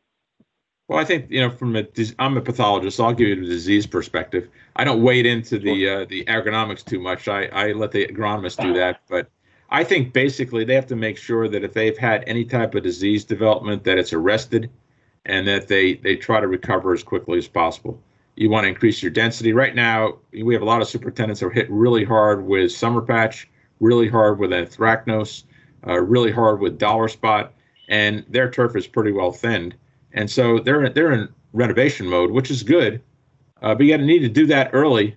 Well, 0.88 1.00
I 1.00 1.04
think 1.04 1.30
you 1.30 1.42
know 1.42 1.50
from 1.50 1.76
a 1.76 1.86
I'm 2.20 2.38
a 2.38 2.42
pathologist, 2.42 2.98
so 2.98 3.06
I'll 3.06 3.14
give 3.14 3.28
you 3.28 3.36
the 3.36 3.48
disease 3.48 3.86
perspective. 3.86 4.50
I 4.76 4.84
don't 4.84 5.02
wade 5.02 5.26
into 5.26 5.60
the 5.60 5.90
uh, 5.90 6.06
the 6.06 6.24
agronomics 6.26 6.86
too 6.86 7.00
much. 7.00 7.28
I, 7.28 7.46
I 7.48 7.72
let 7.74 7.92
the 7.92 8.08
agronomists 8.08 8.62
do 8.62 8.74
that, 8.74 9.02
but 9.10 9.30
I 9.70 9.84
think 9.84 10.14
basically 10.14 10.64
they 10.64 10.76
have 10.76 10.88
to 10.88 10.96
make 10.96 11.18
sure 11.18 11.50
that 11.50 11.64
if 11.64 11.74
they've 11.74 11.98
had 11.98 12.24
any 12.26 12.46
type 12.46 12.74
of 12.76 12.84
disease 12.84 13.26
development, 13.26 13.84
that 13.84 13.98
it's 13.98 14.14
arrested, 14.14 14.70
and 15.26 15.46
that 15.46 15.68
they 15.68 15.96
they 15.96 16.16
try 16.16 16.40
to 16.40 16.48
recover 16.48 16.94
as 16.94 17.04
quickly 17.04 17.38
as 17.38 17.50
possible 17.50 18.02
you 18.38 18.50
want 18.52 18.66
to 18.66 18.70
increase 18.70 19.02
your 19.02 19.12
density. 19.12 19.52
Right 19.52 19.74
now, 19.74 20.20
we 20.32 20.54
have 20.54 20.62
a 20.62 20.66
lot 20.66 20.82
of 20.82 20.88
superintendents 20.88 21.42
that 21.42 21.48
are 21.48 21.52
hit 21.52 21.70
really 21.72 22.06
hard 22.06 22.46
with 22.46 22.72
summer 22.72 23.02
patch, 23.02 23.50
really 23.80 24.08
hard 24.08 24.38
with 24.38 24.52
anthracnose, 24.52 25.44
uh, 25.88 26.00
really 26.00 26.32
hard 26.32 26.60
with 26.60 26.78
dollar 26.78 27.08
spot, 27.08 27.54
and 27.90 28.24
their 28.30 28.50
turf 28.50 28.76
is 28.76 28.86
pretty 28.86 29.12
well 29.12 29.32
thinned. 29.32 29.76
And 30.14 30.30
so 30.30 30.60
they're 30.60 30.90
they're 30.90 31.12
in 31.12 31.30
renovation 31.54 32.08
mode, 32.08 32.32
which 32.32 32.52
is 32.52 32.62
good, 32.62 33.02
uh, 33.62 33.74
but 33.74 33.86
you 33.86 33.92
got 33.92 33.98
to 33.98 34.06
need 34.06 34.20
to 34.20 34.30
do 34.30 34.46
that 34.48 34.70
early. 34.72 35.16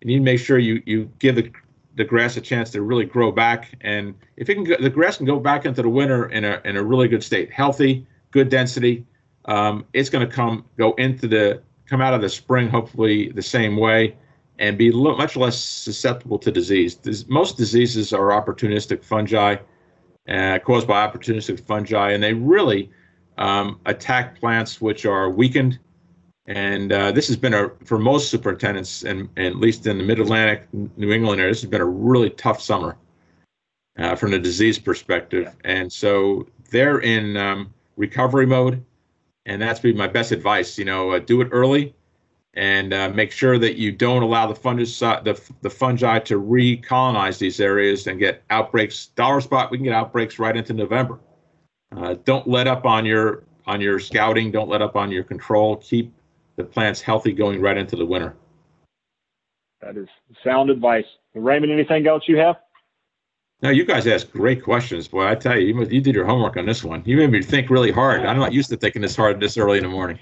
You 0.00 0.06
need 0.06 0.18
to 0.18 0.24
make 0.24 0.38
sure 0.38 0.58
you 0.58 0.80
you 0.86 1.10
give 1.18 1.34
the 1.34 1.50
the 1.96 2.04
grass 2.04 2.36
a 2.36 2.40
chance 2.40 2.70
to 2.70 2.82
really 2.82 3.04
grow 3.04 3.32
back. 3.32 3.74
And 3.80 4.14
if 4.36 4.48
it 4.48 4.54
can, 4.54 4.64
go, 4.64 4.76
the 4.80 4.90
grass 4.90 5.16
can 5.16 5.26
go 5.26 5.40
back 5.40 5.66
into 5.66 5.82
the 5.82 5.88
winter 5.88 6.26
in 6.26 6.44
a 6.44 6.60
in 6.64 6.76
a 6.76 6.82
really 6.82 7.08
good 7.08 7.24
state, 7.24 7.52
healthy, 7.52 8.06
good 8.30 8.48
density. 8.48 9.04
Um, 9.46 9.84
it's 9.92 10.08
going 10.08 10.26
to 10.26 10.32
come 10.32 10.64
go 10.76 10.92
into 10.92 11.26
the 11.26 11.62
come 11.90 12.00
out 12.00 12.14
of 12.14 12.20
the 12.20 12.28
spring 12.28 12.68
hopefully 12.68 13.30
the 13.32 13.42
same 13.42 13.76
way 13.76 14.16
and 14.60 14.78
be 14.78 14.92
much 14.92 15.36
less 15.36 15.58
susceptible 15.58 16.38
to 16.38 16.52
disease. 16.52 16.98
most 17.28 17.56
diseases 17.56 18.12
are 18.12 18.28
opportunistic 18.28 19.02
fungi 19.02 19.56
uh, 20.28 20.58
caused 20.60 20.86
by 20.86 21.06
opportunistic 21.06 21.58
fungi, 21.66 22.12
and 22.12 22.22
they 22.22 22.34
really 22.34 22.90
um, 23.38 23.80
attack 23.86 24.38
plants 24.38 24.80
which 24.80 25.06
are 25.06 25.30
weakened. 25.30 25.78
And 26.46 26.92
uh, 26.92 27.10
this 27.10 27.26
has 27.28 27.36
been 27.36 27.54
a 27.54 27.70
for 27.84 27.98
most 27.98 28.30
superintendents, 28.30 29.02
and, 29.02 29.28
and 29.36 29.46
at 29.46 29.56
least 29.56 29.86
in 29.86 29.98
the 29.98 30.04
Mid 30.04 30.20
Atlantic, 30.20 30.68
New 30.72 31.10
England 31.10 31.40
area, 31.40 31.52
this 31.52 31.62
has 31.62 31.70
been 31.70 31.80
a 31.80 31.86
really 31.86 32.30
tough 32.30 32.60
summer 32.60 32.96
uh, 33.98 34.14
from 34.14 34.30
the 34.30 34.38
disease 34.38 34.78
perspective. 34.78 35.44
Yeah. 35.44 35.52
And 35.64 35.92
so 35.92 36.46
they're 36.70 37.00
in 37.00 37.36
um, 37.36 37.72
recovery 37.96 38.46
mode 38.46 38.84
and 39.46 39.60
that's 39.60 39.80
be 39.80 39.92
my 39.92 40.06
best 40.06 40.32
advice. 40.32 40.78
You 40.78 40.84
know, 40.84 41.10
uh, 41.10 41.18
do 41.18 41.40
it 41.40 41.48
early, 41.52 41.94
and 42.54 42.92
uh, 42.92 43.10
make 43.10 43.32
sure 43.32 43.58
that 43.58 43.76
you 43.76 43.92
don't 43.92 44.22
allow 44.22 44.46
the 44.46 44.54
uh, 45.06 45.20
the 45.22 45.40
the 45.62 45.70
fungi 45.70 46.18
to 46.20 46.40
recolonize 46.40 47.38
these 47.38 47.60
areas 47.60 48.06
and 48.06 48.18
get 48.18 48.42
outbreaks. 48.50 49.06
Dollar 49.06 49.40
spot, 49.40 49.70
we 49.70 49.78
can 49.78 49.84
get 49.84 49.94
outbreaks 49.94 50.38
right 50.38 50.56
into 50.56 50.72
November. 50.72 51.18
Uh, 51.96 52.14
don't 52.24 52.46
let 52.46 52.66
up 52.66 52.84
on 52.84 53.04
your 53.04 53.44
on 53.66 53.80
your 53.80 53.98
scouting. 53.98 54.50
Don't 54.50 54.68
let 54.68 54.82
up 54.82 54.96
on 54.96 55.10
your 55.10 55.24
control. 55.24 55.76
Keep 55.76 56.12
the 56.56 56.64
plants 56.64 57.00
healthy 57.00 57.32
going 57.32 57.60
right 57.60 57.76
into 57.76 57.96
the 57.96 58.06
winter. 58.06 58.36
That 59.80 59.96
is 59.96 60.08
sound 60.44 60.70
advice. 60.70 61.06
Raymond, 61.34 61.72
anything 61.72 62.06
else 62.06 62.24
you 62.26 62.36
have? 62.36 62.56
Now 63.62 63.68
you 63.70 63.84
guys 63.84 64.06
ask 64.06 64.30
great 64.30 64.62
questions, 64.62 65.06
boy. 65.06 65.26
I 65.26 65.34
tell 65.34 65.58
you, 65.58 65.66
you, 65.66 65.84
you 65.84 66.00
did 66.00 66.14
your 66.14 66.24
homework 66.24 66.56
on 66.56 66.64
this 66.64 66.82
one. 66.82 67.02
You 67.04 67.18
made 67.18 67.30
me 67.30 67.42
think 67.42 67.68
really 67.68 67.90
hard. 67.90 68.24
I'm 68.24 68.38
not 68.38 68.54
used 68.54 68.70
to 68.70 68.76
thinking 68.76 69.02
this 69.02 69.14
hard 69.14 69.38
this 69.38 69.58
early 69.58 69.76
in 69.76 69.84
the 69.84 69.90
morning. 69.90 70.18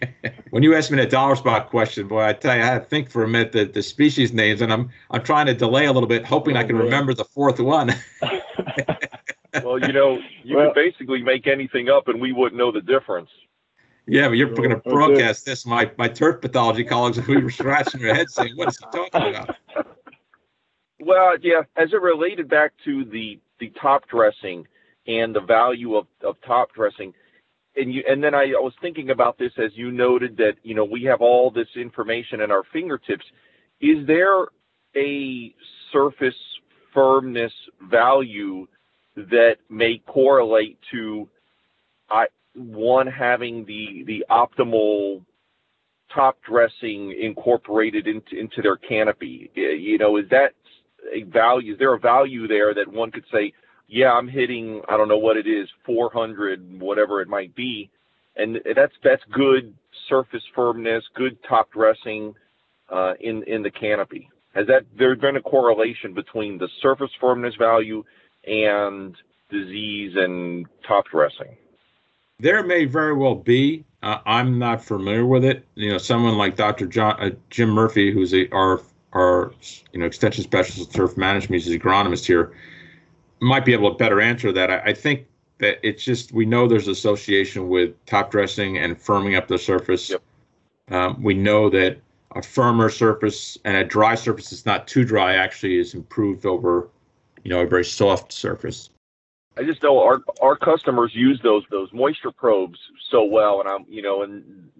when 0.50 0.64
you 0.64 0.74
asked 0.74 0.90
me 0.90 0.96
that 0.96 1.10
dollar 1.10 1.36
spot 1.36 1.70
question, 1.70 2.08
boy, 2.08 2.24
I 2.24 2.32
tell 2.32 2.56
you, 2.56 2.62
I 2.62 2.66
had 2.66 2.78
to 2.80 2.84
think 2.86 3.08
for 3.08 3.22
a 3.22 3.28
minute 3.28 3.52
the, 3.52 3.66
the 3.66 3.82
species 3.84 4.32
names, 4.32 4.62
and 4.62 4.72
I'm 4.72 4.90
I'm 5.12 5.22
trying 5.22 5.46
to 5.46 5.54
delay 5.54 5.86
a 5.86 5.92
little 5.92 6.08
bit, 6.08 6.24
hoping 6.24 6.56
oh, 6.56 6.60
I 6.60 6.64
can 6.64 6.76
man. 6.76 6.86
remember 6.86 7.14
the 7.14 7.24
fourth 7.24 7.60
one. 7.60 7.94
well, 9.62 9.78
you 9.78 9.92
know, 9.92 10.18
you 10.42 10.56
well, 10.56 10.72
could 10.72 10.74
basically 10.74 11.22
make 11.22 11.46
anything 11.46 11.88
up, 11.88 12.08
and 12.08 12.20
we 12.20 12.32
wouldn't 12.32 12.58
know 12.58 12.72
the 12.72 12.82
difference. 12.82 13.30
Yeah, 14.08 14.26
but 14.26 14.34
you're 14.34 14.52
going 14.52 14.70
to 14.70 14.76
broadcast 14.78 15.46
this. 15.46 15.64
My 15.64 15.88
my 15.98 16.08
turf 16.08 16.40
pathology 16.40 16.82
colleagues 16.82 17.24
will 17.24 17.42
be 17.42 17.52
scratching 17.52 18.02
their 18.02 18.14
heads 18.16 18.34
saying, 18.34 18.56
"What 18.56 18.68
is 18.68 18.78
he 18.78 18.86
talking 18.86 19.36
about?" 19.36 19.56
Well, 21.04 21.36
yeah. 21.42 21.62
As 21.76 21.92
it 21.92 22.00
related 22.00 22.48
back 22.48 22.72
to 22.84 23.04
the 23.04 23.40
the 23.58 23.72
top 23.80 24.08
dressing 24.08 24.66
and 25.08 25.34
the 25.34 25.40
value 25.40 25.96
of, 25.96 26.06
of 26.22 26.36
top 26.46 26.72
dressing, 26.74 27.12
and 27.74 27.92
you 27.92 28.04
and 28.08 28.22
then 28.22 28.34
I, 28.34 28.46
was 28.54 28.72
thinking 28.80 29.10
about 29.10 29.36
this 29.36 29.52
as 29.58 29.72
you 29.74 29.90
noted 29.90 30.36
that 30.36 30.54
you 30.62 30.76
know 30.76 30.84
we 30.84 31.02
have 31.04 31.20
all 31.20 31.50
this 31.50 31.66
information 31.74 32.40
at 32.40 32.52
our 32.52 32.62
fingertips. 32.72 33.24
Is 33.80 34.06
there 34.06 34.46
a 34.96 35.52
surface 35.92 36.34
firmness 36.94 37.52
value 37.90 38.68
that 39.16 39.56
may 39.68 40.00
correlate 40.06 40.78
to 40.92 41.28
I, 42.10 42.26
one 42.54 43.08
having 43.08 43.64
the 43.64 44.04
the 44.06 44.24
optimal 44.30 45.24
top 46.14 46.38
dressing 46.48 47.16
incorporated 47.20 48.06
into 48.06 48.38
into 48.38 48.62
their 48.62 48.76
canopy. 48.76 49.50
You 49.54 49.98
know, 49.98 50.16
is 50.16 50.28
that 50.30 50.52
a 51.12 51.22
value? 51.22 51.72
Is 51.72 51.78
there 51.78 51.94
a 51.94 51.98
value 51.98 52.46
there 52.46 52.74
that 52.74 52.88
one 52.88 53.10
could 53.10 53.24
say, 53.32 53.52
yeah, 53.88 54.12
I'm 54.12 54.28
hitting 54.28 54.82
I 54.88 54.96
don't 54.96 55.08
know 55.08 55.18
what 55.18 55.36
it 55.36 55.46
is, 55.46 55.68
400, 55.84 56.80
whatever 56.80 57.20
it 57.20 57.28
might 57.28 57.54
be, 57.54 57.90
and 58.36 58.60
that's 58.76 58.94
that's 59.04 59.22
good 59.32 59.74
surface 60.08 60.42
firmness, 60.54 61.04
good 61.14 61.38
top 61.48 61.72
dressing 61.72 62.34
uh, 62.90 63.14
in 63.20 63.42
in 63.44 63.62
the 63.62 63.70
canopy. 63.70 64.28
Has 64.54 64.66
that 64.66 64.84
there 64.96 65.14
been 65.16 65.36
a 65.36 65.42
correlation 65.42 66.14
between 66.14 66.58
the 66.58 66.68
surface 66.80 67.10
firmness 67.20 67.54
value 67.56 68.04
and 68.46 69.16
disease 69.50 70.12
and 70.16 70.66
top 70.86 71.06
dressing? 71.10 71.56
There 72.38 72.62
may 72.64 72.86
very 72.86 73.14
well 73.14 73.36
be. 73.36 73.84
Uh, 74.02 74.18
I'm 74.26 74.58
not 74.58 74.84
familiar 74.84 75.24
with 75.24 75.44
it. 75.44 75.64
You 75.74 75.92
know, 75.92 75.98
someone 75.98 76.36
like 76.36 76.56
Dr. 76.56 76.86
John, 76.86 77.20
uh, 77.20 77.30
Jim 77.50 77.70
Murphy, 77.70 78.10
who's 78.10 78.34
a, 78.34 78.50
our 78.50 78.80
our 79.12 79.52
you 79.92 80.00
know 80.00 80.06
extension 80.06 80.44
specialist, 80.44 80.94
turf 80.94 81.16
management, 81.16 81.62
he's 81.62 81.76
agronomist 81.76 82.24
here, 82.24 82.52
might 83.40 83.64
be 83.64 83.72
able 83.72 83.90
to 83.90 83.96
better 83.96 84.20
answer 84.20 84.52
that. 84.52 84.70
I, 84.70 84.78
I 84.78 84.94
think 84.94 85.26
that 85.58 85.78
it's 85.82 86.02
just 86.02 86.32
we 86.32 86.44
know 86.44 86.66
there's 86.66 86.88
association 86.88 87.68
with 87.68 87.94
top 88.06 88.30
dressing 88.30 88.78
and 88.78 88.98
firming 88.98 89.36
up 89.36 89.48
the 89.48 89.58
surface. 89.58 90.10
Yep. 90.10 90.22
Um, 90.90 91.22
we 91.22 91.34
know 91.34 91.70
that 91.70 91.98
a 92.34 92.42
firmer 92.42 92.88
surface 92.88 93.58
and 93.64 93.76
a 93.76 93.84
dry 93.84 94.14
surface 94.14 94.50
that's 94.50 94.66
not 94.66 94.88
too 94.88 95.04
dry 95.04 95.34
actually 95.34 95.78
is 95.78 95.94
improved 95.94 96.46
over, 96.46 96.88
you 97.44 97.50
know, 97.50 97.60
a 97.60 97.66
very 97.66 97.84
soft 97.84 98.32
surface. 98.32 98.90
I 99.56 99.64
just 99.64 99.82
know 99.82 100.02
our 100.02 100.22
our 100.40 100.56
customers 100.56 101.14
use 101.14 101.40
those 101.42 101.64
those 101.70 101.92
moisture 101.92 102.32
probes 102.32 102.78
so 103.10 103.24
well, 103.24 103.60
and 103.60 103.68
I'm 103.68 103.84
you 103.88 104.02
know, 104.02 104.22
and 104.22 104.70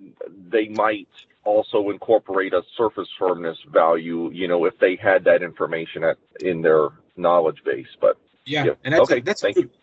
they 0.48 0.68
might 0.68 1.08
also 1.44 1.90
incorporate 1.90 2.52
a 2.54 2.62
surface 2.76 3.08
firmness 3.18 3.58
value, 3.70 4.30
you 4.32 4.48
know, 4.48 4.64
if 4.64 4.78
they 4.78 4.96
had 4.96 5.24
that 5.24 5.42
information 5.42 6.04
at 6.04 6.16
in 6.40 6.62
their 6.62 6.88
knowledge 7.16 7.62
base. 7.64 7.88
But 8.00 8.16
yeah, 8.46 8.64
yeah. 8.64 8.72
and 8.84 8.94
that's 8.94 9.02
okay, 9.02 9.18
a, 9.18 9.22
that's 9.22 9.42
thank 9.42 9.56
a 9.56 9.62
good, 9.62 9.70
you. 9.70 9.78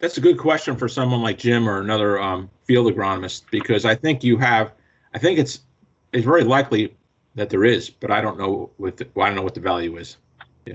That's 0.00 0.18
a 0.18 0.20
good 0.20 0.38
question 0.38 0.76
for 0.76 0.88
someone 0.88 1.22
like 1.22 1.38
Jim 1.38 1.68
or 1.68 1.80
another 1.80 2.20
um, 2.20 2.50
field 2.64 2.92
agronomist 2.92 3.44
because 3.50 3.84
I 3.84 3.94
think 3.94 4.24
you 4.24 4.36
have, 4.38 4.72
I 5.14 5.18
think 5.18 5.38
it's 5.38 5.60
it's 6.12 6.24
very 6.24 6.44
likely 6.44 6.94
that 7.36 7.50
there 7.50 7.64
is, 7.64 7.88
but 7.88 8.10
I 8.10 8.20
don't 8.20 8.38
know 8.38 8.70
what 8.76 8.96
the, 8.96 9.08
well, 9.14 9.26
I 9.26 9.28
don't 9.28 9.36
know 9.36 9.42
what 9.42 9.54
the 9.54 9.60
value 9.60 9.96
is. 9.96 10.16
Yeah. 10.66 10.74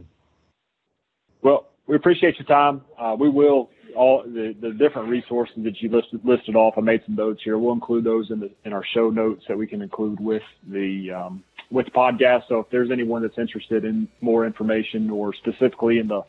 Well, 1.41 1.67
we 1.87 1.95
appreciate 1.95 2.37
your 2.37 2.45
time. 2.45 2.81
Uh, 2.97 3.15
we 3.17 3.29
will 3.29 3.69
all 3.95 4.23
the, 4.23 4.55
the 4.59 4.71
different 4.71 5.09
resources 5.09 5.55
that 5.63 5.81
you 5.81 5.89
listed 5.89 6.23
listed 6.23 6.55
off. 6.55 6.77
I 6.77 6.81
made 6.81 7.03
some 7.05 7.15
notes 7.15 7.41
here. 7.43 7.57
We'll 7.57 7.73
include 7.73 8.03
those 8.03 8.29
in 8.29 8.39
the 8.39 8.51
in 8.63 8.73
our 8.73 8.83
show 8.85 9.09
notes 9.09 9.45
that 9.47 9.57
we 9.57 9.65
can 9.67 9.81
include 9.81 10.19
with 10.19 10.43
the 10.67 11.11
um, 11.11 11.43
with 11.71 11.85
the 11.87 11.91
podcast. 11.91 12.47
So 12.47 12.59
if 12.59 12.69
there's 12.69 12.91
anyone 12.91 13.23
that's 13.23 13.37
interested 13.37 13.85
in 13.85 14.07
more 14.21 14.45
information 14.45 15.09
or 15.09 15.33
specifically 15.33 15.99
in 15.99 16.07
the 16.07 16.21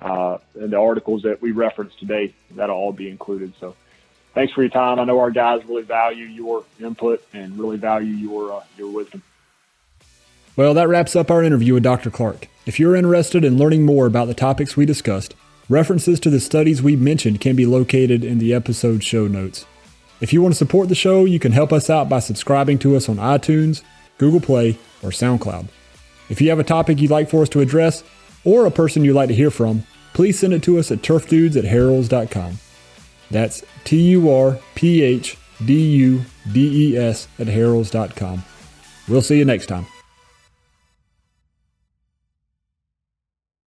uh, 0.00 0.38
in 0.56 0.70
the 0.70 0.78
articles 0.78 1.22
that 1.22 1.40
we 1.40 1.52
referenced 1.52 1.98
today, 1.98 2.34
that'll 2.50 2.76
all 2.76 2.92
be 2.92 3.08
included. 3.08 3.52
So 3.60 3.76
thanks 4.34 4.52
for 4.52 4.62
your 4.62 4.70
time. 4.70 4.98
I 4.98 5.04
know 5.04 5.20
our 5.20 5.30
guys 5.30 5.64
really 5.66 5.82
value 5.82 6.26
your 6.26 6.64
input 6.80 7.24
and 7.32 7.58
really 7.58 7.76
value 7.76 8.12
your 8.12 8.52
uh, 8.54 8.64
your 8.76 8.90
wisdom. 8.90 9.22
Well, 10.56 10.74
that 10.74 10.88
wraps 10.88 11.16
up 11.16 11.30
our 11.30 11.42
interview 11.42 11.74
with 11.74 11.82
Dr. 11.82 12.10
Clarke. 12.10 12.48
If 12.64 12.78
you're 12.78 12.94
interested 12.94 13.44
in 13.44 13.58
learning 13.58 13.84
more 13.84 14.06
about 14.06 14.26
the 14.26 14.34
topics 14.34 14.76
we 14.76 14.86
discussed, 14.86 15.34
references 15.68 16.20
to 16.20 16.30
the 16.30 16.40
studies 16.40 16.82
we 16.82 16.96
mentioned 16.96 17.40
can 17.40 17.56
be 17.56 17.66
located 17.66 18.24
in 18.24 18.38
the 18.38 18.54
episode 18.54 19.02
show 19.02 19.26
notes. 19.26 19.66
If 20.20 20.32
you 20.32 20.40
want 20.40 20.54
to 20.54 20.58
support 20.58 20.88
the 20.88 20.94
show, 20.94 21.24
you 21.24 21.38
can 21.38 21.52
help 21.52 21.72
us 21.72 21.90
out 21.90 22.08
by 22.08 22.20
subscribing 22.20 22.78
to 22.80 22.94
us 22.96 23.08
on 23.08 23.16
iTunes, 23.16 23.82
Google 24.18 24.40
Play, 24.40 24.78
or 25.02 25.10
SoundCloud. 25.10 25.66
If 26.30 26.40
you 26.40 26.48
have 26.50 26.60
a 26.60 26.64
topic 26.64 27.00
you'd 27.00 27.10
like 27.10 27.28
for 27.28 27.42
us 27.42 27.48
to 27.50 27.60
address, 27.60 28.04
or 28.44 28.64
a 28.64 28.70
person 28.70 29.04
you'd 29.04 29.14
like 29.14 29.28
to 29.28 29.34
hear 29.34 29.50
from, 29.50 29.84
please 30.12 30.38
send 30.38 30.52
it 30.52 30.62
to 30.62 30.78
us 30.78 30.92
at 30.92 31.02
turfdudes 31.02 31.56
at 31.56 31.64
harrells.com. 31.64 32.58
That's 33.30 33.64
T 33.84 34.10
U 34.10 34.30
R 34.30 34.58
P 34.74 35.02
H 35.02 35.36
D 35.64 35.74
U 35.96 36.24
D 36.52 36.92
E 36.92 36.96
S 36.96 37.26
at 37.38 37.48
harrells.com. 37.48 38.44
We'll 39.08 39.22
see 39.22 39.38
you 39.38 39.44
next 39.44 39.66
time. 39.66 39.86